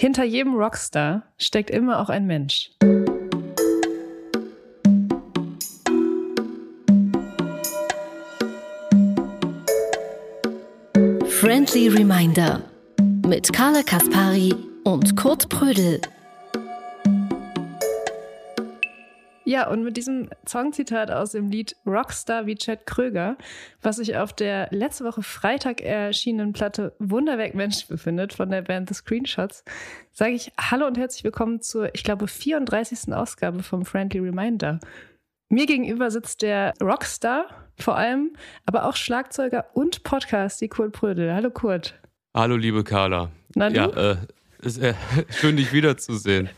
Hinter 0.00 0.22
jedem 0.22 0.54
Rockstar 0.54 1.24
steckt 1.38 1.70
immer 1.70 1.98
auch 1.98 2.08
ein 2.08 2.24
Mensch. 2.24 2.70
Friendly 11.28 11.88
Reminder 11.88 12.62
mit 13.26 13.52
Carla 13.52 13.82
Kaspari 13.82 14.54
und 14.84 15.16
Kurt 15.16 15.48
Prödel. 15.48 16.00
Ja, 19.48 19.66
und 19.66 19.82
mit 19.82 19.96
diesem 19.96 20.28
Songzitat 20.46 21.10
aus 21.10 21.32
dem 21.32 21.48
Lied 21.48 21.74
Rockstar 21.86 22.44
wie 22.44 22.54
Chad 22.54 22.84
Kröger, 22.84 23.38
was 23.80 23.96
sich 23.96 24.14
auf 24.14 24.34
der 24.34 24.68
letzte 24.72 25.04
Woche 25.04 25.22
Freitag 25.22 25.80
erschienenen 25.80 26.52
Platte 26.52 26.94
Wunderwerk 26.98 27.54
Mensch 27.54 27.86
befindet 27.86 28.34
von 28.34 28.50
der 28.50 28.60
Band 28.60 28.90
The 28.90 28.94
Screenshots, 28.94 29.64
sage 30.12 30.32
ich 30.32 30.52
Hallo 30.60 30.86
und 30.86 30.98
herzlich 30.98 31.24
willkommen 31.24 31.62
zur, 31.62 31.94
ich 31.94 32.04
glaube, 32.04 32.28
34. 32.28 33.14
Ausgabe 33.14 33.62
vom 33.62 33.86
Friendly 33.86 34.20
Reminder. 34.20 34.80
Mir 35.48 35.64
gegenüber 35.64 36.10
sitzt 36.10 36.42
der 36.42 36.74
Rockstar 36.82 37.46
vor 37.78 37.96
allem, 37.96 38.34
aber 38.66 38.84
auch 38.84 38.96
Schlagzeuger 38.96 39.64
und 39.72 40.02
Podcast, 40.02 40.60
die 40.60 40.68
Kurt 40.68 40.92
Prödel. 40.92 41.32
Hallo 41.32 41.50
Kurt. 41.50 41.98
Hallo 42.36 42.54
liebe 42.56 42.84
Carla. 42.84 43.30
Na, 43.54 43.70
ja, 43.70 43.86
äh, 43.86 44.16
ist, 44.60 44.76
äh, 44.76 44.92
schön 45.30 45.56
dich 45.56 45.72
wiederzusehen. 45.72 46.50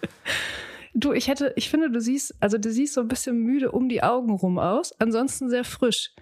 Du, 0.95 1.13
ich 1.13 1.29
hätte, 1.29 1.53
ich 1.57 1.71
finde, 1.71 1.91
du 1.91 2.01
siehst, 2.01 2.35
also 2.41 2.59
du 2.59 2.71
siehst 2.71 2.95
so 2.95 3.01
ein 3.01 3.09
bisschen 3.09 3.39
müde 3.39 3.71
um 3.71 3.89
die 3.89 4.03
Augen 4.03 4.33
rum 4.33 4.59
aus, 4.59 4.93
ansonsten 4.99 5.49
sehr 5.49 5.65
frisch. 5.65 6.13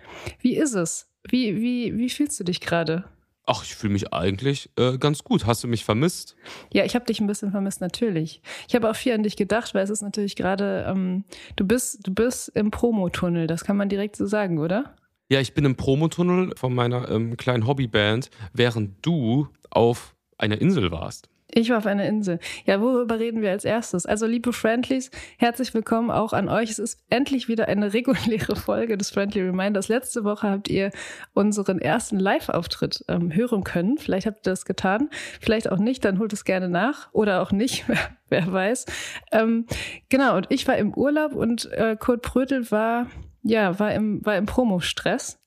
Wie 0.40 0.56
ist 0.56 0.74
es? 0.74 1.08
Wie, 1.28 1.60
wie, 1.60 1.96
wie 1.96 2.10
fühlst 2.10 2.38
du 2.38 2.44
dich 2.44 2.60
gerade? 2.60 3.04
Ach, 3.50 3.64
ich 3.64 3.74
fühle 3.74 3.94
mich 3.94 4.12
eigentlich 4.12 4.70
äh, 4.76 4.98
ganz 4.98 5.24
gut. 5.24 5.46
Hast 5.46 5.64
du 5.64 5.68
mich 5.68 5.82
vermisst? 5.82 6.36
Ja, 6.70 6.84
ich 6.84 6.94
habe 6.94 7.06
dich 7.06 7.18
ein 7.18 7.26
bisschen 7.26 7.50
vermisst, 7.50 7.80
natürlich. 7.80 8.42
Ich 8.68 8.74
habe 8.74 8.90
auch 8.90 8.96
viel 8.96 9.14
an 9.14 9.22
dich 9.22 9.36
gedacht, 9.36 9.72
weil 9.72 9.84
es 9.84 9.90
ist 9.90 10.02
natürlich 10.02 10.36
gerade, 10.36 10.84
ähm, 10.86 11.24
du 11.56 11.66
bist, 11.66 12.06
du 12.06 12.12
bist 12.12 12.50
im 12.50 12.70
Promotunnel, 12.70 13.46
das 13.46 13.64
kann 13.64 13.78
man 13.78 13.88
direkt 13.88 14.16
so 14.16 14.26
sagen, 14.26 14.58
oder? 14.58 14.94
Ja, 15.30 15.40
ich 15.40 15.54
bin 15.54 15.64
im 15.64 15.76
Promotunnel 15.76 16.52
von 16.56 16.74
meiner 16.74 17.10
ähm, 17.10 17.38
kleinen 17.38 17.66
Hobbyband, 17.66 18.28
während 18.52 19.04
du 19.04 19.48
auf 19.70 20.14
einer 20.36 20.60
Insel 20.60 20.90
warst. 20.90 21.30
Ich 21.50 21.70
war 21.70 21.78
auf 21.78 21.86
einer 21.86 22.04
Insel. 22.04 22.40
Ja, 22.66 22.82
worüber 22.82 23.18
reden 23.18 23.40
wir 23.40 23.50
als 23.50 23.64
erstes? 23.64 24.04
Also, 24.04 24.26
liebe 24.26 24.52
Friendlies, 24.52 25.10
herzlich 25.38 25.72
willkommen 25.72 26.10
auch 26.10 26.34
an 26.34 26.50
euch. 26.50 26.68
Es 26.68 26.78
ist 26.78 27.00
endlich 27.08 27.48
wieder 27.48 27.68
eine 27.68 27.94
reguläre 27.94 28.54
Folge 28.54 28.98
des 28.98 29.10
Friendly 29.10 29.40
Reminders. 29.40 29.88
Letzte 29.88 30.24
Woche 30.24 30.50
habt 30.50 30.68
ihr 30.68 30.90
unseren 31.32 31.78
ersten 31.78 32.18
Live-Auftritt 32.18 33.02
ähm, 33.08 33.34
hören 33.34 33.64
können. 33.64 33.96
Vielleicht 33.96 34.26
habt 34.26 34.46
ihr 34.46 34.50
das 34.50 34.66
getan, 34.66 35.08
vielleicht 35.40 35.72
auch 35.72 35.78
nicht, 35.78 36.04
dann 36.04 36.18
holt 36.18 36.34
es 36.34 36.44
gerne 36.44 36.68
nach 36.68 37.08
oder 37.12 37.40
auch 37.40 37.50
nicht, 37.50 37.86
wer 38.28 38.52
weiß. 38.52 38.84
Ähm, 39.32 39.64
genau, 40.10 40.36
und 40.36 40.48
ich 40.50 40.68
war 40.68 40.76
im 40.76 40.92
Urlaub 40.92 41.32
und 41.32 41.72
äh, 41.72 41.96
Kurt 41.98 42.20
Prödel 42.20 42.70
war, 42.70 43.06
ja, 43.42 43.78
war 43.78 43.94
im, 43.94 44.24
war 44.24 44.36
im 44.36 44.44
Promo-Stress. 44.44 45.38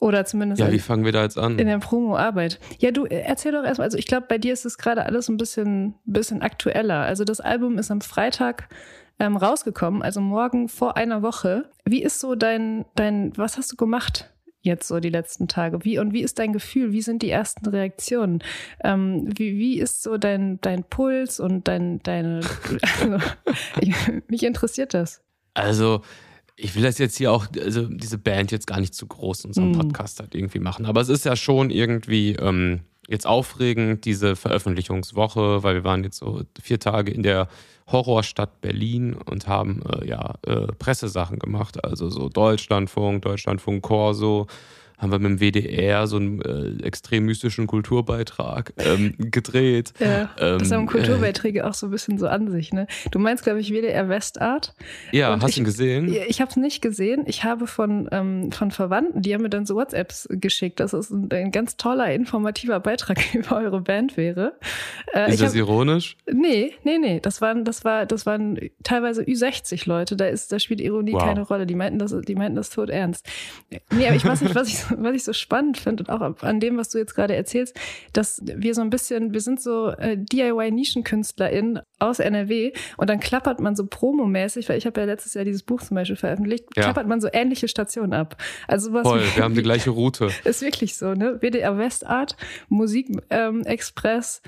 Oder 0.00 0.24
zumindest 0.24 0.60
Ja, 0.60 0.72
wie 0.72 0.78
fangen 0.78 1.04
wir 1.04 1.12
da 1.12 1.22
jetzt 1.22 1.38
an? 1.38 1.58
in 1.58 1.66
der 1.66 1.78
Promo-Arbeit. 1.78 2.58
Ja, 2.78 2.90
du 2.90 3.04
äh, 3.04 3.20
erzähl 3.20 3.52
doch 3.52 3.62
erstmal. 3.62 3.84
Also 3.84 3.98
ich 3.98 4.06
glaube, 4.06 4.26
bei 4.28 4.38
dir 4.38 4.52
ist 4.52 4.64
es 4.64 4.78
gerade 4.78 5.04
alles 5.04 5.28
ein 5.28 5.36
bisschen, 5.36 5.94
bisschen 6.06 6.40
aktueller. 6.42 7.00
Also 7.00 7.24
das 7.24 7.40
Album 7.40 7.76
ist 7.78 7.90
am 7.90 8.00
Freitag 8.00 8.68
ähm, 9.18 9.36
rausgekommen, 9.36 10.02
also 10.02 10.22
morgen 10.22 10.68
vor 10.70 10.96
einer 10.96 11.22
Woche. 11.22 11.68
Wie 11.84 12.02
ist 12.02 12.18
so 12.18 12.34
dein, 12.34 12.86
dein, 12.94 13.36
was 13.36 13.58
hast 13.58 13.70
du 13.70 13.76
gemacht? 13.76 14.30
Jetzt 14.62 14.88
so 14.88 15.00
die 15.00 15.10
letzten 15.10 15.48
Tage. 15.48 15.84
Wie 15.84 15.98
und 15.98 16.12
wie 16.14 16.22
ist 16.22 16.38
dein 16.38 16.52
Gefühl? 16.54 16.92
Wie 16.92 17.02
sind 17.02 17.22
die 17.22 17.30
ersten 17.30 17.66
Reaktionen? 17.66 18.42
Ähm, 18.82 19.24
wie, 19.36 19.58
wie 19.58 19.80
ist 19.80 20.02
so 20.02 20.16
dein, 20.16 20.60
dein 20.62 20.84
Puls 20.84 21.40
und 21.40 21.68
dein, 21.68 22.02
deine. 22.02 22.40
Also, 23.00 23.18
ich, 23.80 23.94
mich 24.28 24.42
interessiert 24.44 24.94
das. 24.94 25.22
Also, 25.54 26.02
ich 26.56 26.74
will 26.74 26.82
das 26.82 26.98
jetzt 26.98 27.16
hier 27.16 27.32
auch, 27.32 27.46
also 27.58 27.86
diese 27.86 28.18
Band 28.18 28.52
jetzt 28.52 28.66
gar 28.66 28.80
nicht 28.80 28.94
zu 28.94 29.06
groß 29.06 29.44
in 29.44 29.50
unserem 29.50 29.72
Mm. 29.72 29.78
Podcast 29.78 30.20
halt 30.20 30.34
irgendwie 30.34 30.58
machen. 30.58 30.86
Aber 30.86 31.00
es 31.00 31.08
ist 31.08 31.24
ja 31.24 31.36
schon 31.36 31.70
irgendwie 31.70 32.34
ähm, 32.34 32.80
jetzt 33.08 33.26
aufregend, 33.26 34.04
diese 34.04 34.36
Veröffentlichungswoche, 34.36 35.62
weil 35.62 35.74
wir 35.74 35.84
waren 35.84 36.04
jetzt 36.04 36.18
so 36.18 36.42
vier 36.62 36.78
Tage 36.78 37.10
in 37.12 37.22
der 37.22 37.48
Horrorstadt 37.88 38.60
Berlin 38.60 39.14
und 39.14 39.48
haben 39.48 39.82
äh, 39.82 40.06
ja 40.06 40.34
äh, 40.46 40.68
Pressesachen 40.78 41.38
gemacht. 41.38 41.84
Also 41.84 42.08
so 42.08 42.28
Deutschlandfunk, 42.28 43.22
Deutschlandfunk 43.22 43.82
Corso. 43.82 44.46
Haben 45.00 45.12
wir 45.12 45.18
mit 45.18 45.30
dem 45.30 45.40
WDR 45.40 46.06
so 46.06 46.16
einen 46.16 46.42
äh, 46.42 46.84
extrem 46.84 47.24
mystischen 47.24 47.66
Kulturbeitrag 47.66 48.72
ähm, 48.78 49.14
gedreht. 49.18 49.92
Ja, 49.98 50.30
das 50.36 50.70
Ähm, 50.70 50.76
haben 50.76 50.86
Kulturbeiträge 50.86 51.66
auch 51.66 51.74
so 51.74 51.86
ein 51.86 51.90
bisschen 51.90 52.18
so 52.18 52.26
an 52.28 52.50
sich, 52.50 52.72
ne? 52.72 52.86
Du 53.10 53.18
meinst, 53.18 53.44
glaube 53.44 53.60
ich, 53.60 53.70
WDR 53.72 54.08
Westart. 54.08 54.74
Ja, 55.12 55.32
Und 55.32 55.42
hast 55.42 55.50
ich- 55.50 55.54
du 55.56 55.60
ihn 55.62 55.64
gesehen? 55.64 56.12
Ja, 56.12 56.22
Ich 56.28 56.40
habe 56.40 56.50
es 56.50 56.56
nicht 56.56 56.82
gesehen. 56.82 57.24
Ich 57.26 57.44
habe 57.44 57.66
von, 57.66 58.08
ähm, 58.12 58.52
von 58.52 58.70
Verwandten, 58.70 59.22
die 59.22 59.32
haben 59.34 59.42
mir 59.42 59.48
dann 59.50 59.66
so 59.66 59.74
WhatsApps 59.76 60.28
geschickt, 60.30 60.80
dass 60.80 60.92
es 60.92 61.10
ein, 61.10 61.28
ein 61.32 61.50
ganz 61.50 61.76
toller, 61.76 62.12
informativer 62.12 62.78
Beitrag 62.80 63.18
über 63.34 63.56
eure 63.56 63.80
Band 63.80 64.16
wäre. 64.16 64.52
Äh, 65.14 65.28
Ist 65.28 65.34
ich 65.34 65.40
das 65.40 65.50
hab, 65.50 65.56
ironisch? 65.56 66.16
nee, 66.30 66.72
nee, 66.84 66.98
nee. 66.98 67.20
Das 67.20 67.40
waren, 67.40 67.64
das 67.64 67.84
war, 67.84 68.06
das 68.06 68.26
waren 68.26 68.58
teilweise 68.82 69.22
Ü60 69.22 69.88
Leute. 69.88 70.16
Da 70.16 70.26
ist, 70.26 70.52
da 70.52 70.58
spielt 70.58 70.80
Ironie 70.80 71.12
Wow. 71.14 71.22
keine 71.24 71.40
Rolle. 71.42 71.66
Die 71.66 71.74
meinten 71.74 71.98
das, 71.98 72.14
die 72.26 72.34
meinten 72.34 72.56
das 72.56 72.70
tot 72.70 72.90
ernst. 72.90 73.26
Nee, 73.90 74.06
aber 74.06 74.16
ich 74.16 74.24
weiß 74.24 74.42
nicht, 74.42 74.54
was 74.54 74.68
ich, 74.68 74.78
so- 74.78 74.89
was 74.98 75.14
ich 75.14 75.24
so 75.24 75.32
spannend 75.32 75.78
finde 75.78 76.04
und 76.04 76.10
auch 76.10 76.42
an 76.42 76.60
dem, 76.60 76.76
was 76.76 76.88
du 76.90 76.98
jetzt 76.98 77.14
gerade 77.14 77.34
erzählst, 77.34 77.76
dass 78.12 78.40
wir 78.44 78.74
so 78.74 78.80
ein 78.80 78.90
bisschen, 78.90 79.32
wir 79.32 79.40
sind 79.40 79.60
so 79.60 79.88
äh, 79.90 80.16
DIY-NischenkünstlerInnen 80.94 81.80
aus 81.98 82.18
NRW 82.18 82.72
und 82.96 83.10
dann 83.10 83.20
klappert 83.20 83.60
man 83.60 83.76
so 83.76 83.86
promomäßig, 83.86 84.68
weil 84.68 84.78
ich 84.78 84.86
habe 84.86 85.00
ja 85.00 85.06
letztes 85.06 85.34
Jahr 85.34 85.44
dieses 85.44 85.62
Buch 85.62 85.82
zum 85.82 85.94
Beispiel 85.96 86.16
veröffentlicht, 86.16 86.64
Ja. 86.76 86.84
klappert 86.84 87.06
man 87.06 87.20
so 87.20 87.28
ähnliche 87.32 87.68
Stationen 87.68 88.12
ab. 88.14 88.36
Also 88.68 88.92
was 88.92 89.02
Voll, 89.02 89.20
wir 89.34 89.42
haben 89.44 89.54
die 89.54 89.62
gleiche 89.62 89.90
Route. 89.90 90.30
ist 90.44 90.62
wirklich 90.62 90.96
so, 90.96 91.14
ne? 91.14 91.38
WDR 91.40 91.76
Westart, 91.78 92.36
Musik 92.68 93.08
ähm, 93.30 93.62
Express, 93.64 94.42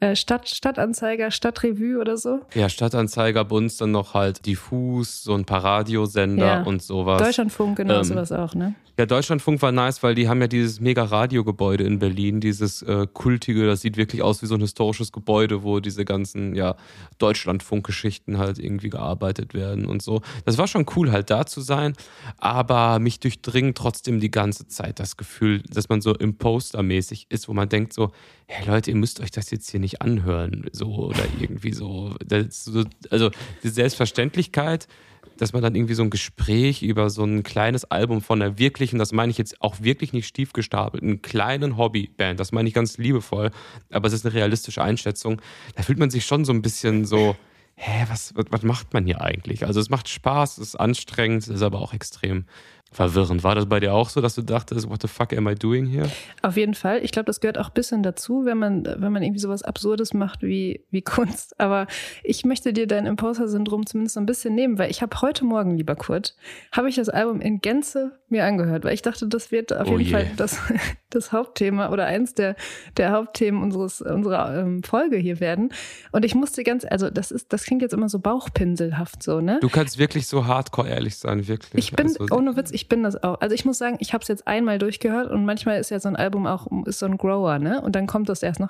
äh, 0.00 0.14
Stadt, 0.16 0.48
Stadtanzeiger, 0.48 1.30
Stadtrevue 1.30 1.98
oder 1.98 2.16
so. 2.16 2.40
Ja, 2.54 2.68
Stadtanzeiger, 2.68 3.44
Bunz, 3.44 3.76
dann 3.78 3.92
noch 3.92 4.14
halt 4.14 4.44
diffus, 4.46 5.22
so 5.22 5.34
ein 5.34 5.44
paar 5.44 5.64
Radiosender 5.64 6.46
Ja. 6.46 6.62
und 6.64 6.82
sowas. 6.82 7.22
Deutschlandfunk, 7.22 7.76
genau 7.78 7.98
Ähm, 7.98 8.04
sowas 8.04 8.32
auch, 8.32 8.54
ne? 8.54 8.74
Ja, 8.98 9.04
Deutschlandfunk 9.04 9.60
war 9.60 9.72
nice, 9.72 10.02
weil 10.02 10.14
die 10.14 10.26
haben 10.26 10.40
ja 10.40 10.46
dieses 10.46 10.80
mega 10.80 11.04
Radiogebäude 11.04 11.84
in 11.84 11.98
Berlin, 11.98 12.40
dieses 12.40 12.80
äh, 12.80 13.06
kultige, 13.12 13.66
das 13.66 13.82
sieht 13.82 13.98
wirklich 13.98 14.22
aus 14.22 14.40
wie 14.40 14.46
so 14.46 14.54
ein 14.54 14.62
historisches 14.62 15.12
Gebäude, 15.12 15.62
wo 15.62 15.80
diese 15.80 16.06
ganzen, 16.06 16.54
ja, 16.54 16.76
Deutschlandfunk-Geschichten 17.18 18.38
halt 18.38 18.58
irgendwie 18.58 18.88
gearbeitet 18.88 19.52
werden 19.52 19.84
und 19.84 20.00
so. 20.00 20.22
Das 20.46 20.56
war 20.56 20.66
schon 20.66 20.86
cool, 20.96 21.12
halt 21.12 21.28
da 21.28 21.44
zu 21.44 21.60
sein, 21.60 21.92
aber 22.38 22.98
mich 22.98 23.20
durchdringt 23.20 23.76
trotzdem 23.76 24.18
die 24.18 24.30
ganze 24.30 24.66
Zeit 24.66 24.98
das 24.98 25.18
Gefühl, 25.18 25.62
dass 25.68 25.90
man 25.90 26.00
so 26.00 26.14
impostermäßig 26.14 27.26
ist, 27.28 27.48
wo 27.48 27.52
man 27.52 27.68
denkt 27.68 27.92
so, 27.92 28.12
hey 28.46 28.66
Leute, 28.66 28.92
ihr 28.92 28.96
müsst 28.96 29.20
euch 29.20 29.30
das 29.30 29.50
jetzt 29.50 29.70
hier 29.70 29.80
nicht 29.80 30.00
anhören, 30.00 30.70
so 30.72 30.86
oder 30.94 31.24
irgendwie 31.38 31.74
so. 31.74 32.14
So 32.48 32.84
also 33.10 33.30
die 33.62 33.68
Selbstverständlichkeit, 33.68 34.88
dass 35.38 35.52
man 35.52 35.62
dann 35.62 35.74
irgendwie 35.74 35.94
so 35.94 36.02
ein 36.02 36.10
Gespräch 36.10 36.82
über 36.82 37.10
so 37.10 37.24
ein 37.24 37.42
kleines 37.42 37.84
Album 37.84 38.20
von 38.20 38.40
einer 38.40 38.58
wirklichen, 38.58 38.98
das 38.98 39.12
meine 39.12 39.30
ich 39.30 39.38
jetzt 39.38 39.60
auch 39.60 39.80
wirklich 39.80 40.12
nicht 40.12 40.26
stief 40.26 40.52
gestapelt, 40.52 41.02
einen 41.02 41.22
kleinen 41.22 41.76
Hobbyband, 41.76 42.40
das 42.40 42.52
meine 42.52 42.68
ich 42.68 42.74
ganz 42.74 42.98
liebevoll, 42.98 43.50
aber 43.90 44.08
es 44.08 44.14
ist 44.14 44.24
eine 44.24 44.34
realistische 44.34 44.82
Einschätzung, 44.82 45.40
da 45.74 45.82
fühlt 45.82 45.98
man 45.98 46.10
sich 46.10 46.24
schon 46.24 46.44
so 46.44 46.52
ein 46.52 46.62
bisschen 46.62 47.04
so, 47.04 47.36
hä, 47.76 48.06
was, 48.08 48.32
was 48.34 48.62
macht 48.62 48.94
man 48.94 49.04
hier 49.04 49.20
eigentlich? 49.20 49.66
Also 49.66 49.80
es 49.80 49.90
macht 49.90 50.08
Spaß, 50.08 50.58
es 50.58 50.68
ist 50.68 50.76
anstrengend, 50.76 51.42
es 51.42 51.48
ist 51.48 51.62
aber 51.62 51.80
auch 51.80 51.92
extrem 51.92 52.46
verwirrend. 52.92 53.44
War 53.44 53.54
das 53.54 53.66
bei 53.66 53.78
dir 53.80 53.92
auch 53.92 54.08
so, 54.08 54.20
dass 54.20 54.34
du 54.34 54.42
dachtest, 54.42 54.88
what 54.88 55.02
the 55.02 55.08
fuck 55.08 55.32
am 55.32 55.46
I 55.48 55.54
doing 55.54 55.86
here? 55.86 56.08
Auf 56.42 56.56
jeden 56.56 56.74
Fall. 56.74 57.04
Ich 57.04 57.12
glaube, 57.12 57.26
das 57.26 57.40
gehört 57.40 57.58
auch 57.58 57.68
ein 57.68 57.74
bisschen 57.74 58.02
dazu, 58.02 58.44
wenn 58.44 58.58
man, 58.58 58.84
wenn 58.84 59.12
man 59.12 59.22
irgendwie 59.22 59.40
sowas 59.40 59.62
Absurdes 59.62 60.14
macht 60.14 60.42
wie, 60.42 60.84
wie 60.90 61.02
Kunst. 61.02 61.58
Aber 61.60 61.86
ich 62.22 62.44
möchte 62.44 62.72
dir 62.72 62.86
dein 62.86 63.04
Imposter-Syndrom 63.06 63.84
zumindest 63.86 64.14
so 64.14 64.20
ein 64.20 64.26
bisschen 64.26 64.54
nehmen, 64.54 64.78
weil 64.78 64.90
ich 64.90 65.02
habe 65.02 65.20
heute 65.20 65.44
Morgen, 65.44 65.76
lieber 65.76 65.94
Kurt, 65.96 66.36
habe 66.72 66.88
ich 66.88 66.96
das 66.96 67.08
Album 67.08 67.40
in 67.40 67.60
Gänze 67.60 68.18
mir 68.28 68.44
angehört, 68.44 68.84
weil 68.84 68.94
ich 68.94 69.02
dachte, 69.02 69.28
das 69.28 69.52
wird 69.52 69.72
auf 69.72 69.88
Oh 69.88 69.98
jeden 69.98 70.02
je. 70.04 70.12
Fall 70.12 70.30
das, 70.36 70.58
das 71.10 71.32
Hauptthema 71.32 71.90
oder 71.90 72.06
eins 72.06 72.34
der, 72.34 72.56
der 72.96 73.12
Hauptthemen 73.12 73.62
unseres, 73.62 74.00
unserer 74.00 74.58
ähm, 74.60 74.82
Folge 74.82 75.16
hier 75.16 75.40
werden. 75.40 75.70
Und 76.12 76.24
ich 76.24 76.34
musste 76.34 76.64
ganz, 76.64 76.84
also 76.88 77.10
das 77.10 77.30
ist, 77.30 77.52
das 77.52 77.64
klingt 77.64 77.82
jetzt 77.82 77.92
immer 77.92 78.08
so 78.08 78.20
bauchpinselhaft 78.20 79.22
so, 79.22 79.40
ne? 79.40 79.58
Du 79.60 79.68
kannst 79.68 79.98
wirklich 79.98 80.26
so 80.26 80.46
hardcore 80.46 80.88
ehrlich 80.88 81.16
sein, 81.16 81.46
wirklich. 81.46 81.84
Ich 81.84 81.92
bin, 81.92 82.06
Also, 82.06 82.26
ohne 82.34 82.56
Witz, 82.56 82.70
ich 82.76 82.90
bin 82.90 83.02
das 83.02 83.22
auch. 83.22 83.40
Also 83.40 83.54
ich 83.54 83.64
muss 83.64 83.78
sagen, 83.78 83.96
ich 84.00 84.12
habe 84.12 84.20
es 84.20 84.28
jetzt 84.28 84.46
einmal 84.46 84.78
durchgehört 84.78 85.30
und 85.30 85.46
manchmal 85.46 85.80
ist 85.80 85.90
ja 85.90 85.98
so 85.98 86.08
ein 86.08 86.14
Album 86.14 86.46
auch 86.46 86.66
ist 86.84 86.98
so 86.98 87.06
ein 87.06 87.16
Grower, 87.16 87.58
ne? 87.58 87.80
Und 87.80 87.96
dann 87.96 88.06
kommt 88.06 88.28
das 88.28 88.42
erst 88.42 88.60
noch. 88.60 88.68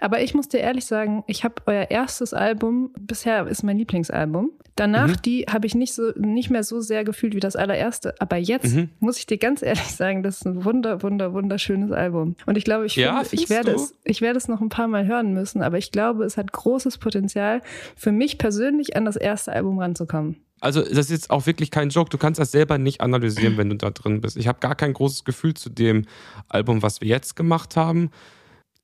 Aber 0.00 0.22
ich 0.22 0.34
muss 0.34 0.48
dir 0.48 0.60
ehrlich 0.60 0.86
sagen, 0.86 1.24
ich 1.26 1.44
habe 1.44 1.56
euer 1.66 1.90
erstes 1.90 2.32
Album, 2.32 2.90
bisher 2.98 3.46
ist 3.46 3.62
mein 3.62 3.76
Lieblingsalbum. 3.76 4.50
Danach, 4.76 5.08
mhm. 5.08 5.22
die 5.26 5.42
habe 5.42 5.66
ich 5.66 5.74
nicht 5.74 5.92
so 5.92 6.10
nicht 6.16 6.48
mehr 6.48 6.64
so 6.64 6.80
sehr 6.80 7.04
gefühlt 7.04 7.34
wie 7.34 7.40
das 7.40 7.54
allererste. 7.54 8.14
Aber 8.18 8.38
jetzt 8.38 8.74
mhm. 8.74 8.88
muss 8.98 9.18
ich 9.18 9.26
dir 9.26 9.36
ganz 9.36 9.62
ehrlich 9.62 9.92
sagen, 9.92 10.22
das 10.22 10.36
ist 10.36 10.46
ein 10.46 10.64
wunder, 10.64 11.02
wunder, 11.02 11.34
wunderschönes 11.34 11.92
Album. 11.92 12.36
Und 12.46 12.56
ich 12.56 12.64
glaube, 12.64 12.86
ich, 12.86 12.96
ja, 12.96 13.22
finde, 13.24 13.42
ich 13.42 13.50
werde 13.50 13.72
du? 13.72 13.76
es, 13.76 13.94
ich 14.04 14.22
werde 14.22 14.38
es 14.38 14.48
noch 14.48 14.62
ein 14.62 14.70
paar 14.70 14.88
Mal 14.88 15.06
hören 15.06 15.34
müssen, 15.34 15.62
aber 15.62 15.76
ich 15.76 15.92
glaube, 15.92 16.24
es 16.24 16.38
hat 16.38 16.50
großes 16.50 16.96
Potenzial, 16.96 17.60
für 17.94 18.10
mich 18.10 18.38
persönlich 18.38 18.96
an 18.96 19.04
das 19.04 19.16
erste 19.16 19.52
Album 19.52 19.78
ranzukommen. 19.78 20.36
Also, 20.64 20.80
das 20.80 20.98
ist 20.98 21.10
jetzt 21.10 21.30
auch 21.30 21.46
wirklich 21.46 21.70
kein 21.70 21.90
Joke. 21.90 22.10
Du 22.10 22.18
kannst 22.18 22.40
das 22.40 22.50
selber 22.50 22.78
nicht 22.78 23.00
analysieren, 23.00 23.56
wenn 23.56 23.68
du 23.68 23.76
da 23.76 23.90
drin 23.90 24.20
bist. 24.20 24.36
Ich 24.36 24.48
habe 24.48 24.60
gar 24.60 24.74
kein 24.74 24.92
großes 24.92 25.24
Gefühl 25.24 25.54
zu 25.54 25.70
dem 25.70 26.06
Album, 26.48 26.82
was 26.82 27.00
wir 27.00 27.08
jetzt 27.08 27.36
gemacht 27.36 27.76
haben 27.76 28.10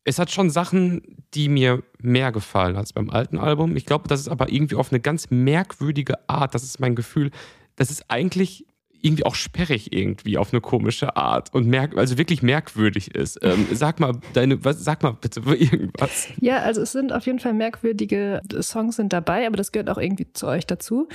es 0.04 0.18
hat 0.18 0.30
schon 0.30 0.50
Sachen, 0.50 1.02
die 1.34 1.48
mir 1.48 1.82
mehr 2.00 2.32
gefallen 2.32 2.76
als 2.76 2.92
beim 2.92 3.10
alten 3.10 3.38
Album. 3.38 3.76
Ich 3.76 3.86
glaube, 3.86 4.08
das 4.08 4.20
ist 4.20 4.28
aber 4.28 4.50
irgendwie 4.50 4.76
auf 4.76 4.92
eine 4.92 5.00
ganz 5.00 5.30
merkwürdige 5.30 6.28
Art. 6.28 6.54
Das 6.54 6.62
ist 6.62 6.80
mein 6.80 6.94
Gefühl. 6.94 7.30
Das 7.76 7.90
ist 7.90 8.06
eigentlich 8.08 8.66
irgendwie 9.02 9.24
auch 9.24 9.34
sperrig 9.34 9.94
irgendwie 9.94 10.36
auf 10.36 10.52
eine 10.52 10.60
komische 10.60 11.16
Art 11.16 11.54
und 11.54 11.66
merk 11.66 11.96
also 11.96 12.18
wirklich 12.18 12.42
merkwürdig 12.42 13.14
ist. 13.14 13.38
Ähm, 13.42 13.66
sag 13.72 13.98
mal 13.98 14.12
deine, 14.34 14.62
was, 14.64 14.84
sag 14.84 15.02
mal 15.02 15.16
bitte 15.18 15.40
irgendwas. 15.46 16.28
Ja, 16.40 16.58
also 16.58 16.82
es 16.82 16.92
sind 16.92 17.12
auf 17.12 17.24
jeden 17.26 17.38
Fall 17.38 17.54
merkwürdige 17.54 18.40
Songs 18.60 18.96
sind 18.96 19.12
dabei, 19.12 19.46
aber 19.46 19.56
das 19.56 19.72
gehört 19.72 19.88
auch 19.88 19.98
irgendwie 19.98 20.30
zu 20.32 20.46
euch 20.46 20.66
dazu. 20.66 21.08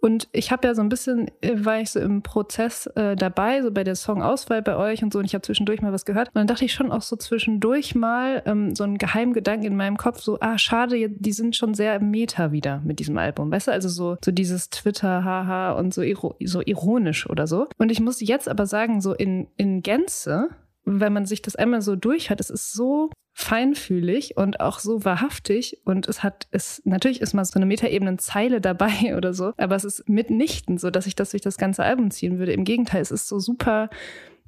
Und 0.00 0.28
ich 0.32 0.52
habe 0.52 0.66
ja 0.66 0.74
so 0.74 0.82
ein 0.82 0.88
bisschen, 0.88 1.28
äh, 1.40 1.64
war 1.64 1.80
ich 1.80 1.90
so 1.90 2.00
im 2.00 2.22
Prozess 2.22 2.86
äh, 2.94 3.16
dabei, 3.16 3.62
so 3.62 3.70
bei 3.72 3.84
der 3.84 3.96
Songauswahl 3.96 4.62
bei 4.62 4.76
euch 4.76 5.02
und 5.02 5.12
so, 5.12 5.18
und 5.18 5.24
ich 5.24 5.34
habe 5.34 5.42
zwischendurch 5.42 5.82
mal 5.82 5.92
was 5.92 6.04
gehört. 6.04 6.28
Und 6.28 6.36
dann 6.36 6.46
dachte 6.46 6.64
ich 6.64 6.72
schon 6.72 6.92
auch 6.92 7.02
so 7.02 7.16
zwischendurch 7.16 7.94
mal 7.94 8.42
ähm, 8.46 8.74
so 8.74 8.84
einen 8.84 8.98
geheimen 8.98 9.32
Gedanken 9.32 9.66
in 9.66 9.76
meinem 9.76 9.96
Kopf, 9.96 10.20
so, 10.20 10.38
ah, 10.40 10.56
schade, 10.58 11.08
die 11.08 11.32
sind 11.32 11.56
schon 11.56 11.74
sehr 11.74 12.00
Meta 12.00 12.52
wieder 12.52 12.80
mit 12.84 13.00
diesem 13.00 13.18
Album. 13.18 13.50
Weißt 13.50 13.68
du, 13.68 13.72
also 13.72 13.88
so, 13.88 14.16
so 14.24 14.30
dieses 14.30 14.70
Twitter, 14.70 15.24
haha, 15.24 15.72
und 15.72 15.92
so, 15.92 16.02
so 16.44 16.62
ironisch 16.64 17.28
oder 17.28 17.46
so. 17.46 17.66
Und 17.78 17.90
ich 17.90 18.00
muss 18.00 18.20
jetzt 18.20 18.48
aber 18.48 18.66
sagen, 18.66 19.00
so 19.00 19.14
in, 19.14 19.48
in 19.56 19.82
Gänze, 19.82 20.50
wenn 20.88 21.12
man 21.12 21.26
sich 21.26 21.42
das 21.42 21.56
einmal 21.56 21.82
so 21.82 21.96
durchhört, 21.96 22.40
es 22.40 22.50
ist 22.50 22.72
so 22.72 23.10
feinfühlig 23.34 24.36
und 24.36 24.60
auch 24.60 24.80
so 24.80 25.04
wahrhaftig 25.04 25.80
und 25.84 26.08
es 26.08 26.24
hat 26.24 26.48
es 26.50 26.82
natürlich 26.84 27.20
ist 27.20 27.34
mal 27.34 27.44
so 27.44 27.56
eine 27.56 27.66
Metaebenen-Zeile 27.66 28.60
dabei 28.60 28.90
oder 29.16 29.32
so, 29.32 29.52
aber 29.56 29.76
es 29.76 29.84
ist 29.84 30.08
mitnichten 30.08 30.78
so, 30.78 30.90
dass 30.90 31.06
ich 31.06 31.14
das 31.14 31.30
durch 31.30 31.42
das 31.42 31.56
ganze 31.56 31.84
Album 31.84 32.10
ziehen 32.10 32.38
würde. 32.38 32.52
Im 32.52 32.64
Gegenteil, 32.64 33.00
es 33.00 33.12
ist 33.12 33.28
so 33.28 33.38
super, 33.38 33.90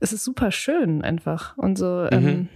es 0.01 0.13
ist 0.13 0.25
super 0.25 0.51
schön 0.51 1.03
einfach 1.03 1.57
und 1.57 1.79
so 1.79 2.09
mhm. 2.11 2.29
ähm, 2.29 2.49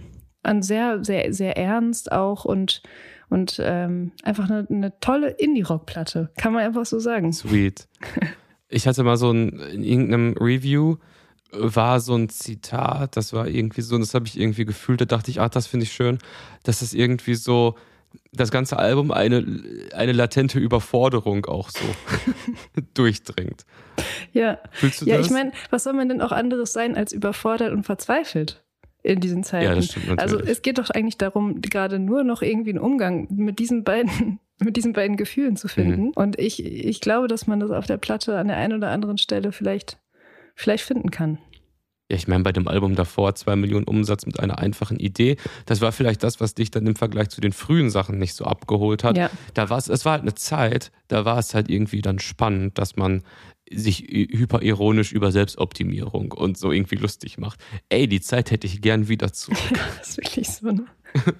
an 0.43 0.61
sehr 0.61 1.03
sehr 1.05 1.31
sehr 1.33 1.57
ernst 1.57 2.11
auch 2.11 2.43
und 2.43 2.81
und 3.29 3.59
ähm, 3.63 4.11
einfach 4.23 4.49
eine, 4.49 4.67
eine 4.69 4.99
tolle 4.99 5.29
Indie-Rock-Platte, 5.29 6.31
kann 6.37 6.53
man 6.53 6.63
einfach 6.63 6.85
so 6.85 6.99
sagen. 6.99 7.33
Sweet. 7.33 7.87
Ich 8.67 8.87
hatte 8.87 9.03
mal 9.03 9.15
so 9.15 9.29
ein, 9.31 9.59
in 9.59 9.83
irgendeinem 9.83 10.33
Review 10.39 10.97
war 11.57 11.99
so 11.99 12.15
ein 12.15 12.29
Zitat, 12.29 13.17
das 13.17 13.33
war 13.33 13.47
irgendwie 13.47 13.81
so, 13.81 13.95
und 13.95 14.01
das 14.01 14.13
habe 14.13 14.27
ich 14.27 14.39
irgendwie 14.39 14.65
gefühlt, 14.65 15.01
da 15.01 15.05
dachte 15.05 15.31
ich, 15.31 15.39
ach, 15.39 15.49
das 15.49 15.67
finde 15.67 15.85
ich 15.85 15.93
schön, 15.93 16.19
dass 16.63 16.81
es 16.81 16.93
irgendwie 16.93 17.35
so 17.35 17.75
das 18.31 18.51
ganze 18.51 18.77
Album 18.77 19.11
eine, 19.11 19.45
eine 19.93 20.13
latente 20.13 20.59
Überforderung 20.59 21.45
auch 21.45 21.69
so 21.69 21.85
durchdringt. 22.93 23.65
Ja. 24.31 24.59
Fühlst 24.71 25.01
du 25.01 25.05
ja, 25.05 25.17
das? 25.17 25.27
ich 25.27 25.31
meine, 25.31 25.51
was 25.69 25.83
soll 25.83 25.93
man 25.93 26.09
denn 26.09 26.21
auch 26.21 26.31
anderes 26.31 26.73
sein 26.73 26.95
als 26.95 27.11
überfordert 27.11 27.71
und 27.71 27.83
verzweifelt? 27.83 28.61
in 29.05 29.19
diesen 29.19 29.43
Zeiten. 29.43 29.65
Ja, 29.65 29.75
das 29.75 29.85
stimmt 29.85 30.07
natürlich. 30.07 30.33
Also 30.33 30.51
es 30.51 30.63
geht 30.63 30.79
doch 30.79 30.89
eigentlich 30.89 31.19
darum, 31.19 31.61
gerade 31.61 31.99
nur 31.99 32.23
noch 32.23 32.41
irgendwie 32.41 32.71
einen 32.71 32.79
Umgang 32.79 33.27
mit 33.29 33.59
diesen 33.59 33.83
beiden 33.83 34.39
mit 34.59 34.77
diesen 34.77 34.93
beiden 34.93 35.17
Gefühlen 35.17 35.57
zu 35.57 35.67
finden. 35.67 36.05
Mhm. 36.05 36.11
Und 36.15 36.39
ich, 36.39 36.63
ich 36.63 37.01
glaube, 37.01 37.27
dass 37.27 37.45
man 37.45 37.59
das 37.59 37.71
auf 37.71 37.85
der 37.85 37.97
Platte 37.97 38.37
an 38.37 38.47
der 38.47 38.57
einen 38.57 38.73
oder 38.73 38.89
anderen 38.89 39.17
Stelle 39.17 39.51
vielleicht 39.51 39.99
vielleicht 40.55 40.83
finden 40.83 41.11
kann. 41.11 41.37
Ja, 42.09 42.17
ich 42.17 42.27
meine, 42.27 42.43
bei 42.43 42.51
dem 42.51 42.67
Album 42.67 42.95
davor 42.95 43.33
zwei 43.33 43.55
Millionen 43.55 43.85
Umsatz 43.85 44.27
mit 44.27 44.39
einer 44.39 44.59
einfachen 44.59 44.99
Idee. 44.99 45.37
Das 45.65 45.81
war 45.81 45.91
vielleicht 45.91 46.21
das, 46.23 46.39
was 46.39 46.53
dich 46.53 46.69
dann 46.69 46.85
im 46.85 46.95
Vergleich 46.95 47.29
zu 47.29 47.41
den 47.41 47.51
frühen 47.51 47.89
Sachen 47.89 48.19
nicht 48.19 48.35
so 48.35 48.45
abgeholt 48.45 49.03
hat. 49.03 49.17
Ja. 49.17 49.31
Da 49.55 49.71
war 49.71 49.79
es, 49.79 49.89
es 49.89 50.05
war 50.05 50.13
halt 50.13 50.21
eine 50.21 50.35
Zeit, 50.35 50.91
da 51.07 51.25
war 51.25 51.39
es 51.39 51.55
halt 51.55 51.67
irgendwie 51.67 52.03
dann 52.03 52.19
spannend, 52.19 52.77
dass 52.77 52.95
man 52.95 53.23
sich 53.71 54.01
hyperironisch 54.01 55.11
über 55.11 55.31
Selbstoptimierung 55.31 56.31
und 56.31 56.59
so 56.59 56.71
irgendwie 56.71 56.97
lustig 56.97 57.39
macht. 57.39 57.59
Ey, 57.89 58.07
die 58.07 58.21
Zeit 58.21 58.51
hätte 58.51 58.67
ich 58.67 58.81
gern 58.81 59.07
wieder 59.07 59.33
zurück. 59.33 59.57
das 59.97 60.09
ist 60.09 60.17
wirklich 60.17 60.47
so, 60.47 60.71
ne? 60.71 60.85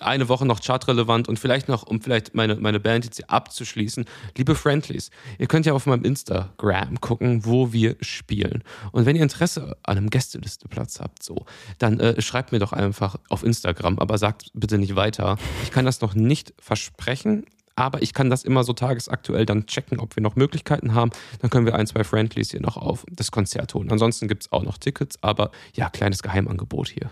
eine 0.00 0.28
Woche 0.28 0.46
noch 0.46 0.62
chartrelevant 0.62 1.28
und 1.28 1.38
vielleicht 1.38 1.68
noch, 1.68 1.84
um 1.84 2.00
vielleicht 2.00 2.34
meine, 2.34 2.56
meine 2.56 2.80
Band 2.80 3.04
jetzt 3.04 3.16
hier 3.16 3.30
abzuschließen, 3.30 4.04
liebe 4.36 4.54
Friendlies, 4.54 5.10
ihr 5.38 5.46
könnt 5.46 5.66
ja 5.66 5.72
auf 5.72 5.86
meinem 5.86 6.04
Instagram 6.04 7.00
gucken, 7.00 7.44
wo 7.44 7.72
wir 7.72 7.96
spielen. 8.00 8.62
Und 8.92 9.06
wenn 9.06 9.16
ihr 9.16 9.22
Interesse 9.22 9.76
an 9.82 9.96
einem 9.96 10.10
Gästelisteplatz 10.10 11.00
habt, 11.00 11.22
so, 11.22 11.46
dann 11.78 12.00
äh, 12.00 12.20
schreibt 12.20 12.52
mir 12.52 12.58
doch 12.58 12.72
einfach 12.72 13.16
auf 13.28 13.42
Instagram, 13.42 13.98
aber 13.98 14.18
sagt 14.18 14.50
bitte 14.54 14.78
nicht 14.78 14.96
weiter. 14.96 15.38
Ich 15.62 15.70
kann 15.70 15.84
das 15.84 16.00
noch 16.00 16.14
nicht 16.14 16.52
versprechen, 16.58 17.46
aber 17.74 18.02
ich 18.02 18.14
kann 18.14 18.30
das 18.30 18.42
immer 18.42 18.64
so 18.64 18.72
tagesaktuell 18.72 19.44
dann 19.46 19.66
checken, 19.66 20.00
ob 20.00 20.16
wir 20.16 20.22
noch 20.22 20.34
Möglichkeiten 20.34 20.94
haben. 20.94 21.10
Dann 21.40 21.50
können 21.50 21.66
wir 21.66 21.74
ein, 21.74 21.86
zwei 21.86 22.04
Friendlies 22.04 22.50
hier 22.50 22.60
noch 22.60 22.76
auf 22.76 23.04
das 23.10 23.30
Konzert 23.30 23.74
holen. 23.74 23.90
Ansonsten 23.90 24.28
gibt 24.28 24.44
es 24.44 24.52
auch 24.52 24.62
noch 24.62 24.78
Tickets, 24.78 25.22
aber 25.22 25.50
ja, 25.74 25.90
kleines 25.90 26.22
Geheimangebot 26.22 26.88
hier. 26.88 27.10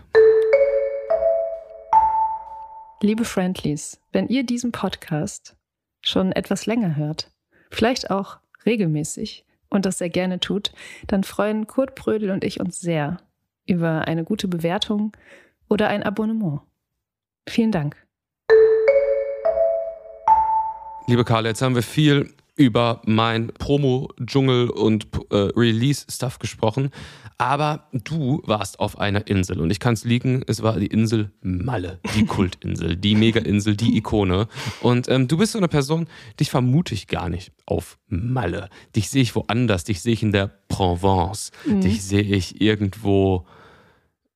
Liebe 3.04 3.26
Friendlies, 3.26 4.00
wenn 4.12 4.28
ihr 4.28 4.46
diesen 4.46 4.72
Podcast 4.72 5.58
schon 6.00 6.32
etwas 6.32 6.64
länger 6.64 6.96
hört, 6.96 7.30
vielleicht 7.70 8.10
auch 8.10 8.38
regelmäßig 8.64 9.44
und 9.68 9.84
das 9.84 9.98
sehr 9.98 10.08
gerne 10.08 10.40
tut, 10.40 10.72
dann 11.06 11.22
freuen 11.22 11.66
Kurt 11.66 11.96
Brödel 11.96 12.30
und 12.30 12.44
ich 12.44 12.60
uns 12.60 12.80
sehr 12.80 13.18
über 13.66 14.08
eine 14.08 14.24
gute 14.24 14.48
Bewertung 14.48 15.14
oder 15.68 15.88
ein 15.88 16.02
Abonnement. 16.02 16.62
Vielen 17.46 17.72
Dank. 17.72 17.94
Liebe 21.06 21.26
Karl, 21.26 21.44
jetzt 21.44 21.60
haben 21.60 21.74
wir 21.74 21.82
viel 21.82 22.32
über 22.56 23.02
mein 23.04 23.48
Promo-Dschungel 23.48 24.70
und 24.70 25.08
äh, 25.30 25.36
Release-Stuff 25.36 26.38
gesprochen. 26.38 26.90
Aber 27.36 27.88
du 27.92 28.42
warst 28.44 28.78
auf 28.78 28.98
einer 28.98 29.26
Insel 29.26 29.60
und 29.60 29.70
ich 29.70 29.80
kann 29.80 29.94
es 29.94 30.04
liegen, 30.04 30.44
es 30.46 30.62
war 30.62 30.78
die 30.78 30.86
Insel 30.86 31.32
Malle, 31.42 31.98
die 32.14 32.24
Kultinsel, 32.26 32.96
die 32.96 33.16
Mega-Insel, 33.16 33.76
die 33.76 33.96
Ikone. 33.96 34.46
Und 34.82 35.08
ähm, 35.08 35.26
du 35.26 35.36
bist 35.36 35.52
so 35.52 35.58
eine 35.58 35.68
Person, 35.68 36.06
dich 36.38 36.50
vermute 36.50 36.94
ich 36.94 37.08
gar 37.08 37.28
nicht 37.28 37.52
auf 37.66 37.98
Malle. 38.06 38.68
Dich 38.94 39.10
sehe 39.10 39.22
ich 39.22 39.34
woanders, 39.34 39.82
dich 39.82 40.00
sehe 40.00 40.12
ich 40.12 40.22
in 40.22 40.30
der 40.30 40.46
Provence, 40.68 41.50
mhm. 41.66 41.80
dich 41.80 42.04
sehe 42.04 42.22
ich 42.22 42.60
irgendwo 42.60 43.46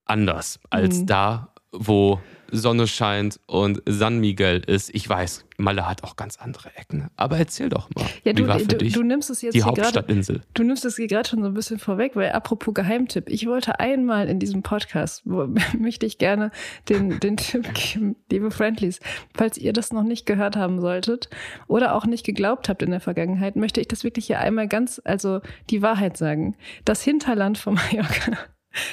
anders 0.05 0.59
als 0.71 1.01
mhm. 1.01 1.07
da, 1.07 1.55
wo 1.73 2.21
Sonne 2.51 2.87
scheint 2.87 3.41
und 3.47 3.83
San 3.87 4.21
Miguel 4.21 4.63
ist. 4.67 4.95
Ich 4.95 5.09
weiß, 5.09 5.45
Malle 5.59 5.87
hat 5.87 6.03
auch 6.03 6.17
ganz 6.17 6.37
andere 6.37 6.75
Ecken. 6.77 7.09
Aber 7.17 7.37
erzähl 7.37 7.69
doch 7.69 7.91
mal. 7.95 8.07
Ja, 8.25 8.33
du, 8.33 8.45
wie 8.45 8.49
war 8.49 8.59
für 8.59 8.67
du, 8.69 8.77
dich 8.79 8.95
du 8.95 9.03
nimmst 9.03 9.29
es 9.29 9.43
jetzt 9.43 9.55
die 9.55 9.63
Hauptstadtinsel? 9.63 10.41
du 10.55 10.63
nimmst 10.63 10.85
es 10.85 10.97
hier 10.97 11.09
gerade 11.09 11.29
schon 11.29 11.43
so 11.43 11.49
ein 11.49 11.55
bisschen 11.55 11.79
vorweg, 11.79 12.17
weil 12.17 12.33
apropos 12.33 12.73
Geheimtipp, 12.73 13.29
ich 13.29 13.47
wollte 13.47 13.81
einmal 13.81 14.29
in 14.29 14.39
diesem 14.39 14.63
Podcast, 14.63 15.23
wo, 15.25 15.47
möchte 15.79 16.07
ich 16.07 16.19
gerne 16.19 16.51
den, 16.89 17.21
den 17.21 17.37
Tipp 17.37 17.69
geben, 17.75 18.17
liebe 18.31 18.51
Friendlies, 18.51 19.01
falls 19.35 19.59
ihr 19.59 19.73
das 19.73 19.93
noch 19.93 20.05
nicht 20.05 20.25
gehört 20.25 20.57
haben 20.57 20.81
solltet 20.81 21.29
oder 21.67 21.95
auch 21.95 22.07
nicht 22.07 22.25
geglaubt 22.25 22.69
habt 22.69 22.83
in 22.83 22.91
der 22.91 23.01
Vergangenheit, 23.01 23.57
möchte 23.57 23.81
ich 23.81 23.89
das 23.89 24.05
wirklich 24.05 24.27
hier 24.27 24.41
einmal 24.41 24.69
ganz, 24.69 25.03
also 25.05 25.41
die 25.71 25.83
Wahrheit 25.83 26.17
sagen. 26.17 26.57
Das 26.85 27.03
Hinterland 27.03 27.59
von 27.59 27.75
Mallorca 27.93 28.39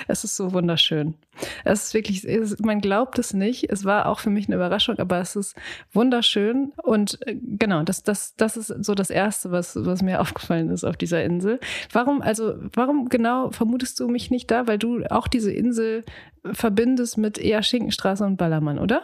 es 0.07 0.23
ist 0.23 0.35
so 0.35 0.53
wunderschön. 0.53 1.15
Es 1.63 1.85
ist 1.85 1.93
wirklich, 1.93 2.25
man 2.59 2.79
glaubt 2.79 3.19
es 3.19 3.33
nicht. 3.33 3.69
Es 3.69 3.83
war 3.83 4.07
auch 4.07 4.19
für 4.19 4.29
mich 4.29 4.47
eine 4.47 4.55
Überraschung, 4.55 4.99
aber 4.99 5.19
es 5.19 5.35
ist 5.35 5.55
wunderschön. 5.91 6.71
Und 6.81 7.19
äh, 7.27 7.35
genau, 7.35 7.83
das, 7.83 8.03
das, 8.03 8.35
das 8.35 8.57
ist 8.57 8.67
so 8.85 8.95
das 8.95 9.09
Erste, 9.09 9.51
was, 9.51 9.75
was 9.75 10.01
mir 10.01 10.21
aufgefallen 10.21 10.69
ist 10.69 10.83
auf 10.83 10.97
dieser 10.97 11.23
Insel. 11.23 11.59
Warum, 11.91 12.21
also, 12.21 12.55
warum 12.73 13.09
genau 13.09 13.51
vermutest 13.51 13.99
du 13.99 14.07
mich 14.07 14.31
nicht 14.31 14.49
da? 14.49 14.67
Weil 14.67 14.79
du 14.79 15.03
auch 15.11 15.27
diese 15.27 15.51
Insel 15.51 16.03
verbindest 16.43 17.17
mit 17.17 17.37
eher 17.37 17.63
Schinkenstraße 17.63 18.23
und 18.23 18.37
Ballermann, 18.37 18.79
oder? 18.79 19.03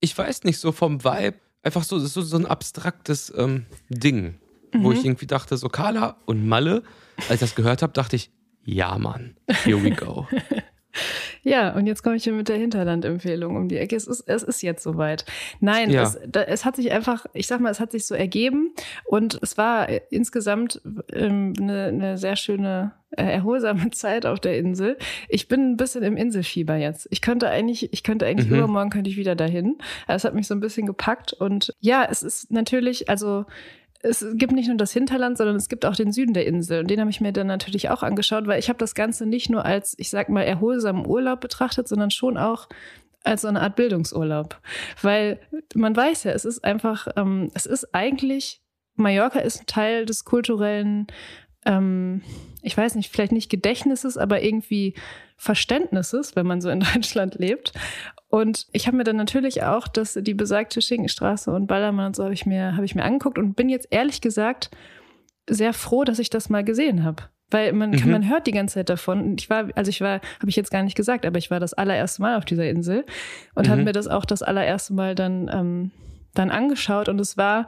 Ich 0.00 0.16
weiß 0.16 0.44
nicht, 0.44 0.58
so 0.58 0.72
vom 0.72 1.04
Vibe. 1.04 1.36
Einfach 1.62 1.84
so, 1.84 1.98
so, 1.98 2.22
so 2.22 2.36
ein 2.38 2.46
abstraktes 2.46 3.32
ähm, 3.36 3.66
Ding, 3.90 4.38
mhm. 4.72 4.84
wo 4.84 4.92
ich 4.92 5.04
irgendwie 5.04 5.26
dachte, 5.26 5.58
so 5.58 5.68
Carla 5.68 6.16
und 6.24 6.46
Malle, 6.46 6.82
als 7.28 7.34
ich 7.34 7.40
das 7.40 7.54
gehört 7.54 7.82
habe, 7.82 7.92
dachte 7.92 8.16
ich, 8.16 8.30
ja, 8.64 8.96
Mann, 8.98 9.36
here 9.64 9.82
we 9.82 9.90
go. 9.90 10.26
Ja, 11.42 11.72
und 11.74 11.86
jetzt 11.86 12.02
komme 12.02 12.16
ich 12.16 12.24
hier 12.24 12.32
mit 12.34 12.48
der 12.48 12.56
Hinterlandempfehlung 12.58 13.56
um 13.56 13.68
die 13.68 13.78
Ecke. 13.78 13.96
Es 13.96 14.06
ist, 14.06 14.24
es 14.28 14.42
ist 14.42 14.60
jetzt 14.60 14.82
soweit. 14.82 15.24
Nein, 15.60 15.88
Ja. 15.88 16.02
es, 16.02 16.18
da, 16.28 16.42
es 16.42 16.64
hat 16.66 16.76
sich 16.76 16.90
einfach, 16.92 17.24
ich 17.32 17.46
sag 17.46 17.60
mal, 17.60 17.70
es 17.70 17.80
hat 17.80 17.92
sich 17.92 18.06
so 18.06 18.14
ergeben 18.14 18.74
und 19.04 19.38
es 19.40 19.56
war 19.56 19.88
äh, 19.88 20.00
insgesamt 20.10 20.82
ähm, 21.12 21.54
eine, 21.58 21.84
eine 21.84 22.18
sehr 22.18 22.36
schöne, 22.36 22.92
äh, 23.12 23.22
erholsame 23.22 23.90
Zeit 23.92 24.26
auf 24.26 24.40
der 24.40 24.58
Insel. 24.58 24.98
Ich 25.30 25.48
bin 25.48 25.70
ein 25.72 25.76
bisschen 25.78 26.02
im 26.02 26.16
Inselfieber 26.18 26.76
jetzt. 26.76 27.06
Ich 27.10 27.22
könnte 27.22 27.48
eigentlich, 27.48 27.90
ich 27.92 28.02
könnte 28.02 28.26
eigentlich 28.26 28.50
Mhm. 28.50 28.56
übermorgen 28.56 28.90
könnte 28.90 29.08
ich 29.08 29.16
wieder 29.16 29.36
dahin. 29.36 29.78
Aber 30.08 30.16
Es 30.16 30.24
hat 30.24 30.34
mich 30.34 30.46
so 30.48 30.54
ein 30.54 30.60
bisschen 30.60 30.86
gepackt 30.86 31.32
und 31.32 31.72
ja, 31.80 32.06
es 32.10 32.22
ist 32.22 32.50
natürlich, 32.50 33.08
also 33.08 33.46
es 34.02 34.24
gibt 34.34 34.52
nicht 34.52 34.68
nur 34.68 34.76
das 34.76 34.92
Hinterland, 34.92 35.36
sondern 35.36 35.56
es 35.56 35.68
gibt 35.68 35.84
auch 35.84 35.94
den 35.94 36.12
Süden 36.12 36.32
der 36.32 36.46
Insel. 36.46 36.80
Und 36.80 36.90
den 36.90 37.00
habe 37.00 37.10
ich 37.10 37.20
mir 37.20 37.32
dann 37.32 37.46
natürlich 37.46 37.90
auch 37.90 38.02
angeschaut, 38.02 38.46
weil 38.46 38.58
ich 38.58 38.68
habe 38.68 38.78
das 38.78 38.94
Ganze 38.94 39.26
nicht 39.26 39.50
nur 39.50 39.64
als, 39.64 39.94
ich 39.98 40.10
sag 40.10 40.28
mal, 40.28 40.42
erholsamen 40.42 41.06
Urlaub 41.06 41.40
betrachtet, 41.40 41.86
sondern 41.86 42.10
schon 42.10 42.38
auch 42.38 42.68
als 43.24 43.42
so 43.42 43.48
eine 43.48 43.60
Art 43.60 43.76
Bildungsurlaub. 43.76 44.58
Weil 45.02 45.38
man 45.74 45.94
weiß 45.94 46.24
ja, 46.24 46.32
es 46.32 46.44
ist 46.44 46.64
einfach, 46.64 47.08
ähm, 47.16 47.50
es 47.54 47.66
ist 47.66 47.94
eigentlich, 47.94 48.62
Mallorca 48.94 49.40
ist 49.40 49.60
ein 49.60 49.66
Teil 49.66 50.06
des 50.06 50.24
kulturellen, 50.24 51.06
ähm, 51.66 52.22
ich 52.62 52.76
weiß 52.76 52.94
nicht, 52.94 53.10
vielleicht 53.10 53.32
nicht 53.32 53.50
Gedächtnisses, 53.50 54.16
aber 54.16 54.42
irgendwie 54.42 54.94
Verständnisses, 55.36 56.36
wenn 56.36 56.46
man 56.46 56.62
so 56.62 56.70
in 56.70 56.80
Deutschland 56.94 57.34
lebt. 57.34 57.72
Und 58.30 58.66
ich 58.72 58.86
habe 58.86 58.96
mir 58.96 59.04
dann 59.04 59.16
natürlich 59.16 59.64
auch 59.64 59.88
das, 59.88 60.14
die 60.14 60.34
besagte 60.34 60.80
Schinkenstraße 60.80 61.50
und 61.50 61.66
Ballermann 61.66 62.06
und 62.06 62.16
so 62.16 62.22
habe 62.24 62.32
ich 62.32 62.46
mir, 62.46 62.74
habe 62.76 62.84
ich 62.84 62.94
mir 62.94 63.02
angeguckt 63.04 63.38
und 63.38 63.54
bin 63.56 63.68
jetzt 63.68 63.88
ehrlich 63.90 64.20
gesagt 64.20 64.70
sehr 65.48 65.72
froh, 65.72 66.04
dass 66.04 66.20
ich 66.20 66.30
das 66.30 66.48
mal 66.48 66.62
gesehen 66.64 67.04
habe. 67.04 67.24
Weil 67.50 67.72
man, 67.72 67.90
Mhm. 67.90 68.12
man 68.12 68.28
hört 68.30 68.46
die 68.46 68.52
ganze 68.52 68.74
Zeit 68.74 68.88
davon. 68.88 69.20
Und 69.20 69.40
ich 69.40 69.50
war, 69.50 69.68
also 69.74 69.88
ich 69.88 70.00
war, 70.00 70.20
habe 70.38 70.48
ich 70.48 70.54
jetzt 70.54 70.70
gar 70.70 70.84
nicht 70.84 70.96
gesagt, 70.96 71.26
aber 71.26 71.38
ich 71.38 71.50
war 71.50 71.58
das 71.58 71.74
allererste 71.74 72.22
Mal 72.22 72.36
auf 72.38 72.44
dieser 72.44 72.68
Insel 72.70 73.04
und 73.56 73.66
Mhm. 73.66 73.70
habe 73.72 73.82
mir 73.82 73.92
das 73.92 74.06
auch 74.06 74.24
das 74.24 74.42
allererste 74.42 74.94
Mal 74.94 75.16
dann, 75.16 75.50
ähm, 75.52 75.90
dann 76.34 76.50
angeschaut. 76.52 77.08
Und 77.08 77.20
es 77.20 77.36
war, 77.36 77.66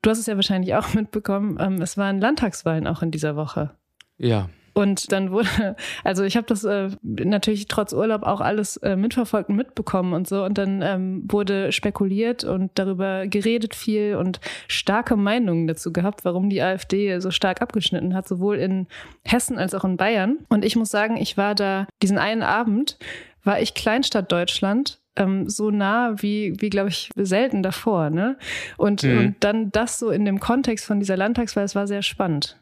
du 0.00 0.08
hast 0.08 0.18
es 0.18 0.24
ja 0.24 0.36
wahrscheinlich 0.36 0.74
auch 0.74 0.94
mitbekommen, 0.94 1.58
ähm, 1.60 1.82
es 1.82 1.98
waren 1.98 2.18
Landtagswahlen 2.18 2.86
auch 2.86 3.02
in 3.02 3.10
dieser 3.10 3.36
Woche. 3.36 3.72
Ja. 4.16 4.48
Und 4.72 5.12
dann 5.12 5.30
wurde, 5.32 5.48
also 6.04 6.22
ich 6.24 6.36
habe 6.36 6.46
das 6.46 6.64
äh, 6.64 6.90
natürlich 7.02 7.66
trotz 7.66 7.92
Urlaub 7.92 8.22
auch 8.22 8.40
alles 8.40 8.76
äh, 8.78 8.96
mitverfolgt 8.96 9.48
und 9.48 9.56
mitbekommen 9.56 10.12
und 10.12 10.28
so. 10.28 10.44
Und 10.44 10.58
dann 10.58 10.82
ähm, 10.82 11.24
wurde 11.28 11.72
spekuliert 11.72 12.44
und 12.44 12.70
darüber 12.74 13.26
geredet 13.26 13.74
viel 13.74 14.16
und 14.16 14.40
starke 14.68 15.16
Meinungen 15.16 15.66
dazu 15.66 15.92
gehabt, 15.92 16.24
warum 16.24 16.50
die 16.50 16.62
AfD 16.62 17.18
so 17.20 17.30
stark 17.30 17.62
abgeschnitten 17.62 18.14
hat, 18.14 18.28
sowohl 18.28 18.56
in 18.56 18.86
Hessen 19.24 19.58
als 19.58 19.74
auch 19.74 19.84
in 19.84 19.96
Bayern. 19.96 20.38
Und 20.48 20.64
ich 20.64 20.76
muss 20.76 20.90
sagen, 20.90 21.16
ich 21.16 21.36
war 21.36 21.54
da 21.54 21.86
diesen 22.02 22.18
einen 22.18 22.42
Abend, 22.42 22.98
war 23.44 23.60
ich 23.60 23.74
Kleinstadt 23.74 24.30
Deutschland 24.30 24.98
ähm, 25.16 25.48
so 25.48 25.70
nah 25.70 26.14
wie, 26.22 26.54
wie 26.60 26.70
glaube 26.70 26.88
ich, 26.90 27.10
selten 27.16 27.62
davor. 27.62 28.10
Ne? 28.10 28.36
Und, 28.76 29.02
Mhm. 29.02 29.18
und 29.18 29.34
dann 29.40 29.72
das 29.72 29.98
so 29.98 30.10
in 30.10 30.24
dem 30.24 30.40
Kontext 30.40 30.86
von 30.86 31.00
dieser 31.00 31.16
Landtagswahl, 31.16 31.64
es 31.64 31.74
war 31.74 31.86
sehr 31.86 32.02
spannend. 32.02 32.59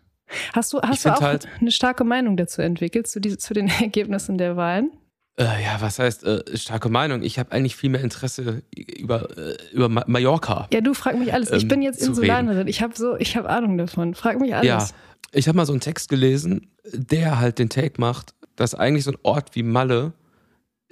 Hast 0.55 0.73
du, 0.73 0.81
hast 0.81 1.05
du 1.05 1.11
auch 1.15 1.21
halt- 1.21 1.49
eine 1.61 1.71
starke 1.71 2.05
Meinung 2.05 2.37
dazu 2.37 2.63
entwickelt, 2.63 3.07
zu, 3.07 3.21
diese, 3.21 3.39
zu 3.39 3.55
den 3.55 3.69
Ergebnissen 3.81 4.39
der 4.39 4.57
Wahlen? 4.57 4.91
Äh, 5.39 5.45
ja, 5.63 5.77
was 5.81 5.99
heißt 6.01 6.25
äh, 6.25 6.57
starke 6.57 6.89
Meinung? 6.89 7.23
Ich 7.23 7.39
habe 7.39 7.53
eigentlich 7.53 7.77
viel 7.77 7.91
mehr 7.91 8.01
Interesse 8.03 8.63
über, 8.75 9.37
äh, 9.39 9.57
über 9.73 9.89
Ma 9.89 10.03
Mallorca. 10.07 10.67
Ja, 10.73 10.81
du 10.81 10.95
frag 10.95 11.17
mich 11.19 11.33
alles. 11.33 11.53
Ich 11.53 11.63
Ähm, 11.63 11.69
bin 11.69 11.83
jetzt 11.83 12.03
Insulanerin. 12.05 12.67
Ich 12.67 12.83
habe 12.83 12.95
so, 12.97 13.17
ich 13.17 13.37
habe 13.37 13.49
Ahnung 13.49 13.79
davon. 13.79 14.15
Frag 14.15 14.41
mich 14.41 14.55
alles. 14.55 14.67
Ja, 14.67 14.89
ich 15.31 15.47
habe 15.47 15.57
mal 15.57 15.67
so 15.67 15.73
einen 15.73 15.81
Text 15.81 16.09
gelesen, 16.09 16.73
der 16.93 17.39
halt 17.39 17.61
den 17.61 17.69
Take 17.69 18.01
macht, 18.01 18.35
dass 18.57 18.75
eigentlich 18.75 19.05
so 19.05 19.13
ein 19.13 19.19
Ort 19.23 19.55
wie 19.55 19.63
Malle 19.63 20.13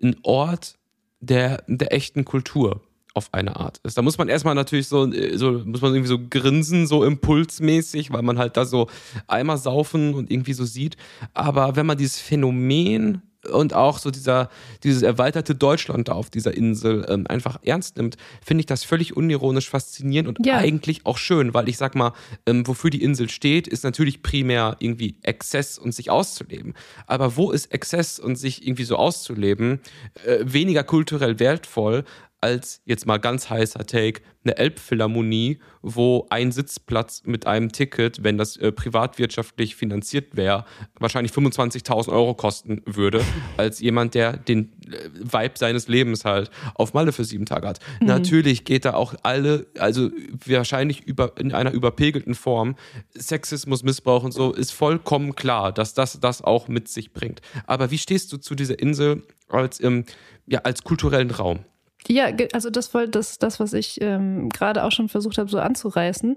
ein 0.00 0.14
Ort 0.22 0.74
der, 1.20 1.64
der 1.66 1.92
echten 1.92 2.24
Kultur 2.24 2.82
auf 3.16 3.32
eine 3.32 3.56
Art 3.56 3.80
ist. 3.82 3.96
Da 3.98 4.02
muss 4.02 4.18
man 4.18 4.28
erstmal 4.28 4.54
natürlich 4.54 4.88
so, 4.88 5.10
äh, 5.10 5.36
so, 5.36 5.52
muss 5.64 5.80
man 5.80 5.92
irgendwie 5.94 6.08
so 6.08 6.18
grinsen, 6.30 6.86
so 6.86 7.02
impulsmäßig, 7.04 8.12
weil 8.12 8.22
man 8.22 8.38
halt 8.38 8.56
da 8.56 8.64
so 8.64 8.88
Eimer 9.26 9.58
saufen 9.58 10.14
und 10.14 10.30
irgendwie 10.30 10.52
so 10.52 10.64
sieht. 10.64 10.96
Aber 11.34 11.76
wenn 11.76 11.86
man 11.86 11.98
dieses 11.98 12.18
Phänomen 12.20 13.22
und 13.52 13.74
auch 13.74 13.98
so 13.98 14.10
dieser, 14.10 14.50
dieses 14.82 15.02
erweiterte 15.02 15.54
Deutschland 15.54 16.08
da 16.08 16.12
auf 16.14 16.30
dieser 16.30 16.56
Insel 16.56 17.06
ähm, 17.08 17.28
einfach 17.28 17.60
ernst 17.62 17.96
nimmt, 17.96 18.16
finde 18.44 18.60
ich 18.62 18.66
das 18.66 18.82
völlig 18.82 19.16
unironisch 19.16 19.70
faszinierend 19.70 20.28
und 20.36 20.44
Ja. 20.44 20.56
eigentlich 20.56 21.06
auch 21.06 21.16
schön, 21.16 21.54
weil 21.54 21.68
ich 21.68 21.76
sag 21.76 21.94
mal, 21.94 22.12
ähm, 22.46 22.66
wofür 22.66 22.90
die 22.90 23.02
Insel 23.04 23.28
steht, 23.30 23.68
ist 23.68 23.84
natürlich 23.84 24.22
primär 24.22 24.76
irgendwie 24.80 25.18
Exzess 25.22 25.78
und 25.78 25.92
sich 25.94 26.10
auszuleben. 26.10 26.74
Aber 27.06 27.36
wo 27.36 27.52
ist 27.52 27.66
Exzess 27.72 28.18
und 28.18 28.34
sich 28.34 28.66
irgendwie 28.66 28.82
so 28.84 28.96
auszuleben 28.96 29.78
äh, 30.26 30.38
weniger 30.42 30.82
kulturell 30.82 31.38
wertvoll 31.38 32.02
als 32.46 32.80
jetzt 32.84 33.06
mal 33.06 33.18
ganz 33.18 33.50
heißer 33.50 33.84
Take 33.86 34.22
eine 34.44 34.56
Elbphilharmonie, 34.56 35.58
wo 35.82 36.26
ein 36.30 36.52
Sitzplatz 36.52 37.22
mit 37.24 37.46
einem 37.48 37.72
Ticket, 37.72 38.22
wenn 38.22 38.38
das 38.38 38.56
äh, 38.56 38.70
privatwirtschaftlich 38.70 39.74
finanziert 39.74 40.36
wäre, 40.36 40.64
wahrscheinlich 41.00 41.32
25.000 41.32 42.08
Euro 42.10 42.34
kosten 42.34 42.82
würde, 42.86 43.24
als 43.56 43.80
jemand, 43.80 44.14
der 44.14 44.36
den 44.36 44.72
äh, 44.86 45.10
Vibe 45.12 45.54
seines 45.56 45.88
Lebens 45.88 46.24
halt 46.24 46.50
auf 46.74 46.94
Malle 46.94 47.10
für 47.10 47.24
sieben 47.24 47.46
Tage 47.46 47.66
hat. 47.66 47.80
Natürlich 48.00 48.64
geht 48.64 48.84
da 48.84 48.94
auch 48.94 49.14
alle, 49.24 49.66
also 49.78 50.10
wahrscheinlich 50.44 51.02
über, 51.02 51.32
in 51.36 51.52
einer 51.52 51.72
überpegelten 51.72 52.36
Form, 52.36 52.76
Sexismus, 53.14 53.82
Missbrauch 53.82 54.22
und 54.22 54.32
so, 54.32 54.52
ist 54.52 54.70
vollkommen 54.70 55.34
klar, 55.34 55.72
dass 55.72 55.94
das 55.94 56.20
das 56.20 56.42
auch 56.42 56.68
mit 56.68 56.86
sich 56.86 57.12
bringt. 57.12 57.40
Aber 57.66 57.90
wie 57.90 57.98
stehst 57.98 58.32
du 58.32 58.36
zu 58.36 58.54
dieser 58.54 58.78
Insel 58.78 59.24
als, 59.48 59.82
ähm, 59.82 60.04
ja, 60.46 60.60
als 60.60 60.84
kulturellen 60.84 61.32
Raum? 61.32 61.64
Ja, 62.08 62.28
also 62.52 62.70
das 62.70 62.94
war 62.94 63.06
das, 63.06 63.38
das 63.38 63.58
was 63.60 63.72
ich 63.72 64.00
ähm, 64.00 64.48
gerade 64.48 64.84
auch 64.84 64.92
schon 64.92 65.08
versucht 65.08 65.38
habe, 65.38 65.50
so 65.50 65.58
anzureißen. 65.58 66.36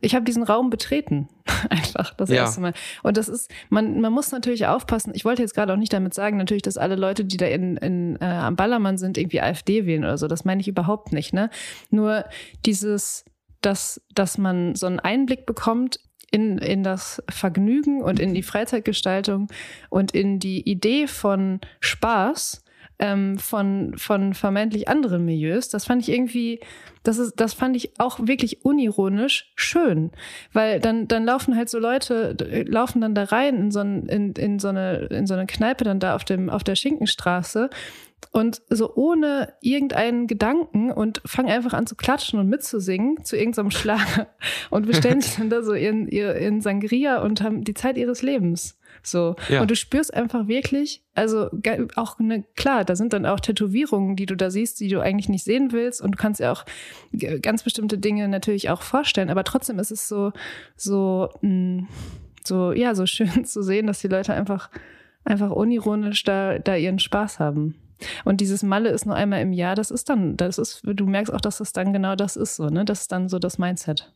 Ich 0.00 0.14
habe 0.14 0.24
diesen 0.24 0.42
Raum 0.42 0.70
betreten, 0.70 1.28
einfach 1.70 2.14
das 2.14 2.28
Ja. 2.28 2.36
erste 2.36 2.60
Mal. 2.60 2.72
Und 3.02 3.16
das 3.16 3.28
ist, 3.28 3.50
man, 3.70 4.00
man 4.00 4.12
muss 4.12 4.32
natürlich 4.32 4.66
aufpassen. 4.66 5.12
Ich 5.14 5.24
wollte 5.24 5.42
jetzt 5.42 5.54
gerade 5.54 5.72
auch 5.72 5.76
nicht 5.78 5.92
damit 5.92 6.14
sagen, 6.14 6.36
natürlich, 6.36 6.62
dass 6.62 6.76
alle 6.76 6.96
Leute, 6.96 7.24
die 7.24 7.36
da 7.36 7.46
in, 7.46 7.76
in, 7.78 8.16
äh, 8.20 8.24
am 8.24 8.56
Ballermann 8.56 8.98
sind, 8.98 9.16
irgendwie 9.16 9.40
AfD 9.40 9.86
wählen 9.86 10.04
oder 10.04 10.18
so. 10.18 10.26
Das 10.26 10.44
meine 10.44 10.60
ich 10.60 10.68
überhaupt 10.68 11.12
nicht. 11.12 11.32
Ne? 11.32 11.48
Nur 11.90 12.24
dieses, 12.66 13.24
dass, 13.62 14.02
dass 14.14 14.36
man 14.36 14.74
so 14.74 14.86
einen 14.86 15.00
Einblick 15.00 15.46
bekommt 15.46 16.00
in, 16.30 16.58
in 16.58 16.82
das 16.82 17.22
Vergnügen 17.30 18.02
und 18.02 18.18
in 18.18 18.34
die 18.34 18.42
Freizeitgestaltung 18.42 19.46
und 19.88 20.12
in 20.12 20.40
die 20.40 20.68
Idee 20.68 21.06
von 21.06 21.60
Spaß 21.80 22.63
ähm, 22.98 23.38
von, 23.38 23.94
von 23.96 24.34
vermeintlich 24.34 24.88
anderen 24.88 25.24
Milieus. 25.24 25.68
Das 25.68 25.84
fand 25.86 26.02
ich 26.02 26.14
irgendwie, 26.14 26.60
das 27.02 27.18
ist, 27.18 27.34
das 27.36 27.54
fand 27.54 27.76
ich 27.76 27.98
auch 27.98 28.20
wirklich 28.22 28.64
unironisch 28.64 29.52
schön. 29.56 30.10
Weil 30.52 30.80
dann, 30.80 31.08
dann 31.08 31.24
laufen 31.24 31.56
halt 31.56 31.68
so 31.68 31.78
Leute, 31.78 32.36
laufen 32.68 33.00
dann 33.00 33.14
da 33.14 33.24
rein 33.24 33.56
in 33.56 33.70
so, 33.70 33.80
ein, 33.80 34.06
in, 34.06 34.32
in 34.32 34.58
so 34.58 34.68
eine, 34.68 35.06
in 35.06 35.26
so 35.26 35.34
eine 35.34 35.46
Kneipe 35.46 35.84
dann 35.84 36.00
da 36.00 36.14
auf 36.14 36.24
dem, 36.24 36.50
auf 36.50 36.64
der 36.64 36.76
Schinkenstraße 36.76 37.70
und 38.32 38.62
so 38.68 38.94
ohne 38.94 39.54
irgendeinen 39.60 40.26
Gedanken 40.26 40.90
und 40.90 41.22
fangen 41.24 41.48
einfach 41.48 41.72
an 41.72 41.86
zu 41.86 41.94
klatschen 41.94 42.38
und 42.38 42.48
mitzusingen 42.48 43.24
zu 43.24 43.36
irgendeinem 43.36 43.70
Schlager 43.72 44.28
und 44.70 44.86
bestellen 44.86 45.20
sich 45.20 45.36
dann 45.36 45.50
da 45.50 45.62
so 45.62 45.74
ihren, 45.74 46.08
ihr, 46.08 46.34
in 46.34 46.60
Sangria 46.60 47.22
und 47.22 47.42
haben 47.42 47.64
die 47.64 47.74
Zeit 47.74 47.96
ihres 47.96 48.22
Lebens. 48.22 48.78
So. 49.02 49.36
Ja. 49.48 49.60
Und 49.60 49.70
du 49.70 49.76
spürst 49.76 50.14
einfach 50.14 50.48
wirklich, 50.48 51.02
also 51.14 51.50
auch 51.96 52.18
eine, 52.18 52.44
klar, 52.56 52.84
da 52.84 52.96
sind 52.96 53.12
dann 53.12 53.26
auch 53.26 53.40
Tätowierungen, 53.40 54.16
die 54.16 54.26
du 54.26 54.36
da 54.36 54.50
siehst, 54.50 54.80
die 54.80 54.88
du 54.88 55.00
eigentlich 55.00 55.28
nicht 55.28 55.44
sehen 55.44 55.72
willst. 55.72 56.00
Und 56.00 56.12
du 56.12 56.16
kannst 56.16 56.40
ja 56.40 56.52
auch 56.52 56.64
ganz 57.42 57.62
bestimmte 57.62 57.98
Dinge 57.98 58.28
natürlich 58.28 58.70
auch 58.70 58.82
vorstellen. 58.82 59.30
Aber 59.30 59.44
trotzdem 59.44 59.78
ist 59.78 59.90
es 59.90 60.08
so, 60.08 60.32
so, 60.76 61.28
mh, 61.42 61.86
so, 62.44 62.72
ja, 62.72 62.94
so 62.94 63.06
schön 63.06 63.44
zu 63.44 63.62
sehen, 63.62 63.86
dass 63.86 64.00
die 64.00 64.08
Leute 64.08 64.34
einfach, 64.34 64.70
einfach 65.24 65.50
unironisch 65.50 66.22
da, 66.24 66.58
da 66.58 66.76
ihren 66.76 66.98
Spaß 66.98 67.38
haben. 67.40 67.74
Und 68.24 68.40
dieses 68.40 68.62
Malle 68.62 68.90
ist 68.90 69.06
nur 69.06 69.14
einmal 69.14 69.40
im 69.40 69.52
Jahr, 69.52 69.74
das 69.74 69.90
ist 69.90 70.08
dann, 70.08 70.36
das 70.36 70.58
ist, 70.58 70.82
du 70.84 71.06
merkst 71.06 71.32
auch, 71.32 71.40
dass 71.40 71.58
das 71.58 71.72
dann 71.72 71.92
genau 71.92 72.16
das 72.16 72.36
ist 72.36 72.56
so, 72.56 72.66
ne? 72.68 72.84
Das 72.84 73.02
ist 73.02 73.12
dann 73.12 73.28
so 73.28 73.38
das 73.38 73.58
Mindset. 73.58 74.12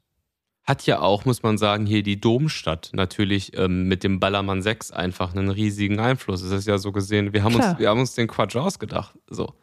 Hat 0.64 0.84
ja 0.84 1.00
auch, 1.00 1.24
muss 1.24 1.42
man 1.42 1.56
sagen, 1.56 1.86
hier 1.86 2.02
die 2.02 2.20
Domstadt 2.20 2.90
natürlich 2.92 3.56
ähm, 3.56 3.88
mit 3.88 4.04
dem 4.04 4.20
Ballermann 4.20 4.60
6 4.60 4.90
einfach 4.90 5.34
einen 5.34 5.48
riesigen 5.48 5.98
Einfluss. 5.98 6.42
Es 6.42 6.50
ist 6.50 6.66
ja 6.66 6.76
so 6.76 6.92
gesehen, 6.92 7.32
wir 7.32 7.42
haben, 7.42 7.54
Klar. 7.54 7.70
uns, 7.70 7.78
wir 7.78 7.88
haben 7.88 8.00
uns 8.00 8.14
den 8.14 8.26
Quatsch 8.26 8.54
ausgedacht. 8.56 9.14
So. 9.30 9.54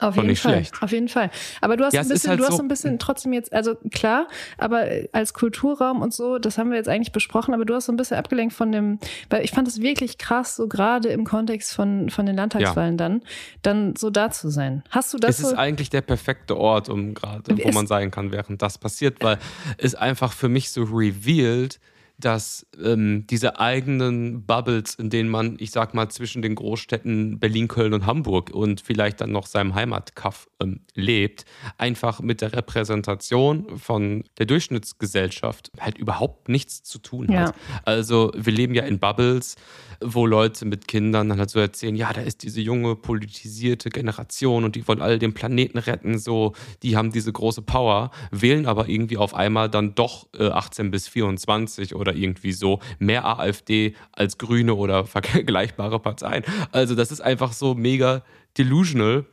Auf 0.00 0.16
jeden 0.16 0.36
Fall. 0.36 0.52
schlecht. 0.54 0.82
Auf 0.82 0.92
jeden 0.92 1.08
Fall. 1.08 1.30
Aber 1.60 1.76
du 1.76 1.84
hast 1.84 1.92
Ja, 1.94 2.00
ein 2.00 2.06
ist 2.06 2.12
bisschen, 2.12 2.30
halt 2.30 2.40
du 2.40 2.44
hast 2.44 2.56
so- 2.56 2.62
ein 2.62 2.68
bisschen 2.68 2.98
trotzdem 2.98 3.32
jetzt, 3.32 3.52
also 3.52 3.74
klar, 3.92 4.28
aber 4.56 4.84
als 5.12 5.34
Kulturraum 5.34 6.02
und 6.02 6.12
so, 6.14 6.38
das 6.38 6.56
haben 6.58 6.70
wir 6.70 6.76
jetzt 6.76 6.88
eigentlich 6.88 7.12
besprochen, 7.12 7.54
aber 7.54 7.64
du 7.64 7.74
hast 7.74 7.86
so 7.86 7.92
ein 7.92 7.96
bisschen 7.96 8.16
abgelenkt 8.16 8.54
von 8.54 8.70
dem, 8.72 8.98
weil 9.30 9.44
ich 9.44 9.50
fand 9.50 9.66
es 9.68 9.80
wirklich 9.80 10.18
krass, 10.18 10.56
so 10.56 10.68
gerade 10.68 11.08
im 11.08 11.24
Kontext 11.24 11.74
von, 11.74 12.10
von 12.10 12.26
den 12.26 12.36
Landtagswahlen 12.36 12.96
dann, 12.96 13.22
dann 13.62 13.96
so 13.96 14.10
da 14.10 14.30
zu 14.30 14.50
sein. 14.50 14.82
Hast 14.90 15.12
du 15.14 15.18
das 15.18 15.38
Es 15.38 15.44
ist 15.44 15.50
so? 15.50 15.56
eigentlich 15.56 15.90
der 15.90 16.02
perfekte 16.02 16.56
Ort, 16.56 16.88
um 16.88 17.14
gerade, 17.14 17.56
wo 17.64 17.70
man 17.72 17.86
sein 17.86 18.10
kann, 18.10 18.30
während 18.32 18.62
das 18.62 18.78
passiert, 18.78 19.22
weil 19.22 19.38
es 19.78 19.94
einfach 19.94 20.32
für 20.32 20.48
mich 20.48 20.70
so 20.70 20.82
revealed, 20.84 21.80
dass 22.18 22.66
ähm, 22.82 23.26
diese 23.28 23.60
eigenen 23.60 24.44
Bubbles, 24.44 24.96
in 24.96 25.08
denen 25.08 25.28
man, 25.28 25.56
ich 25.60 25.70
sag 25.70 25.94
mal, 25.94 26.08
zwischen 26.08 26.42
den 26.42 26.56
Großstädten 26.56 27.38
Berlin, 27.38 27.68
Köln 27.68 27.94
und 27.94 28.06
Hamburg 28.06 28.50
und 28.50 28.80
vielleicht 28.80 29.20
dann 29.20 29.30
noch 29.30 29.46
seinem 29.46 29.74
Heimatkaff 29.74 30.48
ähm, 30.60 30.80
lebt, 30.94 31.44
einfach 31.76 32.20
mit 32.20 32.40
der 32.40 32.52
Repräsentation 32.52 33.78
von 33.78 34.24
der 34.38 34.46
Durchschnittsgesellschaft 34.46 35.70
halt 35.78 35.96
überhaupt 35.96 36.48
nichts 36.48 36.82
zu 36.82 36.98
tun 36.98 37.28
hat. 37.28 37.54
Ja. 37.54 37.80
Also 37.84 38.32
wir 38.34 38.52
leben 38.52 38.74
ja 38.74 38.82
in 38.82 38.98
Bubbles, 38.98 39.54
wo 40.00 40.26
Leute 40.26 40.64
mit 40.64 40.88
Kindern 40.88 41.28
dann 41.28 41.38
halt 41.38 41.50
so 41.50 41.58
erzählen, 41.58 41.96
ja, 41.96 42.12
da 42.12 42.20
ist 42.20 42.42
diese 42.42 42.60
junge 42.60 42.96
politisierte 42.96 43.90
Generation 43.90 44.64
und 44.64 44.76
die 44.76 44.86
wollen 44.86 45.02
alle 45.02 45.18
den 45.18 45.34
Planeten 45.34 45.78
retten, 45.78 46.18
so, 46.18 46.54
die 46.82 46.96
haben 46.96 47.12
diese 47.12 47.32
große 47.32 47.62
Power, 47.62 48.10
wählen 48.30 48.66
aber 48.66 48.88
irgendwie 48.88 49.16
auf 49.16 49.34
einmal 49.34 49.68
dann 49.68 49.94
doch 49.94 50.28
äh, 50.36 50.48
18 50.48 50.90
bis 50.90 51.08
24 51.08 51.94
oder 51.94 52.07
irgendwie 52.14 52.52
so 52.52 52.80
mehr 52.98 53.24
AfD 53.24 53.94
als 54.12 54.38
Grüne 54.38 54.74
oder 54.74 55.04
vergleichbare 55.06 55.98
Parteien. 55.98 56.44
Also 56.72 56.94
das 56.94 57.12
ist 57.12 57.20
einfach 57.20 57.52
so 57.52 57.74
mega 57.74 58.22
delusional, 58.56 59.24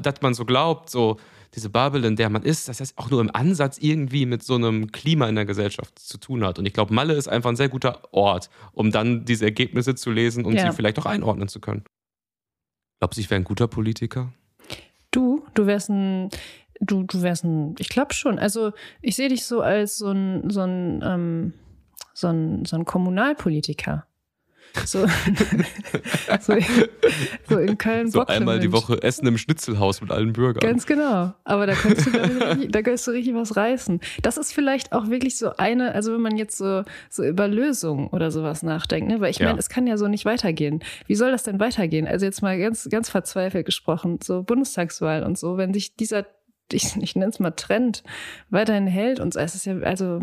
dass 0.00 0.20
man 0.20 0.34
so 0.34 0.44
glaubt, 0.44 0.90
so 0.90 1.18
diese 1.54 1.70
Bubble, 1.70 2.06
in 2.06 2.16
der 2.16 2.30
man 2.30 2.42
ist, 2.42 2.68
dass 2.68 2.78
das 2.78 2.96
auch 2.98 3.10
nur 3.10 3.20
im 3.20 3.34
Ansatz 3.34 3.78
irgendwie 3.78 4.26
mit 4.26 4.42
so 4.42 4.54
einem 4.54 4.92
Klima 4.92 5.28
in 5.28 5.34
der 5.34 5.46
Gesellschaft 5.46 5.98
zu 5.98 6.18
tun 6.18 6.44
hat. 6.44 6.58
Und 6.58 6.66
ich 6.66 6.72
glaube, 6.72 6.92
Malle 6.92 7.14
ist 7.14 7.28
einfach 7.28 7.50
ein 7.50 7.56
sehr 7.56 7.68
guter 7.68 8.12
Ort, 8.12 8.50
um 8.72 8.90
dann 8.90 9.24
diese 9.24 9.46
Ergebnisse 9.46 9.94
zu 9.94 10.10
lesen 10.10 10.44
und 10.44 10.54
ja. 10.54 10.70
sie 10.70 10.76
vielleicht 10.76 10.98
auch 10.98 11.06
einordnen 11.06 11.48
zu 11.48 11.60
können. 11.60 11.84
Glaubst 13.00 13.16
du, 13.16 13.20
ich 13.20 13.30
wäre 13.30 13.40
ein 13.40 13.44
guter 13.44 13.68
Politiker? 13.68 14.32
Du, 15.10 15.44
du 15.54 15.66
wärst 15.66 15.88
ein, 15.88 16.28
du, 16.80 17.02
du 17.02 17.22
wärst 17.22 17.44
ein, 17.44 17.74
ich 17.78 17.88
glaube 17.88 18.14
schon. 18.14 18.38
Also 18.38 18.72
ich 19.00 19.16
sehe 19.16 19.28
dich 19.28 19.44
so 19.44 19.60
als 19.60 19.98
so 19.98 20.10
ein, 20.10 20.50
so 20.50 20.62
ein, 20.62 21.02
ähm, 21.04 21.52
so 22.14 22.28
ein, 22.28 22.64
so 22.64 22.76
ein 22.76 22.84
Kommunalpolitiker. 22.84 24.04
So, 24.84 25.06
so, 26.40 26.54
so, 27.48 27.58
in 27.58 27.78
Köln. 27.78 28.10
So 28.10 28.26
einmal 28.26 28.60
die 28.60 28.72
Woche 28.72 29.02
Essen 29.02 29.26
im 29.26 29.38
Schnitzelhaus 29.38 30.00
mit 30.00 30.10
allen 30.10 30.32
Bürgern. 30.32 30.60
Ganz 30.60 30.86
genau. 30.86 31.32
Aber 31.44 31.66
da 31.66 31.74
kannst 31.74 32.06
du, 32.06 32.68
da 32.68 32.82
kannst 32.82 33.06
du 33.06 33.10
richtig 33.12 33.34
was 33.34 33.56
reißen. 33.56 34.00
Das 34.22 34.36
ist 34.36 34.52
vielleicht 34.52 34.92
auch 34.92 35.08
wirklich 35.08 35.38
so 35.38 35.56
eine, 35.56 35.94
also 35.94 36.12
wenn 36.12 36.20
man 36.20 36.36
jetzt 36.36 36.56
so, 36.58 36.84
so 37.10 37.24
über 37.24 37.48
Lösungen 37.48 38.08
oder 38.08 38.30
sowas 38.30 38.62
nachdenkt, 38.62 39.08
ne? 39.08 39.20
weil 39.20 39.30
ich 39.30 39.38
ja. 39.38 39.46
meine, 39.46 39.58
es 39.58 39.68
kann 39.68 39.86
ja 39.86 39.96
so 39.96 40.06
nicht 40.08 40.24
weitergehen. 40.24 40.80
Wie 41.06 41.14
soll 41.14 41.30
das 41.30 41.42
denn 41.42 41.60
weitergehen? 41.60 42.06
Also 42.06 42.26
jetzt 42.26 42.42
mal 42.42 42.58
ganz, 42.58 42.88
ganz 42.90 43.08
verzweifelt 43.08 43.66
gesprochen, 43.66 44.18
so 44.22 44.42
Bundestagswahl 44.42 45.22
und 45.24 45.38
so, 45.38 45.56
wenn 45.56 45.72
sich 45.72 45.96
dieser, 45.96 46.26
ich, 46.72 46.96
ich 46.96 47.16
nenne 47.16 47.30
es 47.30 47.40
mal 47.40 47.50
Trend, 47.52 48.02
weiterhin 48.50 48.86
hält 48.86 49.20
und 49.20 49.34
es 49.36 49.54
ist 49.54 49.66
ja, 49.66 49.78
also 49.78 50.22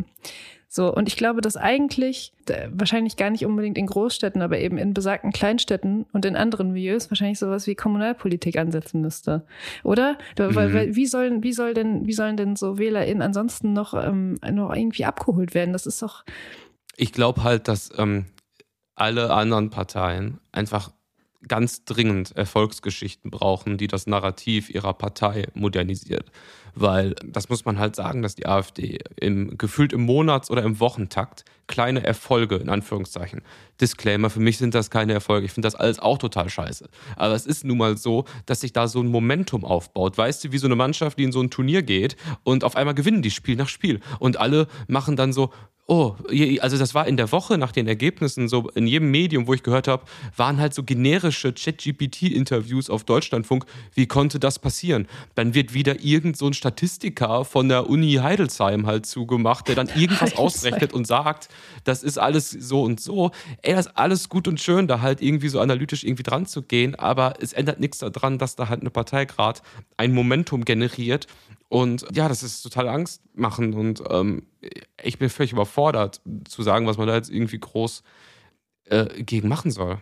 so, 0.76 0.94
und 0.94 1.08
ich 1.08 1.16
glaube, 1.16 1.40
dass 1.40 1.56
eigentlich, 1.56 2.34
wahrscheinlich 2.70 3.16
gar 3.16 3.30
nicht 3.30 3.46
unbedingt 3.46 3.78
in 3.78 3.86
Großstädten, 3.86 4.42
aber 4.42 4.60
eben 4.60 4.78
in 4.78 4.94
besagten 4.94 5.32
Kleinstädten 5.32 6.06
und 6.12 6.26
in 6.26 6.36
anderen 6.36 6.74
Milieus 6.74 7.10
wahrscheinlich 7.10 7.40
sowas 7.40 7.66
wie 7.66 7.76
Kommunalpolitik 7.76 8.58
ansetzen 8.58 9.00
müsste. 9.00 9.46
Oder? 9.86 10.18
Mhm. 10.38 10.56
Weil, 10.56 10.74
weil, 10.74 10.96
wie 10.98 11.06
sollen, 11.06 11.44
wie 11.44 11.54
soll 11.54 11.74
denn, 11.74 12.06
wie 12.08 12.12
sollen 12.12 12.36
denn 12.36 12.58
so 12.58 12.78
WählerInnen 12.78 13.22
ansonsten 13.22 13.72
noch, 13.72 13.94
ähm, 13.94 14.38
noch 14.52 14.76
irgendwie 14.76 15.06
abgeholt 15.06 15.54
werden? 15.54 15.72
Das 15.72 15.86
ist 15.86 16.02
doch. 16.02 16.26
Ich 16.98 17.14
glaube 17.14 17.46
halt, 17.46 17.70
dass 17.70 17.92
ähm, 17.98 18.26
alle 18.96 19.30
anderen 19.32 19.70
Parteien 19.70 20.40
einfach 20.52 20.92
ganz 21.48 21.86
dringend 21.86 22.36
Erfolgsgeschichten 22.36 23.32
brauchen, 23.32 23.78
die 23.78 23.88
das 23.88 24.08
Narrativ 24.08 24.70
ihrer 24.70 24.94
Partei 24.94 25.48
modernisiert. 25.54 26.32
Weil 26.74 27.16
das 27.26 27.48
muss 27.50 27.64
man 27.64 27.80
halt 27.80 27.96
sagen, 27.96 28.22
dass 28.22 28.36
die 28.36 28.48
AfD 28.48 29.00
im, 29.16 29.58
gefühlt 29.58 29.94
im 29.94 30.02
Monats- 30.02 30.52
oder 30.52 30.64
im 30.64 30.80
Wochentakt 30.80 31.46
kleine 31.68 32.04
Erfolge, 32.04 32.58
in 32.58 32.70
Anführungszeichen. 32.70 33.42
Disclaimer, 33.80 34.30
für 34.30 34.40
mich 34.40 34.58
sind 34.58 34.76
das 34.76 34.90
keine 34.90 35.14
Erfolge. 35.14 35.46
Ich 35.46 35.54
finde 35.54 35.68
das 35.68 35.76
alles 35.76 36.00
auch 36.00 36.18
total 36.18 36.50
scheiße. 36.50 36.88
Aber 37.16 37.34
es 37.34 37.46
ist 37.46 37.64
nun 37.64 37.78
mal 37.78 37.98
so, 37.98 38.26
dass 38.46 38.62
sich 38.62 38.74
da 38.74 38.88
so 38.88 39.02
ein 39.02 39.08
Momentum 39.08 39.64
aufbaut. 39.64 40.18
Weißt 40.18 40.44
du, 40.44 40.52
wie 40.52 40.58
so 40.58 40.68
eine 40.68 40.76
Mannschaft, 40.76 41.18
die 41.18 41.24
in 41.24 41.32
so 41.32 41.42
ein 41.42 41.50
Turnier 41.50 41.82
geht 41.82 42.18
und 42.44 42.64
auf 42.64 42.76
einmal 42.76 42.94
gewinnen 42.94 43.22
die 43.22 43.32
Spiel 43.32 43.56
nach 43.56 43.70
Spiel. 43.70 44.02
Und 44.20 44.38
alle 44.38 44.68
machen 44.88 45.16
dann 45.16 45.34
so, 45.34 45.52
Oh, 45.88 46.16
also 46.62 46.80
das 46.80 46.96
war 46.96 47.06
in 47.06 47.16
der 47.16 47.32
Woche 47.32 47.60
nach 47.60 47.72
den 47.72 47.88
Ergebnissen 47.88 48.48
so 48.48 48.70
in 48.72 48.88
jedem 48.88 49.12
Medium, 49.12 49.46
wo 49.46 49.54
ich 49.54 49.62
gehört 49.62 49.88
habe, 49.88 50.04
waren 50.36 50.58
halt 50.58 50.74
so 50.74 50.82
generische 50.82 51.54
ChatGPT-Interviews 51.54 52.90
auf 52.90 53.04
Deutschlandfunk. 53.04 53.66
Wie 53.94 54.08
konnte 54.08 54.40
das 54.40 54.58
passieren? 54.58 55.08
Dann 55.36 55.54
wird 55.54 55.76
wieder 55.76 56.04
irgend 56.04 56.38
so 56.38 56.48
ein 56.48 56.54
Statistiker 56.54 57.46
von 57.46 57.70
der 57.70 57.88
Uni 57.88 58.14
Heidelsheim 58.14 58.88
halt 58.88 59.06
zugemacht, 59.06 59.68
der 59.68 59.76
dann 59.76 59.88
irgendwas 59.96 60.36
ausrechnet 60.38 60.92
und 60.92 61.06
sagt, 61.06 61.50
das 61.84 62.02
ist 62.02 62.18
alles 62.18 62.50
so 62.50 62.82
und 62.82 63.00
so. 63.00 63.30
Ey, 63.62 63.76
das 63.76 63.86
ist 63.86 63.96
alles 63.96 64.28
gut 64.28 64.48
und 64.48 64.60
schön, 64.60 64.88
da 64.88 65.02
halt 65.02 65.22
irgendwie 65.22 65.50
so 65.50 65.60
analytisch 65.60 66.04
irgendwie 66.04 66.24
dran 66.24 66.48
zu 66.48 66.64
gehen, 66.64 66.96
aber 66.96 67.36
es 67.40 67.54
ändert 67.54 67.80
nichts 67.80 68.00
daran, 68.00 68.40
dass 68.40 68.56
da 68.56 68.70
halt 68.70 68.82
eine 68.82 68.90
Partei 68.90 69.26
gerade 69.26 69.62
ein 69.98 70.16
Momentum 70.16 70.66
generiert 70.66 71.28
und 71.68 72.06
ja, 72.14 72.28
das 72.28 72.44
ist 72.44 72.62
total 72.62 72.88
Angst 72.88 73.22
machen 73.34 73.74
und 73.74 74.04
ähm, 74.10 74.48
ich 75.04 75.18
bin 75.18 75.30
völlig 75.30 75.52
überfordert 75.52 76.22
zu 76.48 76.64
sagen, 76.64 76.88
was 76.88 76.98
man 76.98 77.08
da 77.08 77.16
jetzt 77.16 77.30
irgendwie 77.30 77.60
groß 77.60 78.04
äh, 78.86 79.24
gegen 79.24 79.48
machen 79.48 79.72
soll. 79.72 80.00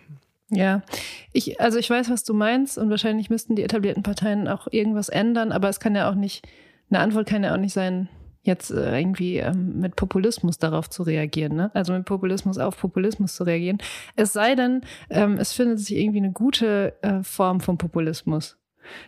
Ja, 0.50 0.84
ich, 1.32 1.60
also 1.60 1.80
ich 1.80 1.90
weiß, 1.90 2.10
was 2.10 2.24
du 2.24 2.34
meinst 2.34 2.78
und 2.78 2.90
wahrscheinlich 2.90 3.30
müssten 3.30 3.56
die 3.56 3.64
etablierten 3.64 4.04
Parteien 4.04 4.48
auch 4.48 4.68
irgendwas 4.70 5.10
ändern, 5.10 5.52
aber 5.52 5.70
es 5.70 5.80
kann 5.80 5.96
ja 5.96 6.10
auch 6.10 6.16
nicht, 6.16 6.48
eine 6.90 7.00
Antwort 7.00 7.28
kann 7.28 7.44
ja 7.44 7.54
auch 7.54 7.60
nicht 7.60 7.74
sein, 7.74 8.10
jetzt 8.44 8.72
äh, 8.72 9.00
irgendwie 9.00 9.38
ähm, 9.38 9.80
mit 9.80 9.96
Populismus 9.96 10.58
darauf 10.58 10.90
zu 10.90 11.04
reagieren, 11.04 11.56
ne? 11.56 11.72
Also 11.74 11.94
mit 11.94 12.06
Populismus 12.06 12.58
auf 12.58 12.78
Populismus 12.78 13.36
zu 13.36 13.46
reagieren. 13.46 13.78
Es 14.16 14.34
sei 14.34 14.56
denn, 14.56 14.82
ähm, 15.10 15.38
es 15.38 15.54
findet 15.54 15.80
sich 15.80 15.96
irgendwie 15.96 16.20
eine 16.20 16.34
gute 16.34 16.94
äh, 17.02 17.24
Form 17.24 17.62
von 17.62 17.78
Populismus. 17.78 18.58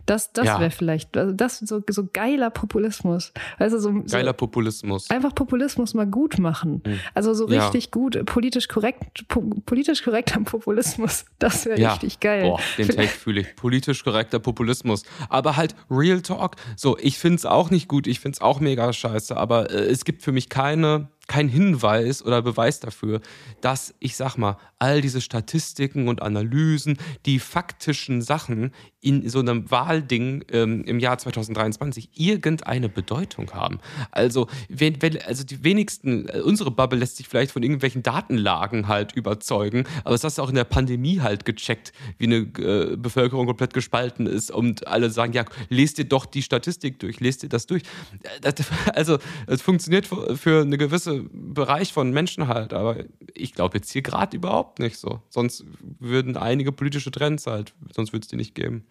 Das, 0.05 0.33
das 0.33 0.45
ja. 0.45 0.59
wäre 0.59 0.71
vielleicht, 0.71 1.15
also 1.17 1.33
das 1.33 1.59
so, 1.59 1.81
so 1.89 2.07
geiler 2.11 2.49
Populismus. 2.49 3.33
Also 3.57 3.79
so, 3.79 4.03
geiler 4.09 4.33
Populismus. 4.33 5.09
Einfach 5.09 5.33
Populismus 5.33 5.93
mal 5.93 6.07
gut 6.07 6.39
machen. 6.39 6.81
Mhm. 6.85 6.99
Also 7.13 7.33
so 7.33 7.45
richtig 7.45 7.85
ja. 7.85 7.91
gut, 7.91 8.25
politisch 8.25 8.67
korrekt, 8.67 9.27
po, 9.27 9.41
politisch 9.65 10.03
korrekter 10.03 10.39
Populismus. 10.43 11.25
Das 11.39 11.65
wäre 11.65 11.79
ja. 11.79 11.91
richtig 11.93 12.19
geil. 12.19 12.43
Boah, 12.43 12.59
den 12.77 12.89
Take 12.89 13.07
fühle 13.07 13.41
ich. 13.41 13.55
Politisch 13.55 14.03
korrekter 14.03 14.39
Populismus. 14.39 15.03
Aber 15.29 15.55
halt 15.55 15.75
Real 15.89 16.21
Talk. 16.21 16.55
So, 16.75 16.97
ich 16.97 17.17
finde 17.17 17.37
es 17.37 17.45
auch 17.45 17.69
nicht 17.69 17.87
gut, 17.87 18.07
ich 18.07 18.19
finde 18.19 18.35
es 18.35 18.41
auch 18.41 18.59
mega 18.59 18.91
scheiße, 18.91 19.35
aber 19.35 19.71
äh, 19.71 19.85
es 19.85 20.05
gibt 20.05 20.21
für 20.21 20.31
mich 20.31 20.49
keine 20.49 21.09
kein 21.27 21.47
Hinweis 21.47 22.23
oder 22.23 22.41
Beweis 22.41 22.79
dafür, 22.79 23.21
dass, 23.61 23.93
ich 23.99 24.15
sag 24.15 24.37
mal, 24.37 24.57
all 24.79 25.01
diese 25.01 25.21
Statistiken 25.21 26.07
und 26.07 26.21
Analysen, 26.21 26.97
die 27.25 27.39
faktischen 27.39 28.21
Sachen 28.21 28.71
in 29.01 29.27
so 29.29 29.39
einem 29.39 29.69
Wahlding 29.69 30.43
ähm, 30.51 30.83
im 30.83 30.99
Jahr 30.99 31.17
2023 31.17 32.09
irgendeine 32.15 32.89
Bedeutung 32.89 33.51
haben. 33.53 33.79
Also, 34.11 34.47
wenn, 34.67 35.01
wenn, 35.01 35.21
also 35.21 35.43
die 35.43 35.63
wenigsten, 35.63 36.27
äh, 36.27 36.41
unsere 36.41 36.71
Bubble 36.71 36.99
lässt 36.99 37.17
sich 37.17 37.27
vielleicht 37.27 37.51
von 37.51 37.63
irgendwelchen 37.63 38.03
Datenlagen 38.03 38.87
halt 38.87 39.13
überzeugen, 39.13 39.85
aber 40.03 40.15
das 40.15 40.23
hast 40.23 40.37
du 40.37 40.41
auch 40.41 40.49
in 40.49 40.55
der 40.55 40.63
Pandemie 40.63 41.21
halt 41.21 41.45
gecheckt, 41.45 41.93
wie 42.17 42.25
eine 42.25 42.37
äh, 42.37 42.95
Bevölkerung 42.97 43.45
komplett 43.45 43.73
gespalten 43.73 44.25
ist 44.25 44.51
und 44.51 44.87
alle 44.87 45.09
sagen, 45.09 45.33
ja, 45.33 45.45
lest 45.69 45.99
dir 45.99 46.05
doch 46.05 46.25
die 46.25 46.41
Statistik 46.41 46.99
durch, 46.99 47.19
lest 47.19 47.43
dir 47.43 47.49
das 47.49 47.67
durch. 47.67 47.83
Äh, 48.23 48.41
das, 48.41 48.55
also, 48.93 49.19
es 49.47 49.61
funktioniert 49.61 50.07
für, 50.07 50.35
für 50.35 50.61
eine 50.61 50.77
gewisse 50.77 51.14
Bereich 51.31 51.93
von 51.93 52.11
Menschen 52.11 52.47
halt. 52.47 52.73
Aber 52.73 52.97
ich 53.33 53.53
glaube 53.53 53.77
jetzt 53.77 53.91
hier 53.91 54.01
gerade 54.01 54.35
überhaupt 54.37 54.79
nicht 54.79 54.97
so. 54.97 55.21
Sonst 55.29 55.65
würden 55.99 56.37
einige 56.37 56.71
politische 56.71 57.11
Trends 57.11 57.47
halt, 57.47 57.73
sonst 57.93 58.13
würde 58.13 58.23
es 58.23 58.27
die 58.27 58.35
nicht 58.35 58.55
geben. 58.55 58.85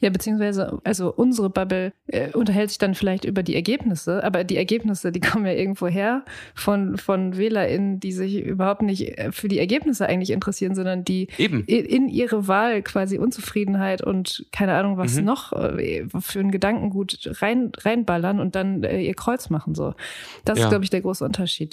Ja, 0.00 0.10
beziehungsweise, 0.10 0.80
also 0.84 1.12
unsere 1.14 1.50
Bubble 1.50 1.92
äh, 2.06 2.32
unterhält 2.32 2.70
sich 2.70 2.78
dann 2.78 2.94
vielleicht 2.94 3.24
über 3.24 3.42
die 3.42 3.54
Ergebnisse, 3.54 4.24
aber 4.24 4.44
die 4.44 4.56
Ergebnisse, 4.56 5.12
die 5.12 5.20
kommen 5.20 5.46
ja 5.46 5.52
irgendwo 5.52 5.86
her 5.86 6.24
von, 6.54 6.96
von 6.96 7.36
WählerInnen, 7.36 8.00
die 8.00 8.12
sich 8.12 8.42
überhaupt 8.42 8.82
nicht 8.82 9.18
äh, 9.18 9.30
für 9.32 9.48
die 9.48 9.58
Ergebnisse 9.58 10.06
eigentlich 10.06 10.30
interessieren, 10.30 10.74
sondern 10.74 11.04
die 11.04 11.28
Eben. 11.38 11.64
In, 11.66 11.84
in 11.84 12.08
ihre 12.08 12.48
Wahl 12.48 12.82
quasi 12.82 13.18
Unzufriedenheit 13.18 14.02
und 14.02 14.46
keine 14.52 14.74
Ahnung, 14.74 14.96
was 14.96 15.16
mhm. 15.16 15.24
noch 15.24 15.52
äh, 15.52 16.06
für 16.20 16.40
ein 16.40 16.50
Gedankengut 16.50 17.30
rein, 17.40 17.72
reinballern 17.76 18.40
und 18.40 18.54
dann 18.54 18.82
äh, 18.82 19.00
ihr 19.00 19.14
Kreuz 19.14 19.50
machen. 19.50 19.74
So. 19.74 19.94
Das 20.44 20.58
ja. 20.58 20.64
ist, 20.64 20.70
glaube 20.70 20.84
ich, 20.84 20.90
der 20.90 21.02
große 21.02 21.24
Unterschied. 21.24 21.69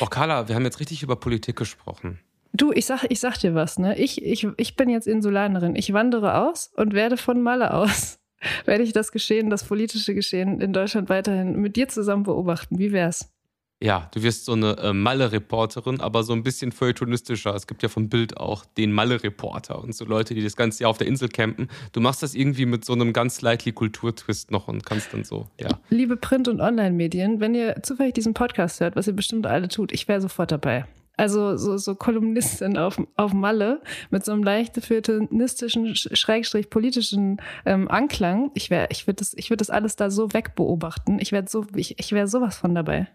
Oh, 0.00 0.06
Carla, 0.06 0.48
wir 0.48 0.54
haben 0.54 0.64
jetzt 0.64 0.80
richtig 0.80 1.02
über 1.02 1.16
Politik 1.16 1.56
gesprochen. 1.56 2.20
Du, 2.52 2.72
ich 2.72 2.86
sag, 2.86 3.04
ich 3.08 3.20
sag 3.20 3.38
dir 3.38 3.54
was, 3.54 3.78
ne? 3.78 3.98
Ich, 3.98 4.24
ich, 4.24 4.46
ich 4.56 4.76
bin 4.76 4.88
jetzt 4.88 5.06
Insulanerin. 5.06 5.76
Ich 5.76 5.92
wandere 5.92 6.38
aus 6.38 6.72
und 6.76 6.94
werde 6.94 7.16
von 7.16 7.42
Malle 7.42 7.74
aus, 7.74 8.18
werde 8.64 8.82
ich 8.82 8.92
das 8.92 9.12
Geschehen, 9.12 9.50
das 9.50 9.64
politische 9.64 10.14
Geschehen 10.14 10.60
in 10.60 10.72
Deutschland 10.72 11.08
weiterhin 11.08 11.60
mit 11.60 11.76
dir 11.76 11.88
zusammen 11.88 12.22
beobachten. 12.22 12.78
Wie 12.78 12.92
wär's? 12.92 13.32
Ja, 13.80 14.08
du 14.12 14.24
wirst 14.24 14.44
so 14.44 14.54
eine 14.54 14.76
äh, 14.78 14.92
Malle-Reporterin, 14.92 16.00
aber 16.00 16.24
so 16.24 16.32
ein 16.32 16.42
bisschen 16.42 16.72
feuilletonistischer. 16.72 17.54
Es 17.54 17.68
gibt 17.68 17.84
ja 17.84 17.88
vom 17.88 18.08
Bild 18.08 18.36
auch 18.36 18.64
den 18.64 18.90
Malle-Reporter 18.90 19.80
und 19.80 19.94
so 19.94 20.04
Leute, 20.04 20.34
die 20.34 20.42
das 20.42 20.56
ganze 20.56 20.82
Jahr 20.82 20.90
auf 20.90 20.98
der 20.98 21.06
Insel 21.06 21.28
campen. 21.28 21.68
Du 21.92 22.00
machst 22.00 22.22
das 22.22 22.34
irgendwie 22.34 22.66
mit 22.66 22.84
so 22.84 22.92
einem 22.92 23.12
ganz 23.12 23.36
slightly 23.36 23.70
Kulturtwist 23.70 24.50
noch 24.50 24.66
und 24.66 24.84
kannst 24.84 25.14
dann 25.14 25.22
so, 25.22 25.46
ja. 25.60 25.68
Liebe 25.90 26.16
Print- 26.16 26.48
und 26.48 26.60
Online-Medien, 26.60 27.38
wenn 27.38 27.54
ihr 27.54 27.80
zufällig 27.82 28.14
diesen 28.14 28.34
Podcast 28.34 28.80
hört, 28.80 28.96
was 28.96 29.06
ihr 29.06 29.12
bestimmt 29.12 29.46
alle 29.46 29.68
tut, 29.68 29.92
ich 29.92 30.08
wäre 30.08 30.20
sofort 30.20 30.50
dabei. 30.50 30.84
Also 31.16 31.56
so, 31.56 31.76
so 31.76 31.94
Kolumnistin 31.96 32.78
auf, 32.78 33.00
auf 33.16 33.32
Malle 33.32 33.80
mit 34.10 34.24
so 34.24 34.32
einem 34.32 34.44
leicht 34.44 34.76
feuilletonistischen, 34.76 35.94
schrägstrich 35.94 36.70
politischen 36.70 37.40
ähm, 37.66 37.88
Anklang. 37.88 38.52
Ich 38.54 38.70
ich 38.70 39.06
würde 39.06 39.16
das, 39.16 39.34
ich 39.36 39.50
würde 39.50 39.58
das 39.58 39.70
alles 39.70 39.96
da 39.96 40.10
so 40.10 40.32
wegbeobachten. 40.32 41.18
Ich 41.18 41.32
wäre 41.32 41.46
so, 41.48 41.66
ich, 41.74 41.98
ich 41.98 42.12
wäre 42.12 42.28
sowas 42.28 42.56
von 42.56 42.74
dabei. 42.74 43.08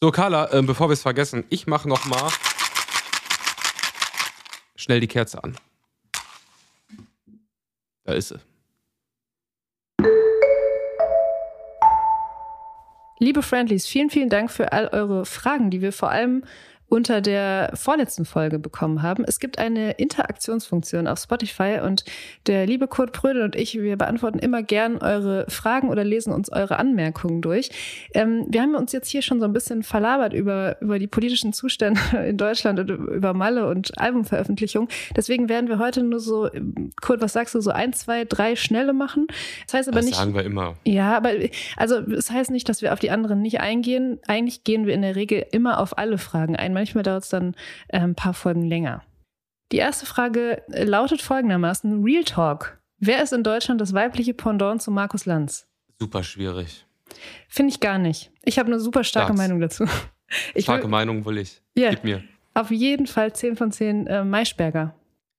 So, 0.00 0.12
Carla, 0.12 0.52
äh, 0.52 0.62
bevor 0.62 0.88
wir 0.88 0.92
es 0.92 1.02
vergessen, 1.02 1.44
ich 1.48 1.66
mache 1.66 1.88
noch 1.88 2.04
mal 2.04 2.30
schnell 4.76 5.00
die 5.00 5.08
Kerze 5.08 5.42
an. 5.42 5.56
Da 8.04 8.12
ist 8.12 8.28
sie. 8.28 8.38
Liebe 13.18 13.42
Friendlies, 13.42 13.88
vielen, 13.88 14.10
vielen 14.10 14.28
Dank 14.28 14.52
für 14.52 14.70
all 14.70 14.86
eure 14.86 15.26
Fragen, 15.26 15.72
die 15.72 15.82
wir 15.82 15.92
vor 15.92 16.10
allem 16.10 16.44
unter 16.88 17.20
der 17.20 17.72
vorletzten 17.74 18.24
Folge 18.24 18.58
bekommen 18.58 19.02
haben. 19.02 19.24
Es 19.26 19.40
gibt 19.40 19.58
eine 19.58 19.92
Interaktionsfunktion 19.92 21.06
auf 21.06 21.18
Spotify 21.18 21.80
und 21.84 22.04
der 22.46 22.66
liebe 22.66 22.88
Kurt 22.88 23.12
Prödel 23.12 23.42
und 23.42 23.56
ich, 23.56 23.74
wir 23.74 23.96
beantworten 23.96 24.38
immer 24.38 24.62
gern 24.62 24.98
eure 24.98 25.44
Fragen 25.48 25.90
oder 25.90 26.02
lesen 26.02 26.32
uns 26.32 26.50
eure 26.50 26.78
Anmerkungen 26.78 27.42
durch. 27.42 27.70
Ähm, 28.14 28.46
wir 28.48 28.62
haben 28.62 28.74
uns 28.74 28.92
jetzt 28.92 29.08
hier 29.08 29.20
schon 29.20 29.38
so 29.38 29.44
ein 29.44 29.52
bisschen 29.52 29.82
verlabert 29.82 30.32
über, 30.32 30.80
über 30.80 30.98
die 30.98 31.06
politischen 31.06 31.52
Zustände 31.52 32.00
in 32.26 32.38
Deutschland 32.38 32.80
und 32.80 32.88
über 32.88 33.34
Malle 33.34 33.68
und 33.68 33.98
Albumveröffentlichung. 33.98 34.88
Deswegen 35.14 35.48
werden 35.48 35.68
wir 35.68 35.78
heute 35.78 36.02
nur 36.02 36.20
so, 36.20 36.48
Kurt, 37.02 37.20
was 37.20 37.34
sagst 37.34 37.54
du, 37.54 37.60
so 37.60 37.70
ein, 37.70 37.92
zwei, 37.92 38.24
drei 38.24 38.56
schnelle 38.56 38.94
machen. 38.94 39.26
Das 39.66 39.74
heißt 39.74 39.88
aber 39.88 39.98
das 39.98 40.06
nicht. 40.06 40.16
sagen 40.16 40.34
wir 40.34 40.42
immer. 40.42 40.76
Ja, 40.86 41.16
aber 41.16 41.32
also 41.76 42.00
das 42.00 42.30
heißt 42.30 42.50
nicht, 42.50 42.68
dass 42.68 42.80
wir 42.80 42.94
auf 42.94 42.98
die 42.98 43.10
anderen 43.10 43.42
nicht 43.42 43.60
eingehen. 43.60 44.18
Eigentlich 44.26 44.64
gehen 44.64 44.86
wir 44.86 44.94
in 44.94 45.02
der 45.02 45.16
Regel 45.16 45.44
immer 45.52 45.80
auf 45.80 45.98
alle 45.98 46.16
Fragen 46.16 46.56
ein 46.56 46.77
Manchmal 46.78 47.02
dauert 47.02 47.24
es 47.24 47.28
dann 47.28 47.56
äh, 47.88 47.98
ein 47.98 48.14
paar 48.14 48.34
Folgen 48.34 48.62
länger. 48.62 49.02
Die 49.72 49.78
erste 49.78 50.06
Frage 50.06 50.62
lautet 50.68 51.20
folgendermaßen: 51.20 52.04
Real 52.04 52.22
Talk. 52.22 52.78
Wer 53.00 53.20
ist 53.20 53.32
in 53.32 53.42
Deutschland 53.42 53.80
das 53.80 53.94
weibliche 53.94 54.32
Pendant 54.32 54.80
zu 54.80 54.92
Markus 54.92 55.26
Lanz? 55.26 55.66
Super 55.98 56.22
schwierig. 56.22 56.86
Finde 57.48 57.72
ich 57.72 57.80
gar 57.80 57.98
nicht. 57.98 58.30
Ich 58.44 58.60
habe 58.60 58.68
eine 58.68 58.78
super 58.78 59.02
starke 59.02 59.28
Sag's. 59.28 59.38
Meinung 59.38 59.60
dazu. 59.60 59.84
Ich 60.54 60.64
Starke 60.64 60.84
will, 60.84 60.90
Meinung 60.90 61.24
will 61.24 61.38
ich. 61.38 61.62
Ja. 61.74 61.88
Gib 61.88 62.04
mir. 62.04 62.22
auf 62.52 62.70
jeden 62.70 63.06
Fall 63.06 63.32
10 63.32 63.56
von 63.56 63.72
10 63.72 64.06
äh, 64.06 64.24
Maischberger. 64.24 64.94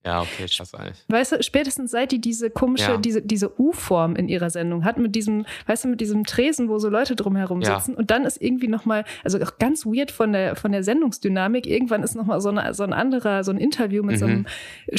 Ja, 0.05 0.21
okay, 0.21 0.45
krass 0.49 0.73
eigentlich. 0.73 1.03
Weißt 1.09 1.33
du, 1.33 1.43
spätestens 1.43 1.91
seit 1.91 2.11
die 2.13 2.21
diese 2.21 2.49
komische, 2.49 2.91
Ja. 2.91 2.97
diese, 2.97 3.21
diese 3.21 3.59
U-Form 3.59 4.15
in 4.15 4.29
ihrer 4.29 4.49
Sendung 4.49 4.85
hat, 4.85 4.97
mit 4.97 5.13
diesem, 5.13 5.45
weißt 5.67 5.83
du, 5.83 5.89
mit 5.89 5.99
diesem 5.99 6.25
Tresen, 6.25 6.69
wo 6.69 6.77
so 6.79 6.87
Leute 6.89 7.15
drumherum 7.17 7.61
Ja. 7.61 7.77
sitzen. 7.79 7.95
Und 7.95 8.09
dann 8.09 8.23
ist 8.23 8.41
irgendwie 8.41 8.69
nochmal, 8.69 9.03
also 9.25 9.37
auch 9.41 9.57
ganz 9.59 9.85
weird 9.85 10.11
von 10.11 10.31
der, 10.31 10.55
von 10.55 10.71
der 10.71 10.83
Sendungsdynamik, 10.83 11.67
irgendwann 11.67 12.01
ist 12.01 12.15
nochmal 12.15 12.39
so, 12.39 12.47
eine, 12.49 12.73
so 12.73 12.83
ein 12.83 12.93
anderer, 12.93 13.43
so 13.43 13.51
ein 13.51 13.57
Interview 13.57 14.01
mit 14.03 14.17
so 14.19 14.25
Mhm. 14.25 14.31
einem 14.31 14.45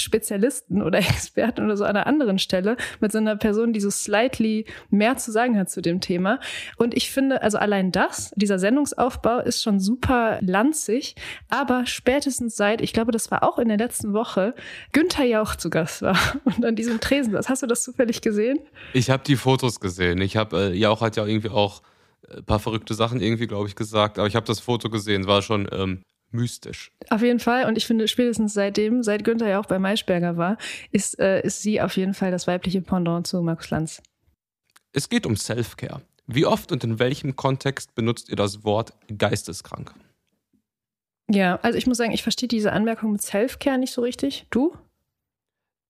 Spezialisten 0.01 0.83
oder 0.83 0.99
Experten 1.29 1.65
oder 1.65 1.77
so 1.77 1.85
an 1.85 1.97
einer 1.97 2.07
anderen 2.07 2.39
Stelle, 2.39 2.77
mit 3.01 3.13
so 3.13 3.19
einer 3.19 3.37
Person, 3.37 3.73
die 3.73 3.81
so 3.81 3.91
slightly 3.91 4.67
mehr 4.91 5.17
zu 5.17 5.33
sagen 5.33 5.59
hat 5.59 5.71
zu 5.71 5.81
dem 5.83 6.01
Thema. 6.01 6.41
Und 6.77 6.95
ich 6.95 7.11
finde, 7.11 7.43
also 7.43 7.59
allein 7.59 7.93
das, 7.93 8.33
dieser 8.37 8.59
Sendungsaufbau 8.59 9.39
ist 9.41 9.63
schon 9.63 9.81
super 9.81 10.39
lanzig, 10.43 11.15
aber 11.49 11.87
spätestens 11.87 12.57
seit, 12.57 12.81
ich 12.81 12.93
glaube, 12.93 13.13
das 13.13 13.31
war 13.31 13.43
auch 13.43 13.59
in 13.59 13.69
der 13.69 13.79
letzten 13.79 14.13
Woche, 14.13 14.55
Günther 14.93 15.25
Jauch 15.25 15.57
zu 15.57 15.71
Gast 15.71 16.03
war 16.03 16.19
und 16.45 16.65
an 16.65 16.77
diesem 16.77 17.01
Tresen 17.01 17.33
saß. 17.33 17.49
Hast 17.49 17.63
du 17.63 17.67
das 17.67 17.83
zufällig 17.83 18.21
gesehen? 18.21 18.59
Ich 18.93 19.11
habe 19.11 19.23
die 19.25 19.37
Fotos 19.37 19.81
gesehen. 19.81 20.21
Ich 20.21 20.37
habe, 20.37 20.73
äh, 20.73 20.77
Jauch 20.77 21.01
hat 21.01 21.17
ja 21.17 21.27
irgendwie 21.27 21.51
auch 21.51 21.83
ein 22.29 22.45
paar 22.45 22.59
verrückte 22.59 22.95
Sachen 22.95 23.21
irgendwie, 23.21 23.47
glaube 23.47 23.69
ich, 23.69 23.75
gesagt. 23.75 24.19
Aber 24.19 24.29
ich 24.29 24.37
habe 24.37 24.47
das 24.47 24.61
Foto 24.61 24.91
gesehen. 24.91 25.23
Es 25.23 25.27
war 25.27 25.43
schon 25.43 25.69
ähm, 25.73 26.03
mystisch. 26.31 26.93
Auf 27.09 27.23
jeden 27.23 27.41
Fall. 27.41 27.67
Und 27.67 27.77
ich 27.77 27.87
finde, 27.87 28.09
spätestens 28.09 28.55
seitdem, 28.55 29.03
seit 29.03 29.25
Günther 29.25 29.49
Jauch 29.49 29.67
bei 29.67 29.79
Maischberger 29.79 30.37
war, 30.37 30.59
ist, 30.91 31.19
äh, 31.19 31.43
ist 31.43 31.63
sie 31.63 31.81
auf 31.81 31.97
jeden 31.97 32.15
Fall 32.15 32.31
das 32.31 32.47
weibliche 32.47 32.81
Pendant 32.81 33.27
zu 33.27 33.41
Markus 33.43 33.71
Lanz. 33.71 34.03
Es 34.93 35.09
geht 35.09 35.27
um 35.27 35.37
Self-Care. 35.37 36.03
Wie 36.27 36.47
oft 36.47 36.73
und 36.73 36.85
in 36.85 36.99
welchem 36.99 37.37
Kontext 37.37 37.95
benutzt 37.95 38.29
ihr 38.29 38.37
das 38.37 38.65
Wort 38.65 38.93
geisteskrank? 39.17 39.93
Ja, 41.31 41.57
also 41.63 41.79
ich 41.79 41.87
muss 41.87 41.97
sagen, 41.99 42.13
ich 42.13 42.23
verstehe 42.23 42.49
diese 42.49 42.73
Anmerkung 42.73 43.13
mit 43.13 43.23
Self-Care 43.23 43.79
nicht 43.79 43.93
so 43.93 44.03
richtig. 44.03 44.47
Du? 44.51 44.77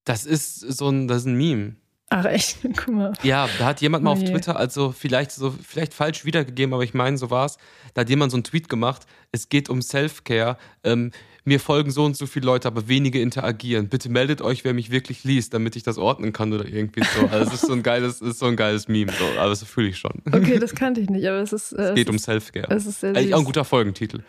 Das 0.04 0.24
ist 0.24 0.60
so 0.60 0.88
ein, 0.88 1.08
das 1.08 1.18
ist 1.18 1.26
ein 1.26 1.36
Meme. 1.36 1.76
Ach 2.10 2.24
echt, 2.24 2.58
guck 2.76 2.88
mal. 2.88 3.12
Ja, 3.22 3.48
da 3.58 3.66
hat 3.66 3.80
jemand 3.80 4.02
mal 4.04 4.10
Oh 4.10 4.14
auf. 4.14 4.24
Twitter, 4.24 4.56
also 4.56 4.90
vielleicht 4.92 5.30
so, 5.30 5.50
vielleicht 5.52 5.94
falsch 5.94 6.24
wiedergegeben, 6.24 6.74
aber 6.74 6.82
ich 6.82 6.92
meine, 6.94 7.16
so 7.16 7.30
war's. 7.30 7.56
Da 7.94 8.00
hat 8.02 8.10
jemand 8.10 8.32
so 8.32 8.36
einen 8.36 8.44
Tweet 8.44 8.68
gemacht, 8.68 9.06
es 9.32 9.48
geht 9.48 9.68
um 9.70 9.80
Self-Care. 9.80 10.56
Ähm, 10.84 11.12
mir 11.44 11.60
folgen 11.60 11.90
so 11.90 12.04
und 12.04 12.16
so 12.16 12.26
viele 12.26 12.46
Leute, 12.46 12.68
aber 12.68 12.88
wenige 12.88 13.20
interagieren. 13.20 13.88
Bitte 13.88 14.08
meldet 14.08 14.42
euch, 14.42 14.64
wer 14.64 14.74
mich 14.74 14.90
wirklich 14.90 15.24
liest, 15.24 15.54
damit 15.54 15.76
ich 15.76 15.82
das 15.82 15.98
ordnen 15.98 16.32
kann 16.32 16.52
oder 16.52 16.66
irgendwie 16.66 17.02
so. 17.04 17.26
Also 17.26 17.48
es 17.48 17.54
ist 17.62 17.66
so 17.66 17.72
ein 17.72 17.82
geiles, 17.82 18.16
es 18.20 18.28
ist 18.32 18.38
so 18.38 18.46
ein 18.46 18.56
geiles 18.56 18.88
Meme, 18.88 19.12
so. 19.12 19.24
aber 19.38 19.50
das 19.50 19.62
fühle 19.64 19.88
ich 19.88 19.98
schon. 19.98 20.22
Okay, 20.32 20.58
das 20.58 20.74
kannte 20.74 21.00
ich 21.00 21.08
nicht, 21.10 21.26
aber 21.26 21.38
es 21.38 21.52
ist. 21.52 21.72
Äh, 21.72 21.82
Es 21.90 21.94
geht 21.94 22.08
um 22.08 22.16
ist, 22.16 22.24
Self-Care. 22.24 22.66
es 22.74 22.86
ist 22.86 23.00
sehr 23.00 23.10
Eigentlich 23.10 23.34
auch 23.34 23.38
ein 23.40 23.44
guter 23.44 23.64
Folgentitel. 23.64 24.20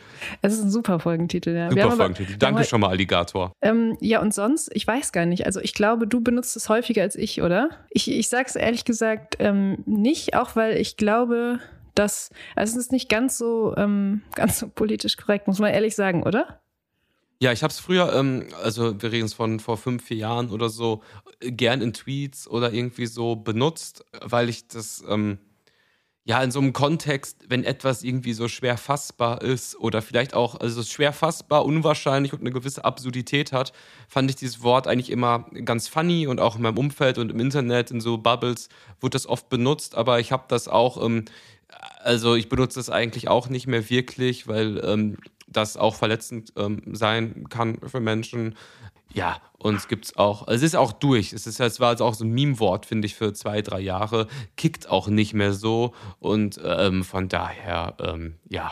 Es 0.42 0.54
ist 0.54 0.62
ein 0.64 0.72
super 0.72 1.00
Folgentitel, 1.00 1.56
ja. 1.56 1.70
Super 1.70 1.84
aber- 1.86 1.96
Folgentitel. 1.98 2.32
haben 2.34 2.40
Danke 2.40 2.64
schon 2.64 2.82
mal, 2.82 2.90
Alligator. 2.90 3.52
Ähm, 3.62 3.98
ja, 4.00 4.22
und 4.22 4.34
sonst, 4.34 4.70
ich 4.74 4.86
weiß 4.88 5.12
gar 5.12 5.26
nicht. 5.26 5.46
Also 5.46 5.60
ich 5.60 5.74
glaube, 5.74 6.08
du 6.08 6.22
benutzt 6.22 6.56
es 6.56 6.70
häufiger 6.70 7.02
als 7.04 7.16
ich, 7.16 7.42
oder? 7.42 7.70
Ich, 7.90 8.10
ich 8.10 8.30
sag's 8.30 8.56
ehrlich 8.56 8.86
gesagt 8.86 9.36
ähm, 9.40 9.80
nicht, 9.86 10.36
auch 10.36 10.56
weil 10.56 10.78
ich 10.78 10.98
glaube, 10.98 11.60
dass, 11.96 12.30
also 12.56 12.78
es 12.80 12.86
ist 12.86 12.92
nicht 12.94 13.10
ganz 13.10 13.38
so, 13.38 13.74
ähm, 13.78 14.22
ganz 14.36 14.60
so 14.60 14.68
politisch 14.70 15.18
korrekt, 15.18 15.48
muss 15.48 15.60
man 15.60 15.72
ehrlich 15.74 15.96
sagen, 15.96 16.24
oder? 16.24 16.61
Ja, 17.42 17.52
ich 17.52 17.64
habe 17.64 17.72
es 17.72 17.80
früher, 17.80 18.14
ähm, 18.14 18.46
also 18.62 19.02
wir 19.02 19.12
reden 19.12 19.26
es 19.26 19.34
von 19.34 19.60
vor 19.60 19.76
fünf, 19.76 20.04
vier 20.06 20.18
Jahren 20.18 20.52
oder 20.52 20.70
so, 20.70 21.02
gern 21.40 21.82
in 21.82 21.92
Tweets 21.92 22.48
oder 22.48 22.72
irgendwie 22.72 23.08
so 23.08 23.36
benutzt, 23.36 24.06
weil 24.22 24.48
ich 24.48 24.68
das, 24.68 25.04
ähm, 25.10 25.40
ja, 26.26 26.44
in 26.44 26.52
so 26.52 26.60
einem 26.60 26.74
Kontext, 26.74 27.46
wenn 27.50 27.64
etwas 27.64 28.04
irgendwie 28.04 28.34
so 28.34 28.48
schwer 28.48 28.78
fassbar 28.78 29.42
ist 29.42 29.76
oder 29.80 30.04
vielleicht 30.04 30.36
auch, 30.36 30.60
also 30.60 30.84
schwer 30.84 31.14
fassbar, 31.14 31.66
unwahrscheinlich 31.66 32.34
und 32.34 32.42
eine 32.42 32.52
gewisse 32.52 32.86
Absurdität 32.86 33.54
hat, 33.54 33.74
fand 34.08 34.30
ich 34.30 34.36
dieses 34.38 34.64
Wort 34.64 34.88
eigentlich 34.88 35.10
immer 35.10 35.48
ganz 35.66 35.88
funny 35.88 36.28
und 36.28 36.40
auch 36.40 36.58
in 36.58 36.62
meinem 36.62 36.78
Umfeld 36.78 37.18
und 37.18 37.32
im 37.32 37.40
Internet, 37.40 37.92
in 37.92 38.02
so 38.02 38.20
Bubbles, 38.20 38.70
wurde 39.00 39.16
das 39.16 39.28
oft 39.28 39.50
benutzt, 39.50 39.96
aber 39.96 40.20
ich 40.20 40.32
habe 40.32 40.46
das 40.48 40.68
auch, 40.68 41.04
ähm, 41.04 41.26
also 42.04 42.36
ich 42.36 42.50
benutze 42.50 42.80
das 42.80 42.90
eigentlich 42.92 43.30
auch 43.30 43.50
nicht 43.50 43.68
mehr 43.68 43.90
wirklich, 43.90 44.48
weil 44.48 44.80
ähm, 44.86 45.18
das 45.52 45.78
auch 45.78 45.96
verletzend 45.96 46.54
ähm, 46.58 46.82
sein 46.92 47.48
kann 47.50 47.78
für 47.86 48.00
Menschen. 48.00 48.56
Ja, 49.14 49.42
und 49.58 49.76
es 49.76 49.88
gibt's 49.88 50.16
auch, 50.16 50.48
es 50.48 50.62
ist 50.62 50.76
auch 50.76 50.94
durch. 50.94 51.34
Es, 51.34 51.46
ist, 51.46 51.60
es 51.60 51.80
war 51.80 51.92
jetzt 51.92 52.02
auch 52.02 52.14
so 52.14 52.24
ein 52.24 52.32
Meme-Wort, 52.32 52.86
finde 52.86 53.06
ich, 53.06 53.16
für 53.16 53.34
zwei, 53.34 53.62
drei 53.62 53.80
Jahre. 53.80 54.28
Kickt 54.56 54.90
auch 54.90 55.08
nicht 55.08 55.34
mehr 55.34 55.54
so. 55.54 55.94
Und 56.20 56.60
ähm, 56.64 57.04
von 57.04 57.28
daher, 57.28 57.96
ähm, 58.00 58.36
ja. 58.48 58.72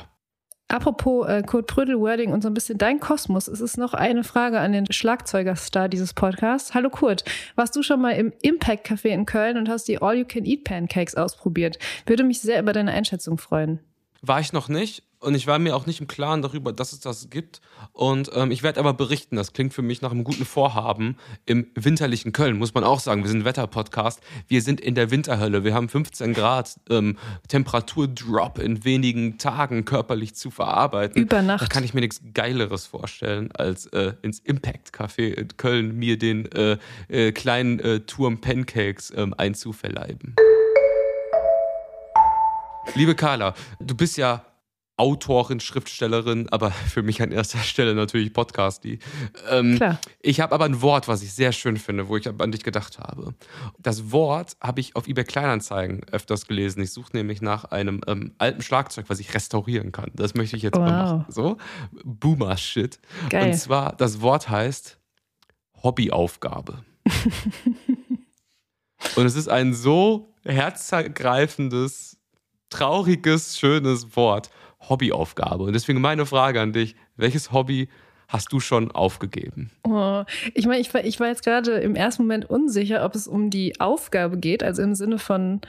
Apropos 0.70 1.28
äh, 1.28 1.42
Kurt 1.42 1.66
Prödel-Wording 1.68 2.32
und 2.32 2.44
so 2.44 2.48
ein 2.48 2.54
bisschen 2.54 2.78
dein 2.78 3.00
Kosmos, 3.00 3.48
es 3.48 3.60
ist 3.60 3.78
noch 3.78 3.96
eine 3.96 4.24
Frage 4.24 4.60
an 4.60 4.72
den 4.72 4.92
Schlagzeugerstar 4.92 5.90
dieses 5.90 6.14
Podcasts. 6.14 6.76
Hallo 6.76 6.92
Kurt, 6.92 7.24
warst 7.56 7.76
du 7.76 7.82
schon 7.82 8.00
mal 8.00 8.12
im 8.12 8.32
Impact 8.44 8.86
Café 8.86 9.08
in 9.08 9.26
Köln 9.26 9.58
und 9.58 9.68
hast 9.68 9.88
die 9.88 10.00
All-You-Can-Eat-Pancakes 10.00 11.16
ausprobiert? 11.16 11.80
Würde 12.06 12.24
mich 12.24 12.40
sehr 12.40 12.62
über 12.62 12.72
deine 12.72 12.92
Einschätzung 12.92 13.40
freuen. 13.40 13.80
War 14.22 14.42
ich 14.42 14.54
noch 14.54 14.70
nicht 14.70 15.09
und 15.20 15.36
ich 15.36 15.48
war 15.48 15.60
mir 15.60 15.76
auch 15.76 15.86
nicht 15.86 16.00
im 16.00 16.08
Klaren 16.08 16.42
darüber, 16.42 16.72
dass 16.72 16.94
es 16.94 17.02
das 17.02 17.30
gibt. 17.30 17.60
Und 17.92 18.32
ähm, 18.34 18.52
ich 18.52 18.64
werde 18.64 18.80
aber 18.80 18.94
berichten, 18.94 19.36
das 19.36 19.52
klingt 19.52 19.74
für 19.74 19.82
mich 19.82 20.02
nach 20.02 20.12
einem 20.12 20.24
guten 20.24 20.46
Vorhaben 20.46 21.18
im 21.46 21.68
winterlichen 21.76 22.32
Köln, 22.32 22.58
muss 22.58 22.74
man 22.74 22.86
auch 22.86 23.00
sagen. 23.00 23.24
Wir 23.24 23.30
sind 23.30 23.42
ein 23.42 23.46
Wetterpodcast. 23.46 24.22
Wir 24.48 24.62
sind 24.62 24.80
in 24.80 24.96
der 24.96 25.12
Winterhölle. 25.12 25.64
Wir 25.64 25.74
haben 25.74 25.90
15 25.90 26.34
Grad 26.34 26.80
ähm, 26.90 27.18
Temperaturdrop 27.50 28.60
in 28.60 28.86
wenigen 28.86 29.38
Tagen 29.38 29.84
körperlich 29.84 30.36
zu 30.36 30.52
verarbeiten. 30.52 31.22
Über 31.22 31.42
Nacht. 31.42 31.64
Da 31.64 31.68
kann 31.68 31.84
ich 31.84 31.94
mir 31.94 32.02
nichts 32.02 32.22
Geileres 32.34 32.86
vorstellen, 32.86 33.52
als 33.52 33.88
äh, 33.88 34.14
ins 34.22 34.40
Impact 34.40 34.94
Café 34.94 35.34
in 35.34 35.50
Köln 35.58 35.98
mir 35.98 36.18
den 36.18 36.50
äh, 36.54 36.78
äh, 37.10 37.34
kleinen 37.34 37.80
äh, 37.80 38.00
Turm 38.02 38.40
Pancakes 38.40 39.12
ähm, 39.16 39.34
einzuverleiben. 39.38 40.36
Liebe 42.96 43.14
Carla, 43.14 43.54
du 43.80 43.96
bist 43.96 44.18
ja 44.18 44.44
Autorin, 45.00 45.60
Schriftstellerin, 45.60 46.50
aber 46.50 46.72
für 46.72 47.02
mich 47.02 47.22
an 47.22 47.32
erster 47.32 47.60
Stelle 47.60 47.96
natürlich 47.96 48.34
Podcasti. 48.34 49.00
Ähm, 49.50 49.78
Klar. 49.78 50.00
Ich 50.22 50.42
habe 50.42 50.54
aber 50.54 50.66
ein 50.66 50.82
Wort, 50.82 51.08
was 51.08 51.24
ich 51.24 51.34
sehr 51.34 51.54
schön 51.54 51.78
finde, 51.78 52.10
wo 52.10 52.18
ich 52.18 52.28
an 52.28 52.52
dich 52.52 52.64
gedacht 52.64 53.00
habe. 53.00 53.34
Das 53.78 54.12
Wort 54.12 54.58
habe 54.62 54.82
ich 54.82 54.96
auf 54.96 55.08
eBay 55.08 55.24
Kleinanzeigen 55.24 56.02
öfters 56.12 56.48
gelesen. 56.48 56.82
Ich 56.82 56.92
suche 56.92 57.12
nämlich 57.14 57.42
nach 57.42 57.66
einem 57.66 58.02
ähm, 58.08 58.34
alten 58.38 58.62
Schlagzeug, 58.62 59.06
was 59.08 59.20
ich 59.20 59.34
restaurieren 59.34 59.92
kann. 59.92 60.12
Das 60.14 60.36
möchte 60.36 60.58
ich 60.58 60.64
jetzt 60.64 60.76
wow. 60.76 60.82
mal 60.82 60.92
machen. 60.92 61.26
So, 61.30 61.58
Boomer-Shit. 62.04 63.00
Und 63.34 63.56
zwar, 63.56 63.96
das 63.96 64.22
Wort 64.22 64.50
heißt 64.50 65.00
Hobbyaufgabe. 65.82 66.84
Und 69.16 69.26
es 69.26 69.36
ist 69.36 69.48
ein 69.48 69.74
so 69.74 70.34
herzergreifendes, 70.44 72.18
trauriges, 72.70 73.58
schönes 73.58 74.16
Wort. 74.16 74.50
Hobbyaufgabe. 74.88 75.64
Und 75.64 75.74
deswegen 75.74 76.02
meine 76.02 76.26
Frage 76.26 76.62
an 76.62 76.74
dich: 76.74 76.96
Welches 77.18 77.52
Hobby 77.52 77.90
hast 78.28 78.54
du 78.54 78.60
schon 78.60 78.92
aufgegeben? 78.92 79.72
Oh, 79.84 80.24
ich 80.54 80.68
meine, 80.68 80.80
ich 80.80 80.94
war, 80.94 81.04
ich 81.04 81.20
war 81.20 81.28
jetzt 81.28 81.44
gerade 81.44 81.72
im 81.80 81.96
ersten 81.96 82.24
Moment 82.24 82.50
unsicher, 82.50 83.04
ob 83.04 83.16
es 83.16 83.28
um 83.28 83.50
die 83.50 83.80
Aufgabe 83.80 84.38
geht, 84.38 84.64
also 84.64 84.82
im 84.84 84.96
Sinne 84.96 85.18
von 85.18 85.62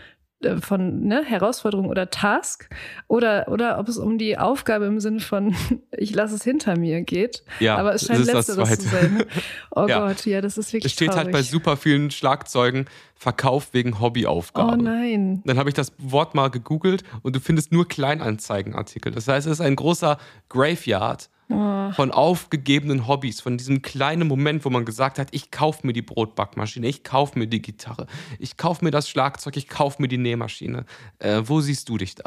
von 0.60 1.02
ne, 1.02 1.22
Herausforderung 1.24 1.88
oder 1.88 2.10
Task 2.10 2.68
oder, 3.08 3.48
oder 3.48 3.78
ob 3.78 3.88
es 3.88 3.98
um 3.98 4.16
die 4.18 4.38
Aufgabe 4.38 4.86
im 4.86 5.00
Sinne 5.00 5.20
von 5.20 5.54
ich 5.96 6.14
lasse 6.14 6.34
es 6.34 6.44
hinter 6.44 6.78
mir 6.78 7.02
geht. 7.02 7.42
Ja, 7.58 7.76
aber 7.76 7.94
es 7.94 8.06
scheint 8.06 8.24
letzteres 8.24 8.78
zu 8.78 8.88
sein. 8.88 9.24
Oh 9.72 9.86
ja. 9.86 10.06
Gott, 10.06 10.26
ja, 10.26 10.40
das 10.40 10.58
ist 10.58 10.72
wirklich 10.72 10.86
Es 10.86 10.92
steht 10.92 11.08
traurig. 11.08 11.24
halt 11.26 11.32
bei 11.32 11.42
super 11.42 11.76
vielen 11.76 12.10
Schlagzeugen 12.10 12.86
Verkauf 13.14 13.72
wegen 13.72 14.00
Hobbyaufgabe. 14.00 14.72
Oh 14.72 14.76
nein. 14.76 15.42
Dann 15.44 15.58
habe 15.58 15.68
ich 15.68 15.74
das 15.74 15.92
Wort 15.98 16.34
mal 16.34 16.48
gegoogelt 16.48 17.04
und 17.22 17.36
du 17.36 17.40
findest 17.40 17.70
nur 17.70 17.86
Kleinanzeigenartikel. 17.86 19.12
Das 19.12 19.28
heißt, 19.28 19.46
es 19.46 19.54
ist 19.54 19.60
ein 19.60 19.76
großer 19.76 20.18
Graveyard 20.48 21.28
oh. 21.50 21.92
von 21.92 22.10
aufgegebenen 22.10 23.06
Hobbys, 23.06 23.40
von 23.40 23.58
diesem 23.58 23.82
kleinen 23.82 24.28
Moment, 24.28 24.64
wo 24.64 24.70
man 24.70 24.84
gesagt 24.84 25.18
hat, 25.18 25.28
ich 25.32 25.50
kaufe 25.50 25.86
mir 25.86 25.92
die 25.92 26.02
Brotbackmaschine, 26.02 26.86
ich 26.86 27.04
kaufe 27.04 27.38
mir 27.38 27.46
die 27.46 27.62
Gitarre, 27.62 28.06
ich 28.38 28.56
kaufe 28.56 28.84
mir 28.84 28.90
das 28.90 29.08
Schlagzeug, 29.08 29.56
ich 29.56 29.68
kaufe 29.68 30.00
mir 30.00 30.08
die 30.08 30.18
Nähmaschine. 30.18 30.84
Äh, 31.18 31.42
wo 31.44 31.60
siehst 31.60 31.88
du 31.88 31.98
dich 31.98 32.14
da? 32.14 32.24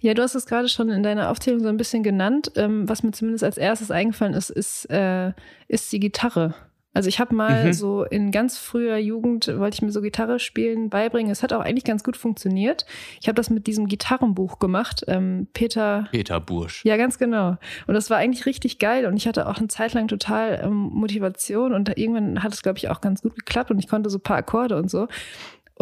Ja, 0.00 0.14
du 0.14 0.22
hast 0.22 0.34
es 0.34 0.46
gerade 0.46 0.68
schon 0.68 0.90
in 0.90 1.02
deiner 1.02 1.30
Aufzählung 1.30 1.60
so 1.60 1.68
ein 1.68 1.76
bisschen 1.76 2.02
genannt. 2.02 2.52
Ähm, 2.56 2.88
was 2.88 3.02
mir 3.02 3.12
zumindest 3.12 3.44
als 3.44 3.56
erstes 3.56 3.90
eingefallen 3.90 4.34
ist, 4.34 4.50
ist, 4.50 4.84
äh, 4.90 5.32
ist 5.68 5.90
die 5.92 6.00
Gitarre. 6.00 6.54
Also 6.94 7.08
ich 7.08 7.20
habe 7.20 7.34
mal 7.34 7.66
mhm. 7.66 7.72
so 7.72 8.04
in 8.04 8.30
ganz 8.30 8.58
früher 8.58 8.96
Jugend 8.98 9.46
wollte 9.48 9.74
ich 9.74 9.82
mir 9.82 9.90
so 9.90 10.02
Gitarre 10.02 10.38
spielen 10.38 10.90
beibringen. 10.90 11.32
Es 11.32 11.42
hat 11.42 11.52
auch 11.52 11.60
eigentlich 11.60 11.84
ganz 11.84 12.04
gut 12.04 12.16
funktioniert. 12.16 12.84
Ich 13.20 13.28
habe 13.28 13.34
das 13.34 13.50
mit 13.50 13.66
diesem 13.66 13.86
Gitarrenbuch 13.86 14.58
gemacht. 14.58 15.04
Ähm, 15.06 15.46
Peter. 15.54 16.08
Peter 16.10 16.40
Bursch. 16.40 16.84
Ja, 16.84 16.96
ganz 16.96 17.18
genau. 17.18 17.56
Und 17.86 17.94
das 17.94 18.10
war 18.10 18.18
eigentlich 18.18 18.46
richtig 18.46 18.78
geil. 18.78 19.06
Und 19.06 19.16
ich 19.16 19.26
hatte 19.26 19.48
auch 19.48 19.58
eine 19.58 19.68
Zeit 19.68 19.94
lang 19.94 20.08
total 20.08 20.60
ähm, 20.62 20.90
Motivation. 20.92 21.72
Und 21.72 21.96
irgendwann 21.96 22.42
hat 22.42 22.52
es, 22.52 22.62
glaube 22.62 22.78
ich, 22.78 22.90
auch 22.90 23.00
ganz 23.00 23.22
gut 23.22 23.34
geklappt. 23.36 23.70
Und 23.70 23.78
ich 23.78 23.88
konnte 23.88 24.10
so 24.10 24.18
ein 24.18 24.22
paar 24.22 24.36
Akkorde 24.36 24.76
und 24.76 24.90
so. 24.90 25.08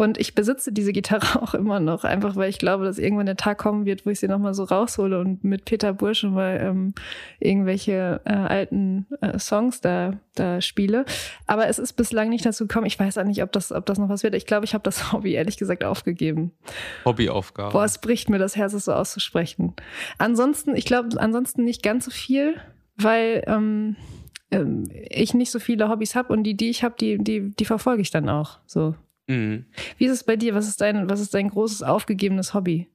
Und 0.01 0.17
ich 0.17 0.33
besitze 0.33 0.71
diese 0.71 0.93
Gitarre 0.93 1.39
auch 1.43 1.53
immer 1.53 1.79
noch, 1.79 2.03
einfach 2.03 2.35
weil 2.35 2.49
ich 2.49 2.57
glaube, 2.57 2.85
dass 2.85 2.97
irgendwann 2.97 3.27
der 3.27 3.37
Tag 3.37 3.59
kommen 3.59 3.85
wird, 3.85 4.03
wo 4.03 4.09
ich 4.09 4.19
sie 4.19 4.27
nochmal 4.27 4.55
so 4.55 4.63
raushole 4.63 5.19
und 5.19 5.43
mit 5.43 5.65
Peter 5.65 5.93
Bursche 5.93 6.27
mal 6.27 6.59
ähm, 6.59 6.95
irgendwelche 7.39 8.19
äh, 8.25 8.33
alten 8.33 9.05
äh, 9.21 9.37
Songs 9.37 9.79
da, 9.79 10.13
da 10.33 10.59
spiele. 10.59 11.05
Aber 11.45 11.67
es 11.67 11.77
ist 11.77 11.93
bislang 11.93 12.29
nicht 12.29 12.43
dazu 12.43 12.65
gekommen. 12.65 12.87
Ich 12.87 12.97
weiß 12.97 13.19
auch 13.19 13.25
nicht, 13.25 13.43
ob 13.43 13.51
das, 13.51 13.71
ob 13.71 13.85
das 13.85 13.99
noch 13.99 14.09
was 14.09 14.23
wird. 14.23 14.33
Ich 14.33 14.47
glaube, 14.47 14.65
ich 14.65 14.73
habe 14.73 14.83
das 14.83 15.11
Hobby 15.13 15.33
ehrlich 15.33 15.57
gesagt 15.57 15.83
aufgegeben. 15.83 16.51
Hobbyaufgabe. 17.05 17.71
Boah, 17.71 17.85
es 17.85 17.99
bricht 17.99 18.27
mir 18.27 18.39
das 18.39 18.55
Herz, 18.55 18.73
es 18.73 18.85
so 18.85 18.93
auszusprechen. 18.93 19.75
Ansonsten, 20.17 20.75
ich 20.75 20.85
glaube, 20.85 21.09
ansonsten 21.21 21.63
nicht 21.63 21.83
ganz 21.83 22.05
so 22.05 22.11
viel, 22.11 22.55
weil 22.95 23.43
ähm, 23.45 23.97
ähm 24.49 24.85
ich 25.11 25.35
nicht 25.35 25.51
so 25.51 25.59
viele 25.59 25.89
Hobbys 25.89 26.15
habe 26.15 26.33
und 26.33 26.41
die, 26.41 26.57
die 26.57 26.71
ich 26.71 26.83
habe, 26.83 26.95
die, 26.99 27.19
die, 27.19 27.51
die 27.51 27.65
verfolge 27.65 28.01
ich 28.01 28.09
dann 28.09 28.29
auch. 28.29 28.57
So. 28.65 28.95
Mhm. 29.27 29.65
Wie 29.97 30.05
ist 30.05 30.11
es 30.11 30.23
bei 30.23 30.35
dir? 30.35 30.53
Was 30.55 30.67
ist 30.67 30.81
dein, 30.81 31.09
was 31.09 31.19
ist 31.19 31.33
dein 31.33 31.49
großes 31.49 31.83
aufgegebenes 31.83 32.53
Hobby? 32.53 32.91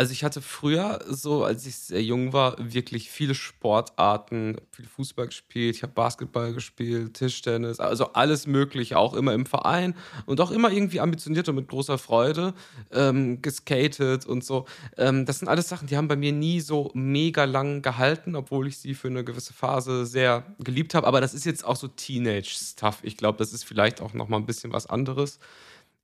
Also 0.00 0.12
ich 0.12 0.24
hatte 0.24 0.40
früher, 0.40 0.98
so 1.08 1.44
als 1.44 1.66
ich 1.66 1.76
sehr 1.76 2.02
jung 2.02 2.32
war, 2.32 2.56
wirklich 2.58 3.10
viele 3.10 3.34
Sportarten, 3.34 4.56
viel 4.70 4.86
Fußball 4.86 5.26
gespielt, 5.26 5.76
ich 5.76 5.82
habe 5.82 5.92
Basketball 5.92 6.54
gespielt, 6.54 7.12
Tischtennis, 7.12 7.80
also 7.80 8.14
alles 8.14 8.46
Mögliche, 8.46 8.96
auch 8.96 9.12
immer 9.12 9.34
im 9.34 9.44
Verein 9.44 9.94
und 10.24 10.40
auch 10.40 10.52
immer 10.52 10.72
irgendwie 10.72 11.00
ambitioniert 11.00 11.50
und 11.50 11.56
mit 11.56 11.68
großer 11.68 11.98
Freude 11.98 12.54
ähm, 12.90 13.42
geskatet 13.42 14.24
und 14.24 14.42
so. 14.42 14.64
Ähm, 14.96 15.26
das 15.26 15.40
sind 15.40 15.48
alles 15.48 15.68
Sachen, 15.68 15.86
die 15.86 15.98
haben 15.98 16.08
bei 16.08 16.16
mir 16.16 16.32
nie 16.32 16.60
so 16.60 16.90
mega 16.94 17.44
lang 17.44 17.82
gehalten, 17.82 18.36
obwohl 18.36 18.68
ich 18.68 18.78
sie 18.78 18.94
für 18.94 19.08
eine 19.08 19.22
gewisse 19.22 19.52
Phase 19.52 20.06
sehr 20.06 20.46
geliebt 20.60 20.94
habe. 20.94 21.06
Aber 21.06 21.20
das 21.20 21.34
ist 21.34 21.44
jetzt 21.44 21.62
auch 21.62 21.76
so 21.76 21.88
Teenage-Stuff. 21.88 23.00
Ich 23.02 23.18
glaube, 23.18 23.36
das 23.36 23.52
ist 23.52 23.64
vielleicht 23.64 24.00
auch 24.00 24.14
noch 24.14 24.28
mal 24.28 24.38
ein 24.38 24.46
bisschen 24.46 24.72
was 24.72 24.86
anderes. 24.86 25.40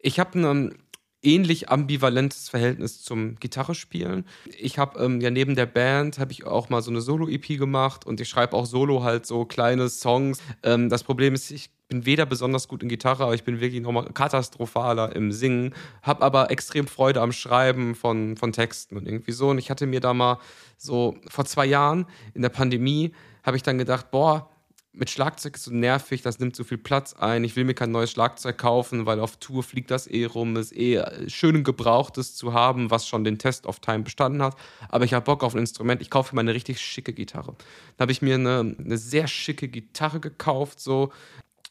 Ich 0.01 0.21
habe 0.21 0.35
einen 0.35 0.75
ähnlich 1.27 1.69
ambivalentes 1.69 2.49
Verhältnis 2.49 3.03
zum 3.03 3.35
Gitarrespielen. 3.37 4.25
Ich 4.59 4.79
habe 4.79 4.99
ähm, 5.01 5.21
ja 5.21 5.31
neben 5.31 5.57
der 5.57 5.67
Band 5.67 6.19
habe 6.19 6.33
ich 6.33 6.47
auch 6.47 6.69
mal 6.69 6.81
so 6.83 6.91
eine 6.91 7.01
Solo-EP 7.01 7.59
gemacht 7.59 8.07
und 8.07 8.21
ich 8.21 8.29
schreibe 8.29 8.57
auch 8.57 8.65
solo 8.65 9.03
halt 9.03 9.27
so 9.27 9.45
kleine 9.45 9.89
Songs. 9.89 10.39
Ähm, 10.63 10.89
das 10.89 11.03
Problem 11.03 11.35
ist, 11.35 11.51
ich 11.51 11.71
bin 11.89 12.07
weder 12.07 12.27
besonders 12.27 12.69
gut 12.69 12.83
in 12.83 12.89
Gitarre, 12.89 13.25
aber 13.25 13.35
ich 13.35 13.45
bin 13.45 13.61
wirklich 13.61 13.83
nochmal 13.83 14.07
katastrophaler 14.13 15.15
im 15.15 15.33
Singen, 15.33 15.75
habe 16.03 16.23
aber 16.23 16.51
extrem 16.51 16.87
Freude 16.87 17.21
am 17.21 17.33
Schreiben 17.33 17.95
von, 17.95 18.37
von 18.37 18.53
Texten 18.53 18.97
und 18.97 19.07
irgendwie 19.07 19.33
so. 19.33 19.51
Und 19.51 19.59
ich 19.59 19.71
hatte 19.71 19.87
mir 19.87 20.01
da 20.01 20.15
mal 20.15 20.39
so 20.77 21.17
vor 21.29 21.45
zwei 21.45 21.67
Jahren 21.67 22.07
in 22.35 22.43
der 22.43 22.49
Pandemie, 22.49 23.13
habe 23.43 23.57
ich 23.57 23.63
dann 23.63 23.79
gedacht, 23.79 24.11
boah, 24.11 24.51
mit 24.97 25.11
Schlagzeug 25.11 25.57
ist 25.57 25.65
so 25.65 25.71
nervig, 25.71 26.23
das 26.23 26.39
nimmt 26.39 26.57
so 26.57 26.65
viel 26.65 26.79
Platz 26.79 27.13
ein. 27.13 27.45
Ich 27.45 27.55
will 27.55 27.65
mir 27.65 27.75
kein 27.75 27.91
neues 27.91 28.11
Schlagzeug 28.11 28.57
kaufen, 28.57 29.05
weil 29.05 29.21
auf 29.21 29.37
Tour 29.37 29.63
fliegt 29.63 29.91
das 29.91 30.07
eh 30.07 30.25
rum. 30.25 30.57
Es 30.57 30.73
ist 30.73 30.79
eh 30.79 31.29
schön 31.29 31.65
gebrauchtes 31.65 32.35
zu 32.35 32.55
haben, 32.55 32.91
was 32.91 33.07
schon 33.07 33.23
den 33.23 33.39
Test 33.39 33.67
of 33.67 33.81
Time 33.81 34.01
bestanden 34.01 34.43
hat. 34.43 34.57
Aber 34.89 35.05
ich 35.05 35.13
habe 35.13 35.25
Bock 35.25 35.45
auf 35.45 35.55
ein 35.55 35.61
Instrument. 35.61 36.01
Ich 36.01 36.09
kaufe 36.09 36.35
mir 36.35 36.41
eine 36.41 36.55
richtig 36.55 36.81
schicke 36.81 37.13
Gitarre. 37.13 37.55
Da 37.97 38.03
habe 38.03 38.13
ich 38.13 38.23
mir 38.23 38.37
eine, 38.37 38.75
eine 38.79 38.97
sehr 38.97 39.29
schicke 39.29 39.69
Gitarre 39.69 40.19
gekauft, 40.19 40.81
so 40.81 41.13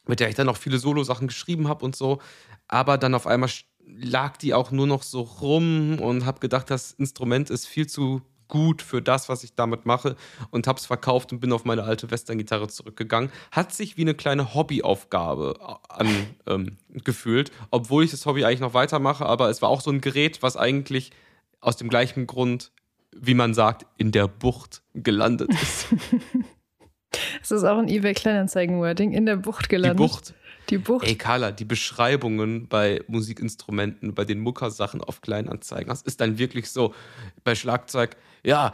mit 0.06 0.20
der 0.20 0.28
ich 0.28 0.36
dann 0.36 0.48
auch 0.48 0.56
viele 0.56 0.78
Solo-Sachen 0.78 1.26
geschrieben 1.26 1.66
habe 1.66 1.84
und 1.84 1.96
so. 1.96 2.20
Aber 2.68 2.96
dann 2.96 3.14
auf 3.14 3.26
einmal 3.26 3.50
lag 3.86 4.36
die 4.36 4.54
auch 4.54 4.70
nur 4.70 4.86
noch 4.86 5.02
so 5.02 5.22
rum 5.22 5.98
und 5.98 6.26
habe 6.26 6.38
gedacht, 6.38 6.70
das 6.70 6.92
Instrument 6.92 7.50
ist 7.50 7.66
viel 7.66 7.88
zu 7.88 8.22
gut 8.48 8.82
für 8.82 9.02
das, 9.02 9.28
was 9.28 9.44
ich 9.44 9.54
damit 9.54 9.86
mache 9.86 10.16
und 10.50 10.66
habe 10.66 10.78
es 10.78 10.86
verkauft 10.86 11.32
und 11.32 11.40
bin 11.40 11.52
auf 11.52 11.64
meine 11.64 11.84
alte 11.84 12.10
Western-Gitarre 12.10 12.68
zurückgegangen. 12.68 13.30
Hat 13.50 13.72
sich 13.72 13.96
wie 13.96 14.02
eine 14.02 14.14
kleine 14.14 14.54
Hobbyaufgabe 14.54 15.78
angefühlt, 15.88 17.50
ähm, 17.50 17.66
obwohl 17.70 18.04
ich 18.04 18.10
das 18.10 18.26
Hobby 18.26 18.44
eigentlich 18.44 18.60
noch 18.60 18.74
weitermache, 18.74 19.26
aber 19.26 19.50
es 19.50 19.62
war 19.62 19.68
auch 19.68 19.80
so 19.80 19.90
ein 19.90 20.00
Gerät, 20.00 20.42
was 20.42 20.56
eigentlich 20.56 21.10
aus 21.60 21.76
dem 21.76 21.88
gleichen 21.88 22.26
Grund, 22.26 22.72
wie 23.12 23.34
man 23.34 23.54
sagt, 23.54 23.86
in 23.96 24.12
der 24.12 24.28
Bucht 24.28 24.82
gelandet 24.94 25.50
ist. 25.52 25.88
Es 27.42 27.50
ist 27.50 27.64
auch 27.64 27.78
ein 27.78 27.88
eBay 27.88 28.12
Kleinanzeigen-Wording, 28.14 29.12
in 29.12 29.26
der 29.26 29.36
Bucht 29.36 29.68
gelandet. 29.68 29.98
Die 29.98 30.02
Bucht. 30.02 30.34
Die 30.70 30.78
Bucht. 30.78 31.06
Ey, 31.06 31.16
Carla, 31.16 31.52
die 31.52 31.64
Beschreibungen 31.64 32.68
bei 32.68 33.02
Musikinstrumenten, 33.06 34.14
bei 34.14 34.24
den 34.24 34.40
Muckersachen 34.40 35.00
auf 35.00 35.20
Kleinanzeigen, 35.20 35.88
das 35.88 36.02
ist 36.02 36.20
dann 36.20 36.38
wirklich 36.38 36.70
so. 36.70 36.94
Bei 37.44 37.54
Schlagzeug, 37.54 38.16
ja, 38.44 38.72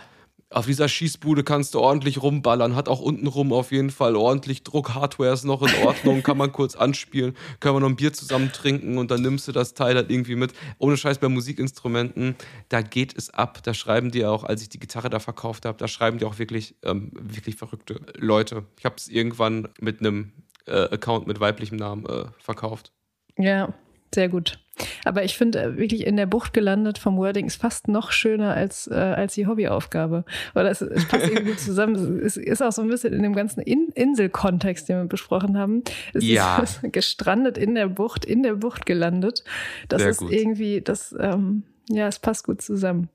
auf 0.53 0.67
dieser 0.67 0.89
Schießbude 0.89 1.45
kannst 1.45 1.75
du 1.75 1.81
ordentlich 1.81 2.23
rumballern, 2.23 2.77
hat 2.77 2.89
auch 2.89 3.01
untenrum 3.01 3.53
auf 3.53 3.73
jeden 3.73 3.91
Fall 3.91 4.17
ordentlich 4.17 4.63
Druck, 4.63 4.95
Hardware 4.95 5.33
ist 5.33 5.45
noch 5.45 5.63
in 5.63 5.87
Ordnung, 5.87 6.23
kann 6.23 6.37
man 6.37 6.53
kurz 6.53 6.77
anspielen, 6.77 7.35
können 7.61 7.77
wir 7.77 7.81
noch 7.81 7.89
ein 7.89 7.97
Bier 7.97 8.13
zusammen 8.13 8.53
trinken 8.53 8.99
und 8.99 9.11
dann 9.11 9.23
nimmst 9.23 9.49
du 9.49 9.53
das 9.53 9.75
Teil 9.75 9.95
halt 9.95 10.11
irgendwie 10.11 10.37
mit. 10.37 10.53
Ohne 10.79 10.97
Scheiß 10.97 11.19
bei 11.19 11.29
Musikinstrumenten, 11.29 12.37
da 12.69 12.83
geht 12.83 13.17
es 13.17 13.31
ab. 13.31 13.63
Da 13.63 13.73
schreiben 13.73 14.11
die 14.11 14.27
auch, 14.27 14.45
als 14.45 14.63
ich 14.63 14.69
die 14.69 14.79
Gitarre 14.79 15.11
da 15.11 15.21
verkauft 15.21 15.65
habe, 15.65 15.79
da 15.79 15.89
schreiben 15.89 16.19
die 16.19 16.25
auch 16.25 16.39
wirklich, 16.39 16.75
ähm, 16.83 17.11
wirklich 17.15 17.57
verrückte 17.57 18.01
Leute. 18.17 18.65
Ich 18.79 18.85
habe 18.85 18.97
es 18.99 19.09
irgendwann 19.09 19.69
mit 19.81 20.01
einem 20.01 20.33
Account 20.71 21.27
mit 21.27 21.41
weiblichem 21.41 21.77
Namen 21.77 22.07
äh, 22.07 22.25
verkauft. 22.39 22.93
Ja, 23.39 23.73
sehr 24.15 24.29
gut. 24.29 24.59
Aber 25.05 25.23
ich 25.25 25.37
finde 25.37 25.61
äh, 25.61 25.77
wirklich 25.77 26.07
in 26.07 26.17
der 26.17 26.27
Bucht 26.27 26.53
gelandet 26.53 26.99
vom 26.99 27.17
Wording 27.17 27.47
ist 27.47 27.61
fast 27.61 27.89
noch 27.89 28.11
schöner 28.11 28.55
als, 28.55 28.87
äh, 28.87 28.95
als 28.95 29.35
die 29.35 29.47
Hobbyaufgabe. 29.47 30.25
Oder 30.55 30.71
es, 30.71 30.81
es 30.81 31.07
passt 31.07 31.27
irgendwie 31.27 31.51
gut 31.51 31.61
zusammen. 31.61 32.21
Es 32.21 32.37
ist 32.37 32.63
auch 32.63 32.73
so 32.73 32.83
ein 32.83 32.89
bisschen 32.89 33.13
in 33.13 33.23
dem 33.23 33.35
ganzen 33.35 33.61
in 33.61 33.89
Inselkontext, 33.95 34.89
den 34.89 34.99
wir 34.99 35.05
besprochen 35.05 35.59
haben. 35.59 35.83
Es 36.15 36.25
ja. 36.25 36.59
ist 36.63 36.81
gestrandet 36.93 37.59
in 37.59 37.75
der 37.75 37.89
Bucht, 37.89 38.25
in 38.25 38.43
der 38.43 38.55
Bucht 38.55 38.87
gelandet. 38.87 39.45
Das 39.89 40.03
Sehr 40.03 40.11
ist 40.11 40.19
gut. 40.19 40.33
irgendwie, 40.33 40.81
das, 40.81 41.15
ähm, 41.19 41.65
ja, 41.89 42.09
es 42.09 42.19
passt 42.19 42.45
gut 42.45 42.63
zusammen. 42.63 43.09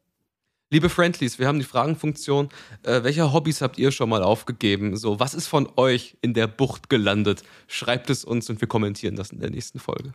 Liebe 0.70 0.90
Friendlies, 0.90 1.40
wir 1.40 1.48
haben 1.48 1.60
die 1.60 1.66
Fragenfunktion. 1.66 2.50
Äh, 2.84 3.02
welche 3.04 3.32
Hobbys 3.32 3.62
habt 3.62 3.78
ihr 3.78 3.92
schon 3.92 4.10
mal 4.10 4.22
aufgegeben? 4.22 4.98
So, 4.98 5.18
was 5.18 5.34
ist 5.34 5.48
von 5.48 5.70
euch 5.78 6.18
in 6.20 6.34
der 6.34 6.48
Bucht 6.48 6.90
gelandet? 6.90 7.44
Schreibt 7.68 8.10
es 8.10 8.26
uns 8.26 8.50
und 8.50 8.60
wir 8.60 8.68
kommentieren 8.68 9.16
das 9.16 9.32
in 9.32 9.40
der 9.40 9.50
nächsten 9.50 9.80
Folge. 9.80 10.14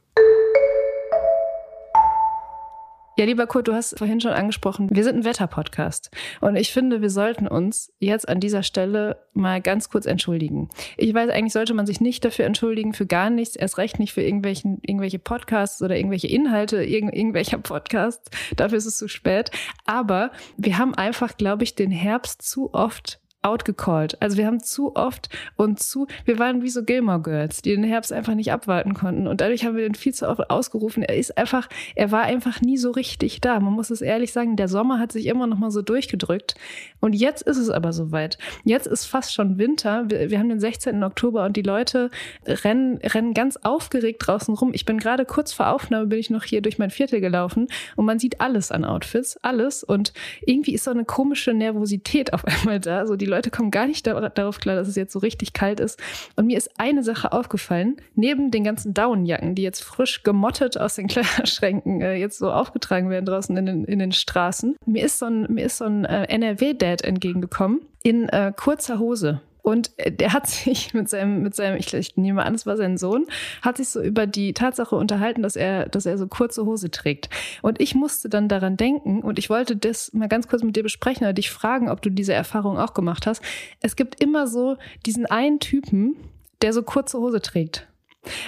Ja, 3.19 3.27
lieber 3.27 3.47
Kurt, 3.47 3.69
du 3.69 3.75
hast 3.75 3.99
vorhin 3.99 4.23
schon 4.23 4.33
angesprochen, 4.33 4.89
wir 4.91 5.05
sind 5.05 5.17
ein 5.17 5.25
Wetterpodcast. 5.25 6.11
Und 6.41 6.57
ich 6.57 6.73
finde, 6.73 7.03
wir 7.03 7.11
sollten 7.11 7.47
uns 7.47 7.93
jetzt 7.99 8.27
an 8.27 8.41
dieser 8.41 8.63
Stelle 8.63 9.19
mal 9.35 9.61
ganz 9.61 9.91
kurz 9.91 10.07
entschuldigen. 10.07 10.71
Ich 10.97 11.13
weiß, 11.13 11.29
eigentlich 11.29 11.53
sollte 11.53 11.75
man 11.75 11.85
sich 11.85 12.01
nicht 12.01 12.25
dafür 12.25 12.47
entschuldigen, 12.47 12.95
für 12.95 13.05
gar 13.05 13.29
nichts, 13.29 13.55
erst 13.55 13.77
recht 13.77 13.99
nicht 13.99 14.15
für 14.15 14.23
irgendwelchen, 14.23 14.79
irgendwelche 14.81 15.19
Podcasts 15.19 15.83
oder 15.83 15.95
irgendwelche 15.95 16.29
Inhalte 16.29 16.83
irgend, 16.83 17.15
irgendwelcher 17.15 17.59
Podcasts. 17.59 18.31
Dafür 18.57 18.79
ist 18.79 18.87
es 18.87 18.97
zu 18.97 19.09
spät. 19.09 19.51
Aber 19.85 20.31
wir 20.57 20.79
haben 20.79 20.95
einfach, 20.95 21.37
glaube 21.37 21.65
ich, 21.65 21.75
den 21.75 21.91
Herbst 21.91 22.41
zu 22.41 22.73
oft 22.73 23.22
outgecallt. 23.43 24.21
Also 24.23 24.37
wir 24.37 24.47
haben 24.47 24.61
zu 24.61 24.95
oft 24.95 25.29
und 25.57 25.81
zu, 25.81 26.07
wir 26.25 26.39
waren 26.39 26.63
wie 26.63 26.71
so 26.71 26.85
Gilmore 26.85 27.21
Girls, 27.21 27.63
die 27.63 27.71
den 27.71 27.85
Herbst 27.85 28.13
einfach 28.13 28.35
nicht 28.35 28.53
abwarten 28.53 28.95
konnten. 28.95 29.27
Und 29.27 29.41
dadurch 29.41 29.65
haben 29.65 29.77
wir 29.77 29.83
den 29.83 29.95
viel 29.95 30.15
zu 30.15 30.29
oft 30.29 30.49
ausgerufen. 30.51 31.03
Er 31.03 31.17
ist 31.17 31.37
einfach, 31.37 31.69
er 31.95 32.13
war 32.13 32.23
einfach 32.23 32.61
nie 32.61 32.77
so 32.77 32.93
richtig 32.93 33.41
da. 33.41 33.59
Man 33.61 33.73
muss 33.73 33.91
es 33.91 34.01
ehrlich 34.01 34.33
sagen, 34.33 34.57
der 34.57 34.69
Sommer 34.69 34.99
hat 34.99 35.13
sich 35.13 35.27
immer 35.27 35.47
noch 35.47 35.59
mal 35.59 35.71
so 35.71 35.83
durchgedrückt. 35.83 36.55
Und 37.01 37.15
jetzt 37.15 37.43
ist 37.43 37.59
es 37.59 37.69
aber 37.69 37.93
soweit. 37.93 38.39
Jetzt 38.65 38.87
ist 38.87 39.07
fast 39.07 39.35
schon 39.35 39.59
Winter. 39.59 40.05
Wir, 40.09 40.31
wir 40.31 40.39
haben 40.39 40.49
den 40.49 40.61
16. 40.61 41.03
Oktober 41.03 41.45
und 41.45 41.57
die 41.57 41.63
Leute 41.63 42.11
rennen, 42.47 42.99
rennen 42.99 43.35
ganz 43.35 43.57
aufgeregt 43.57 44.27
draußen 44.27 44.55
rum. 44.55 44.71
Ich 44.73 44.85
bin 44.85 44.99
gerade 44.99 45.25
kurz 45.25 45.53
vor 45.53 45.69
Aufnahme, 45.69 46.07
bin 46.07 46.19
ich 46.19 46.31
noch 46.31 46.45
hier 46.45 46.63
durch 46.63 46.79
mein 46.79 46.91
Viertel 46.91 47.21
gelaufen 47.21 47.67
und 47.97 48.05
man 48.05 48.19
sieht 48.19 48.41
alles 48.41 48.71
an 48.71 48.85
Outfits, 48.85 49.37
alles. 49.39 49.83
Und 49.83 50.13
irgendwie 50.47 50.75
ist 50.75 50.85
so 50.85 50.93
eine 50.93 51.05
komische 51.05 51.53
Nervosität 51.55 52.33
auf 52.33 52.45
einmal 52.45 52.79
da. 52.79 53.07
So 53.07 53.17
die 53.17 53.32
Leute 53.33 53.51
kommen 53.51 53.71
gar 53.71 53.87
nicht 53.87 54.07
darauf 54.07 54.61
klar, 54.61 54.77
dass 54.77 54.89
es 54.89 54.97
jetzt 54.97 55.13
so 55.13 55.19
richtig 55.19 55.53
kalt 55.53 55.81
ist. 55.81 55.99
Und 56.37 56.47
mir 56.47 56.57
ist 56.57 56.79
eine 56.79 57.03
Sache 57.03 57.33
aufgefallen, 57.33 57.97
neben 58.15 58.51
den 58.51 58.65
ganzen 58.65 58.95
Daunenjacken, 58.95 59.55
die 59.55 59.63
jetzt 59.63 59.83
frisch 59.83 60.23
gemottet 60.23 60.79
aus 60.79 60.97
den 60.97 61.07
Kleiderschränken 61.09 62.01
äh, 62.01 62.15
jetzt 62.17 62.39
so 62.39 62.53
aufgetragen 62.53 63.11
werden 63.11 63.27
draußen 63.27 63.57
in 63.57 63.67
den, 63.67 63.85
in 63.85 63.99
den 63.99 64.13
Straßen. 64.13 64.77
Mir 64.87 65.05
ist 65.05 65.19
so 65.19 65.27
ein, 65.27 65.69
so 65.69 65.85
ein 65.85 66.05
äh, 66.05 66.25
NRW-Dad 66.25 67.03
entgegengekommen 67.03 67.81
in 68.03 68.29
äh, 68.29 68.53
kurzer 68.55 68.99
Hose. 68.99 69.41
Und 69.63 69.93
äh, 69.97 70.13
der 70.13 70.33
hat 70.33 70.47
sich 70.49 70.93
mit 70.93 71.09
seinem, 71.09 71.43
mit 71.43 71.55
seinem, 71.55 71.79
ich, 71.79 71.93
ich 71.95 72.17
nehme 72.17 72.45
an, 72.45 72.55
es 72.55 72.67
war 72.67 72.77
sein 72.77 72.99
Sohn, 72.99 73.27
hat 73.63 73.79
sich 73.79 73.89
so 73.89 74.03
über 74.03 74.27
die 74.27 74.53
Tatsache 74.53 74.97
unterhalten, 74.97 75.43
dass 75.43 75.57
er, 75.57 75.89
dass 75.89 76.07
er 76.07 76.19
so 76.19 76.27
kurze 76.27 76.67
Hose 76.67 76.91
trägt. 76.91 77.31
Und 77.63 77.81
ich 77.81 77.95
musste 77.95 78.29
dann 78.29 78.49
daran 78.49 78.77
denken 78.77 79.23
und 79.23 79.39
ich 79.39 79.49
wollte 79.49 79.77
das 79.77 80.13
mal 80.13 80.29
ganz 80.29 80.49
kurz 80.49 80.63
mit 80.63 80.77
dir 80.77 80.83
besprechen 80.83 81.25
oder 81.25 81.33
dich 81.33 81.51
fragen, 81.51 81.89
ob 81.89 82.03
du 82.03 82.11
diese 82.11 82.35
Erfahrung 82.35 82.79
auch 82.79 82.95
gemacht 82.95 83.27
hast. 83.27 83.43
Es 83.81 83.97
gibt 83.97 84.21
immer 84.21 84.47
so 84.47 84.77
diesen 85.07 85.27
einen 85.27 85.61
Typen, 85.61 86.17
der 86.61 86.73
so 86.73 86.83
kurze 86.83 87.19
Hose 87.19 87.41
trägt. 87.41 87.89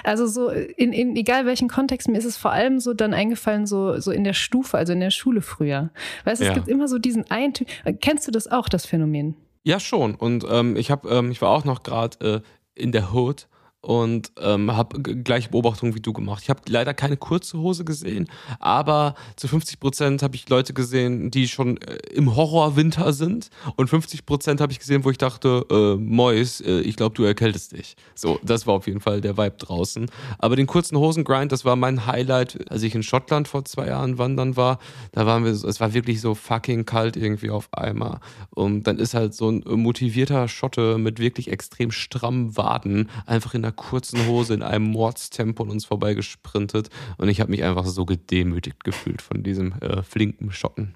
Also 0.05 0.27
so 0.27 0.50
in, 0.50 0.92
in 0.92 1.16
egal 1.16 1.46
welchen 1.46 1.68
Kontext, 1.68 2.09
mir 2.09 2.18
ist 2.18 2.24
es 2.24 2.37
vor 2.37 2.53
allem 2.53 2.79
so 2.79 2.94
dann 2.94 3.12
eingefallen, 3.12 3.66
so, 3.66 3.98
so 3.98 4.12
in 4.12 4.22
der 4.22 4.33
Stufe, 4.33 4.79
also 4.79 4.92
in 4.92 5.00
der 5.00 5.11
Schule 5.11 5.40
früher. 5.40 5.90
Weißt 6.24 6.40
du, 6.40 6.44
ja. 6.44 6.53
es 6.53 6.55
gibt 6.55 6.68
immer 6.68 6.87
so 6.87 6.98
diesen 6.98 7.29
einen 7.31 7.55
Typ. 7.55 7.66
Kennst 8.00 8.29
du 8.29 8.31
das 8.31 8.46
auch, 8.46 8.68
das 8.68 8.87
Phänomen? 8.87 9.37
Ja, 9.66 9.81
schon. 9.81 10.14
Und 10.14 10.44
ähm, 10.48 10.77
ich 10.77 10.90
habe, 10.90 11.09
ähm, 11.09 11.31
ich 11.31 11.40
war 11.40 11.50
auch 11.50 11.64
noch 11.64 11.83
gerade 11.83 12.42
äh, 12.77 12.81
in 12.81 12.92
der 12.92 13.14
Hood 13.14 13.48
und 13.85 14.33
ähm, 14.40 14.75
habe 14.75 15.01
gleiche 15.01 15.51
Beobachtungen 15.51 15.94
wie 15.94 16.01
du 16.01 16.14
gemacht. 16.14 16.42
Ich 16.42 16.51
habe 16.51 16.62
leider 16.68 16.94
keine 16.94 17.18
kurze 17.18 17.59
Hose 17.59 17.85
gesehen, 17.85 18.29
aber 18.59 19.14
zu 19.37 19.47
50 19.47 19.79
Prozent 19.79 20.23
habe 20.23 20.35
ich 20.37 20.49
Leute 20.49 20.73
gesehen, 20.73 21.31
die 21.31 21.49
schon 21.49 21.77
äh, 21.77 21.97
im 22.14 22.35
Horrorwinter 22.35 23.12
sind 23.12 23.51
und 23.77 23.88
50 23.88 24.25
Prozent 24.25 24.62
habe 24.62 24.73
ich 24.73 24.79
gesehen, 24.79 25.05
wo 25.05 25.11
ich 25.11 25.18
dachte, 25.18 25.66
äh, 25.70 25.97
Mois, 25.97 26.62
äh, 26.62 26.81
ich 26.81 26.97
glaube, 26.97 27.14
du 27.14 27.25
erkältest 27.25 27.73
dich. 27.73 27.97
So, 28.14 28.40
das 28.42 28.66
war 28.66 28.75
auf 28.75 28.87
jeden 28.87 29.01
Fall 29.01 29.20
der 29.20 29.37
Vibe 29.37 29.57
draußen. 29.59 30.11
Aber 30.38 30.57
den 30.57 30.66
kurzen 30.66 30.97
Hosengrind, 30.97 31.53
das 31.53 31.66
war 31.66 31.77
mein 31.77 32.07
Highlight, 32.07 32.70
als 32.70 32.83
ich 32.83 32.94
in 32.94 33.03
Schottland 33.03 33.49
vor 33.49 33.66
zwei 33.66 33.88
Jahren 33.88 34.16
wandern 34.16 34.57
war. 34.57 34.79
Da 35.12 35.27
waren 35.27 35.44
wir, 35.44 35.51
es 35.51 35.81
war 35.81 35.92
wirklich 35.92 36.23
so 36.23 36.35
fucking 36.35 36.87
kalt 36.87 37.16
irgendwie 37.16 37.51
auf 37.51 37.68
einmal. 37.73 38.20
Und 38.51 38.85
dann 38.85 38.99
ist 38.99 39.12
halt 39.12 39.35
so 39.35 39.51
ein 39.51 39.62
motivierter 39.66 40.49
Schotte 40.49 40.97
mit 40.97 41.18
wirklich 41.18 41.51
extrem 41.51 41.90
strammen 41.90 42.57
Waden 42.57 43.11
einfach 43.27 43.53
in 43.53 43.61
der 43.61 43.74
kurzen 43.77 44.27
Hose 44.27 44.55
in 44.55 44.63
einem 44.63 44.87
Mordstempo 44.87 45.63
an 45.63 45.71
uns 45.71 45.85
vorbeigesprintet 45.85 46.91
und 47.19 47.29
ich 47.29 47.41
habe 47.41 47.51
mich 47.51 47.63
einfach 47.63 47.87
so 47.87 48.05
gedemütigt 48.05 48.85
gefühlt 48.85 49.23
von 49.23 49.43
diesem 49.43 49.73
äh, 49.81 50.03
flinken 50.03 50.53
Schotten. 50.53 50.95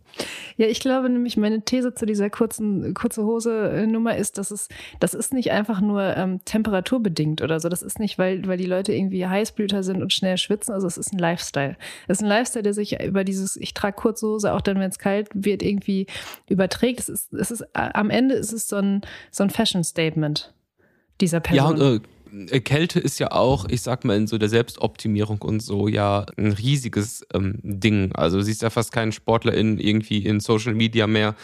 Ja, 0.57 0.67
ich 0.67 0.81
glaube 0.81 1.09
nämlich, 1.09 1.37
meine 1.37 1.62
These 1.62 1.95
zu 1.95 2.07
dieser 2.07 2.31
kurzen 2.31 2.95
kurze 2.95 3.25
Hose-Nummer 3.25 4.17
ist, 4.17 4.38
dass 4.38 4.51
es, 4.51 4.69
das 5.01 5.14
ist 5.14 5.33
nicht 5.33 5.51
einfach 5.53 5.81
nur 5.81 6.17
ähm, 6.17 6.41
temperaturbedingt 6.45 7.43
oder 7.43 7.61
so. 7.61 7.69
Das 7.69 7.83
ist 7.83 7.99
nicht, 7.99 8.19
weil, 8.19 8.47
weil 8.47 8.57
die 8.57 8.67
Leute 8.67 8.93
irgendwie 8.93 9.27
Heißblüter 9.27 9.83
sind 9.83 10.03
und 10.03 10.12
schnell 10.12 10.37
schwitzen. 10.37 10.75
Also 10.75 10.87
es 10.87 10.99
ist 10.99 11.12
ein 11.12 11.19
Lifestyle. 11.19 11.77
Es 12.07 12.19
ist 12.19 12.25
ein 12.25 12.29
Lifestyle, 12.29 12.62
der 12.62 12.75
sich 12.75 13.01
über 13.01 13.25
dieses, 13.25 13.57
ich 13.57 13.75
trage 13.75 13.97
kurze 13.97 14.27
Hose, 14.27 14.53
auch 14.53 14.61
dann, 14.61 14.79
wenn 14.79 14.91
es 14.91 14.99
kalt 14.99 15.29
wird, 15.35 15.62
irgendwie 15.62 16.07
überträgt. 16.49 17.01
Es 17.01 17.09
ist, 17.09 17.33
es 17.35 17.51
ist, 17.51 17.64
am 17.75 18.11
Ende 18.11 18.35
ist 18.35 18.53
es 18.53 18.69
so 18.69 18.77
ein, 18.77 19.03
so 19.31 19.45
ein 19.45 19.51
Fashion-Statement 19.51 20.53
dieser 21.21 21.41
Person. 21.41 21.77
Ja, 21.77 21.87
und, 21.87 21.95
äh 21.95 21.97
äh, 21.97 22.01
Kälte 22.64 23.01
ist 23.01 23.19
ja 23.19 23.33
auch, 23.33 23.67
ich 23.69 23.83
sag 23.83 24.05
mal, 24.05 24.17
in 24.17 24.27
so 24.27 24.38
der 24.38 24.49
Selbstoptimierung 24.49 25.43
und 25.43 25.61
so 25.61 25.88
ja 25.88 26.27
ein 26.37 26.53
riesiges 26.53 27.27
ähm, 27.33 27.59
Ding. 27.62 28.12
Also 28.14 28.38
du 28.38 28.45
siehst 28.45 28.62
ja 28.62 28.71
fast 28.71 28.93
keinen 28.93 29.12
Sportler 29.12 29.55
in 29.55 29.79
irgendwie 29.79 30.25
in 30.25 30.41
Social 30.41 30.75
Media 30.75 31.07
mehr, 31.07 31.35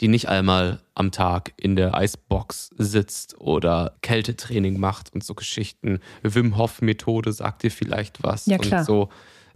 die 0.00 0.08
nicht 0.08 0.28
einmal 0.28 0.80
am 0.94 1.10
Tag 1.10 1.52
in 1.56 1.76
der 1.76 1.94
Eisbox 1.94 2.70
sitzt 2.78 3.40
oder 3.40 3.96
Kältetraining 4.02 4.78
macht 4.78 5.12
und 5.12 5.24
so 5.24 5.34
Geschichten. 5.34 6.00
Wim 6.22 6.56
Hof 6.56 6.80
Methode 6.82 7.32
sagt 7.32 7.62
dir 7.62 7.70
vielleicht 7.70 8.22
was 8.22 8.46
ja, 8.46 8.58
klar. 8.58 8.80
und 8.80 8.86
so. 8.86 9.08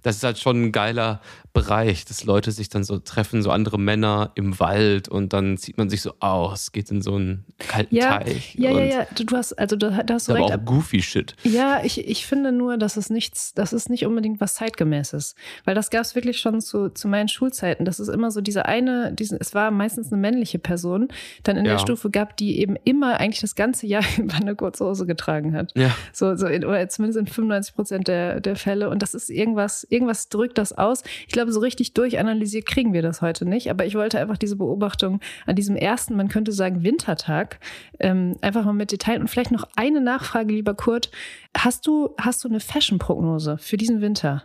Das 0.02 0.16
ist 0.16 0.24
halt 0.24 0.38
schon 0.38 0.64
ein 0.64 0.72
geiler 0.72 1.20
Bereich, 1.52 2.06
dass 2.06 2.24
Leute 2.24 2.50
sich 2.50 2.70
dann 2.70 2.82
so 2.82 2.98
treffen, 2.98 3.42
so 3.42 3.50
andere 3.50 3.78
Männer 3.78 4.32
im 4.36 4.58
Wald 4.58 5.08
und 5.08 5.34
dann 5.34 5.58
zieht 5.58 5.76
man 5.76 5.90
sich 5.90 6.00
so 6.00 6.14
aus, 6.18 6.72
geht 6.72 6.90
in 6.90 7.02
so 7.02 7.14
einen 7.14 7.44
kalten 7.58 7.94
ja, 7.94 8.18
Teich. 8.18 8.54
Ja, 8.54 8.70
ja, 8.70 8.84
ja, 8.84 9.06
du, 9.14 9.24
du 9.24 9.36
hast, 9.36 9.52
also 9.58 9.76
da, 9.76 10.02
da 10.02 10.14
hast 10.14 10.28
du 10.28 10.34
aber 10.34 10.46
auch 10.46 10.64
goofy 10.64 11.02
Shit. 11.02 11.36
Ja, 11.42 11.80
ich, 11.84 12.08
ich 12.08 12.26
finde 12.26 12.52
nur, 12.52 12.78
dass 12.78 12.96
es 12.96 13.10
nichts, 13.10 13.52
das 13.52 13.74
ist 13.74 13.90
nicht 13.90 14.06
unbedingt 14.06 14.40
was 14.40 14.54
zeitgemäßes. 14.54 15.34
Weil 15.64 15.74
das 15.74 15.90
gab 15.90 16.00
es 16.00 16.14
wirklich 16.14 16.40
schon 16.40 16.62
zu, 16.62 16.88
zu 16.88 17.06
meinen 17.06 17.28
Schulzeiten. 17.28 17.84
Das 17.84 18.00
ist 18.00 18.08
immer 18.08 18.30
so 18.30 18.40
diese 18.40 18.64
eine, 18.64 19.12
diesen, 19.12 19.36
es 19.38 19.54
war 19.54 19.70
meistens 19.70 20.10
eine 20.10 20.20
männliche 20.20 20.58
Person, 20.58 21.08
dann 21.42 21.58
in 21.58 21.66
ja. 21.66 21.72
der 21.72 21.78
Stufe 21.78 22.08
gab, 22.08 22.36
die 22.38 22.60
eben 22.60 22.76
immer 22.84 23.20
eigentlich 23.20 23.40
das 23.40 23.54
ganze 23.54 23.86
Jahr 23.86 24.04
über 24.18 24.36
eine 24.36 24.56
kurze 24.56 24.86
Hose 24.86 25.04
getragen 25.04 25.54
hat. 25.54 25.72
Ja. 25.76 25.94
So, 26.14 26.34
so 26.34 26.46
in, 26.46 26.64
oder 26.64 26.88
zumindest 26.88 27.18
in 27.18 27.26
95 27.26 27.74
Prozent 27.74 28.08
der, 28.08 28.40
der 28.40 28.56
Fälle. 28.56 28.88
Und 28.88 29.02
das 29.02 29.12
ist 29.12 29.28
irgendwas, 29.28 29.84
irgendwas 29.92 30.28
drückt 30.28 30.58
das 30.58 30.72
aus. 30.72 31.02
Ich 31.26 31.32
glaube, 31.32 31.52
so 31.52 31.60
richtig 31.60 31.94
durchanalysiert 31.94 32.66
kriegen 32.66 32.92
wir 32.92 33.02
das 33.02 33.22
heute 33.22 33.44
nicht. 33.44 33.70
Aber 33.70 33.84
ich 33.86 33.94
wollte 33.94 34.18
einfach 34.18 34.38
diese 34.38 34.56
Beobachtung 34.56 35.20
an 35.46 35.56
diesem 35.56 35.76
ersten, 35.76 36.16
man 36.16 36.28
könnte 36.28 36.52
sagen, 36.52 36.82
Wintertag, 36.82 37.60
ähm, 38.00 38.36
einfach 38.40 38.64
mal 38.64 38.72
mit 38.72 38.92
Detail. 38.92 39.20
Und 39.20 39.28
vielleicht 39.28 39.52
noch 39.52 39.68
eine 39.76 40.00
Nachfrage, 40.00 40.54
lieber 40.54 40.74
Kurt. 40.74 41.10
Hast 41.56 41.86
du, 41.86 42.10
hast 42.18 42.42
du 42.44 42.48
eine 42.48 42.60
Fashion-Prognose 42.60 43.58
für 43.58 43.76
diesen 43.76 44.00
Winter? 44.00 44.44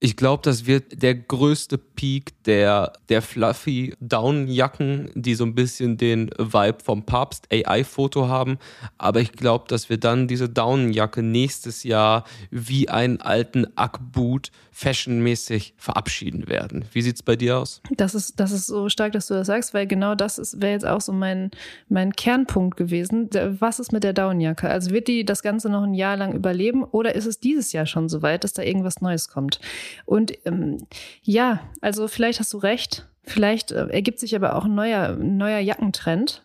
Ich 0.00 0.16
glaube, 0.16 0.42
das 0.44 0.66
wird 0.66 1.02
der 1.02 1.16
größte 1.16 1.76
Peak 1.76 2.44
der, 2.44 2.92
der 3.08 3.20
fluffy 3.20 3.96
Downjacken, 3.98 5.10
die 5.16 5.34
so 5.34 5.42
ein 5.44 5.56
bisschen 5.56 5.96
den 5.96 6.30
Vibe 6.38 6.78
vom 6.84 7.02
Papst 7.02 7.48
AI-Foto 7.52 8.28
haben. 8.28 8.58
Aber 8.96 9.20
ich 9.20 9.32
glaube, 9.32 9.64
dass 9.66 9.90
wir 9.90 9.98
dann 9.98 10.28
diese 10.28 10.48
Downjacke 10.48 11.24
nächstes 11.24 11.82
Jahr 11.82 12.22
wie 12.50 12.88
einen 12.88 13.20
alten 13.20 13.66
Ackboot 13.76 14.52
fashionmäßig 14.70 15.74
verabschieden 15.76 16.46
werden. 16.46 16.84
Wie 16.92 17.02
sieht 17.02 17.16
es 17.16 17.22
bei 17.24 17.34
dir 17.34 17.58
aus? 17.58 17.82
Das 17.96 18.14
ist, 18.14 18.38
das 18.38 18.52
ist 18.52 18.68
so 18.68 18.88
stark, 18.88 19.10
dass 19.10 19.26
du 19.26 19.34
das 19.34 19.48
sagst, 19.48 19.74
weil 19.74 19.88
genau 19.88 20.14
das 20.14 20.60
wäre 20.60 20.70
jetzt 20.70 20.86
auch 20.86 21.00
so 21.00 21.12
mein, 21.12 21.50
mein 21.88 22.12
Kernpunkt 22.12 22.76
gewesen. 22.76 23.28
Was 23.58 23.80
ist 23.80 23.90
mit 23.90 24.04
der 24.04 24.12
Downjacke? 24.12 24.70
Also 24.70 24.92
wird 24.92 25.08
die 25.08 25.24
das 25.24 25.42
Ganze 25.42 25.68
noch 25.68 25.82
ein 25.82 25.94
Jahr 25.94 26.16
lang 26.16 26.32
überleben 26.34 26.84
oder 26.84 27.16
ist 27.16 27.26
es 27.26 27.40
dieses 27.40 27.72
Jahr 27.72 27.86
schon 27.86 28.08
so 28.08 28.22
weit, 28.22 28.44
dass 28.44 28.52
da 28.52 28.62
irgendwas 28.62 29.00
Neues 29.00 29.26
kommt? 29.26 29.58
Und 30.04 30.32
ähm, 30.44 30.86
ja, 31.22 31.60
also 31.80 32.08
vielleicht 32.08 32.40
hast 32.40 32.52
du 32.52 32.58
recht. 32.58 33.06
Vielleicht 33.24 33.72
äh, 33.72 33.86
ergibt 33.88 34.20
sich 34.20 34.34
aber 34.34 34.56
auch 34.56 34.64
ein 34.64 34.74
neuer, 34.74 35.16
neuer 35.16 35.58
Jackentrend. 35.58 36.44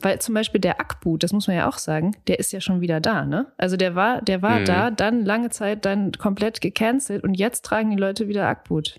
Weil 0.00 0.18
zum 0.20 0.34
Beispiel 0.34 0.60
der 0.60 0.80
Ackboot, 0.80 1.22
das 1.22 1.32
muss 1.32 1.46
man 1.46 1.56
ja 1.56 1.68
auch 1.68 1.78
sagen, 1.78 2.16
der 2.26 2.40
ist 2.40 2.52
ja 2.52 2.60
schon 2.60 2.80
wieder 2.80 3.00
da, 3.00 3.24
ne? 3.24 3.46
Also 3.56 3.76
der 3.76 3.94
war, 3.94 4.20
der 4.20 4.42
war 4.42 4.58
mhm. 4.58 4.64
da, 4.64 4.90
dann 4.90 5.24
lange 5.24 5.50
Zeit 5.50 5.84
dann 5.84 6.10
komplett 6.12 6.60
gecancelt 6.60 7.22
und 7.22 7.34
jetzt 7.34 7.64
tragen 7.64 7.90
die 7.90 7.96
Leute 7.96 8.26
wieder 8.26 8.48
Ackboot. 8.48 8.98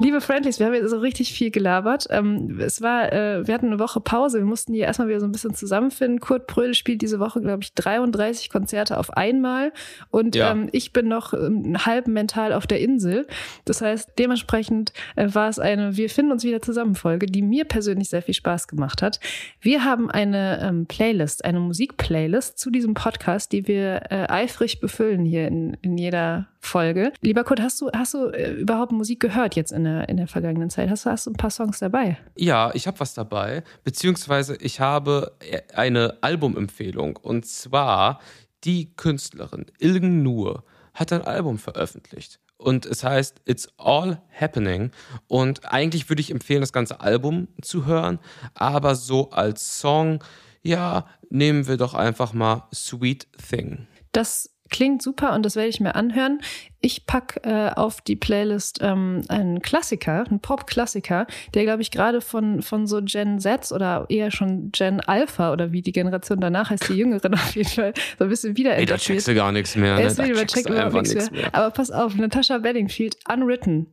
Liebe 0.00 0.20
Friendlies, 0.20 0.60
wir 0.60 0.66
haben 0.66 0.74
jetzt 0.74 0.90
so 0.90 0.98
richtig 0.98 1.32
viel 1.32 1.50
gelabert. 1.50 2.06
Ähm, 2.10 2.60
es 2.60 2.80
war, 2.80 3.12
äh, 3.12 3.44
wir 3.44 3.52
hatten 3.52 3.66
eine 3.66 3.80
Woche 3.80 4.00
Pause. 4.00 4.38
Wir 4.38 4.44
mussten 4.44 4.72
hier 4.72 4.84
erstmal 4.84 5.08
wieder 5.08 5.18
so 5.18 5.26
ein 5.26 5.32
bisschen 5.32 5.54
zusammenfinden. 5.54 6.20
Kurt 6.20 6.46
Prödel 6.46 6.74
spielt 6.74 7.02
diese 7.02 7.18
Woche, 7.18 7.40
glaube 7.40 7.64
ich, 7.64 7.74
33 7.74 8.48
Konzerte 8.48 8.96
auf 8.96 9.16
einmal. 9.16 9.72
Und 10.10 10.36
ja. 10.36 10.52
ähm, 10.52 10.68
ich 10.70 10.92
bin 10.92 11.08
noch 11.08 11.34
ähm, 11.34 11.84
halb 11.84 12.06
mental 12.06 12.52
auf 12.52 12.68
der 12.68 12.80
Insel. 12.80 13.26
Das 13.64 13.80
heißt, 13.80 14.12
dementsprechend 14.20 14.92
äh, 15.16 15.34
war 15.34 15.48
es 15.48 15.58
eine 15.58 15.96
Wir 15.96 16.10
finden 16.10 16.30
uns 16.30 16.44
wieder 16.44 16.62
zusammen 16.62 16.94
Folge, 16.94 17.26
die 17.26 17.42
mir 17.42 17.64
persönlich 17.64 18.08
sehr 18.08 18.22
viel 18.22 18.34
Spaß 18.34 18.68
gemacht 18.68 19.02
hat. 19.02 19.18
Wir 19.60 19.82
haben 19.82 20.12
eine 20.12 20.60
ähm, 20.62 20.86
Playlist, 20.86 21.44
eine 21.44 21.58
Musikplaylist 21.58 22.56
zu 22.56 22.70
diesem 22.70 22.94
Podcast, 22.94 23.50
die 23.50 23.66
wir 23.66 24.02
äh, 24.10 24.26
eifrig 24.28 24.78
befüllen 24.78 25.24
hier 25.24 25.48
in, 25.48 25.76
in 25.82 25.98
jeder 25.98 26.46
Folge. 26.68 27.12
Lieber 27.20 27.44
Kurt, 27.44 27.60
hast 27.60 27.80
du, 27.80 27.90
hast 27.92 28.14
du 28.14 28.26
äh, 28.28 28.52
überhaupt 28.52 28.92
Musik 28.92 29.20
gehört 29.20 29.56
jetzt 29.56 29.72
in 29.72 29.84
der, 29.84 30.08
in 30.08 30.16
der 30.16 30.28
vergangenen 30.28 30.70
Zeit? 30.70 30.90
Hast 30.90 31.06
du, 31.06 31.10
hast 31.10 31.26
du 31.26 31.30
ein 31.30 31.36
paar 31.36 31.50
Songs 31.50 31.78
dabei? 31.78 32.18
Ja, 32.36 32.70
ich 32.74 32.86
habe 32.86 33.00
was 33.00 33.14
dabei, 33.14 33.64
beziehungsweise 33.84 34.56
ich 34.56 34.80
habe 34.80 35.36
äh, 35.40 35.62
eine 35.74 36.18
Albumempfehlung 36.20 37.16
und 37.16 37.46
zwar 37.46 38.20
die 38.64 38.94
Künstlerin 38.94 39.66
Ilgen 39.78 40.22
Nur 40.22 40.64
hat 40.94 41.12
ein 41.12 41.22
Album 41.22 41.58
veröffentlicht 41.58 42.40
und 42.58 42.86
es 42.86 43.04
heißt 43.04 43.40
It's 43.46 43.68
All 43.78 44.20
Happening. 44.38 44.90
Und 45.28 45.64
eigentlich 45.72 46.08
würde 46.08 46.20
ich 46.20 46.30
empfehlen, 46.30 46.60
das 46.60 46.72
ganze 46.72 47.00
Album 47.00 47.48
zu 47.62 47.86
hören, 47.86 48.18
aber 48.54 48.94
so 48.94 49.30
als 49.30 49.80
Song, 49.80 50.22
ja, 50.62 51.06
nehmen 51.30 51.66
wir 51.66 51.76
doch 51.76 51.94
einfach 51.94 52.32
mal 52.32 52.64
Sweet 52.74 53.28
Thing. 53.48 53.86
Das 54.12 54.50
klingt 54.70 55.02
super 55.02 55.34
und 55.34 55.44
das 55.44 55.56
werde 55.56 55.68
ich 55.68 55.80
mir 55.80 55.94
anhören. 55.94 56.40
Ich 56.80 57.06
packe 57.06 57.42
äh, 57.42 57.70
auf 57.74 58.00
die 58.00 58.14
Playlist 58.14 58.78
ähm, 58.82 59.22
einen 59.28 59.62
Klassiker, 59.62 60.24
einen 60.28 60.38
Pop-Klassiker, 60.38 61.26
der, 61.54 61.64
glaube 61.64 61.82
ich, 61.82 61.90
gerade 61.90 62.20
von, 62.20 62.62
von 62.62 62.86
so 62.86 63.00
Gen 63.02 63.40
Z 63.40 63.72
oder 63.72 64.06
eher 64.08 64.30
schon 64.30 64.70
Gen 64.70 65.00
Alpha 65.00 65.52
oder 65.52 65.72
wie 65.72 65.82
die 65.82 65.90
Generation 65.90 66.40
danach 66.40 66.70
heißt, 66.70 66.88
die 66.88 66.94
Jüngeren 66.94 67.34
auf 67.34 67.56
jeden 67.56 67.68
Fall, 67.68 67.94
so 68.16 68.24
ein 68.24 68.30
bisschen 68.30 68.56
wieder 68.56 68.76
Ey, 68.76 68.86
da 68.86 68.96
checkst 68.96 69.26
du 69.26 69.34
gar 69.34 69.50
nichts 69.50 69.74
mehr. 69.74 69.96
Ne? 69.96 70.14
Da 70.14 70.24
checkst 70.24 70.70
überhaupt 70.70 70.94
nichts 70.94 71.30
mehr. 71.32 71.42
mehr. 71.42 71.54
Aber 71.54 71.70
pass 71.70 71.90
auf, 71.90 72.14
Natasha 72.14 72.58
Bedingfield, 72.58 73.16
Unwritten. 73.28 73.88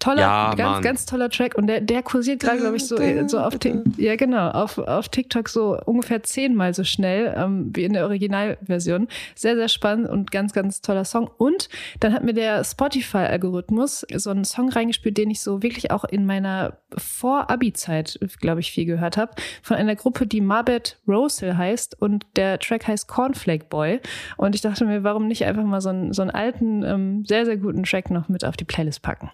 Toller, 0.00 0.20
ja, 0.20 0.54
ganz, 0.54 0.70
Mann. 0.72 0.82
ganz 0.82 1.06
toller 1.06 1.30
Track 1.30 1.54
und 1.54 1.68
der, 1.68 1.80
der 1.80 2.02
kursiert 2.02 2.40
gerade, 2.40 2.58
glaube 2.58 2.76
ich, 2.76 2.86
so, 2.86 2.96
so 3.28 3.38
auf, 3.38 3.54
ja, 3.96 4.16
genau, 4.16 4.50
auf, 4.50 4.78
auf 4.78 5.08
TikTok 5.08 5.48
so 5.48 5.78
ungefähr 5.84 6.22
zehnmal 6.24 6.74
so 6.74 6.82
schnell 6.82 7.32
ähm, 7.36 7.70
wie 7.74 7.84
in 7.84 7.92
der 7.92 8.04
Originalversion. 8.04 9.06
Sehr, 9.36 9.54
sehr 9.54 9.68
spannend 9.68 10.08
und 10.08 10.32
ganz, 10.32 10.52
ganz 10.52 10.80
toller 10.80 11.04
Song. 11.04 11.30
Und 11.38 11.68
dann 12.00 12.12
hat 12.12 12.23
mir 12.24 12.34
der 12.34 12.64
Spotify-Algorithmus 12.64 14.06
so 14.14 14.30
einen 14.30 14.44
Song 14.44 14.70
reingespielt, 14.70 15.16
den 15.16 15.30
ich 15.30 15.40
so 15.40 15.62
wirklich 15.62 15.90
auch 15.90 16.04
in 16.04 16.26
meiner 16.26 16.78
Vor-Abi-Zeit, 16.96 18.18
glaube 18.40 18.60
ich, 18.60 18.70
viel 18.70 18.86
gehört 18.86 19.16
habe, 19.16 19.32
von 19.62 19.76
einer 19.76 19.96
Gruppe, 19.96 20.26
die 20.26 20.40
Marbet 20.40 20.98
Rosel 21.06 21.56
heißt 21.56 22.00
und 22.00 22.26
der 22.36 22.58
Track 22.58 22.86
heißt 22.86 23.08
Cornflake 23.08 23.66
Boy. 23.66 24.00
Und 24.36 24.54
ich 24.54 24.60
dachte 24.60 24.84
mir, 24.84 25.04
warum 25.04 25.26
nicht 25.28 25.44
einfach 25.44 25.64
mal 25.64 25.80
so 25.80 25.90
einen, 25.90 26.12
so 26.12 26.22
einen 26.22 26.30
alten, 26.30 26.82
ähm, 26.82 27.24
sehr, 27.26 27.44
sehr 27.44 27.56
guten 27.56 27.84
Track 27.84 28.10
noch 28.10 28.28
mit 28.28 28.44
auf 28.44 28.56
die 28.56 28.64
Playlist 28.64 29.02
packen. 29.02 29.30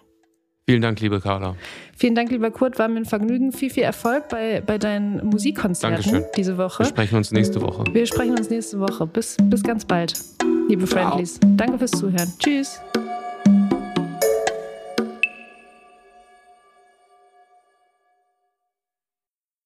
Vielen 0.67 0.81
Dank, 0.81 1.01
liebe 1.01 1.19
Carla. 1.19 1.55
Vielen 1.97 2.15
Dank, 2.15 2.31
lieber 2.31 2.51
Kurt. 2.51 2.77
War 2.79 2.87
mir 2.87 2.97
ein 2.97 3.05
Vergnügen. 3.05 3.51
Viel, 3.51 3.71
viel 3.71 3.83
Erfolg 3.83 4.29
bei, 4.29 4.61
bei 4.61 4.77
deinen 4.77 5.25
Musikkonzerten 5.25 6.01
Dankeschön. 6.01 6.23
diese 6.37 6.57
Woche. 6.57 6.83
Wir 6.83 6.89
sprechen 6.89 7.15
uns 7.17 7.31
nächste 7.31 7.61
Woche. 7.61 7.83
Wir 7.91 8.05
sprechen 8.05 8.37
uns 8.37 8.49
nächste 8.49 8.79
Woche. 8.79 9.07
Bis, 9.07 9.37
bis 9.41 9.63
ganz 9.63 9.85
bald, 9.85 10.13
liebe 10.71 10.87
Friendlies. 10.87 11.39
Danke 11.45 11.77
fürs 11.77 11.91
Zuhören. 11.91 12.31
Tschüss. 12.39 12.79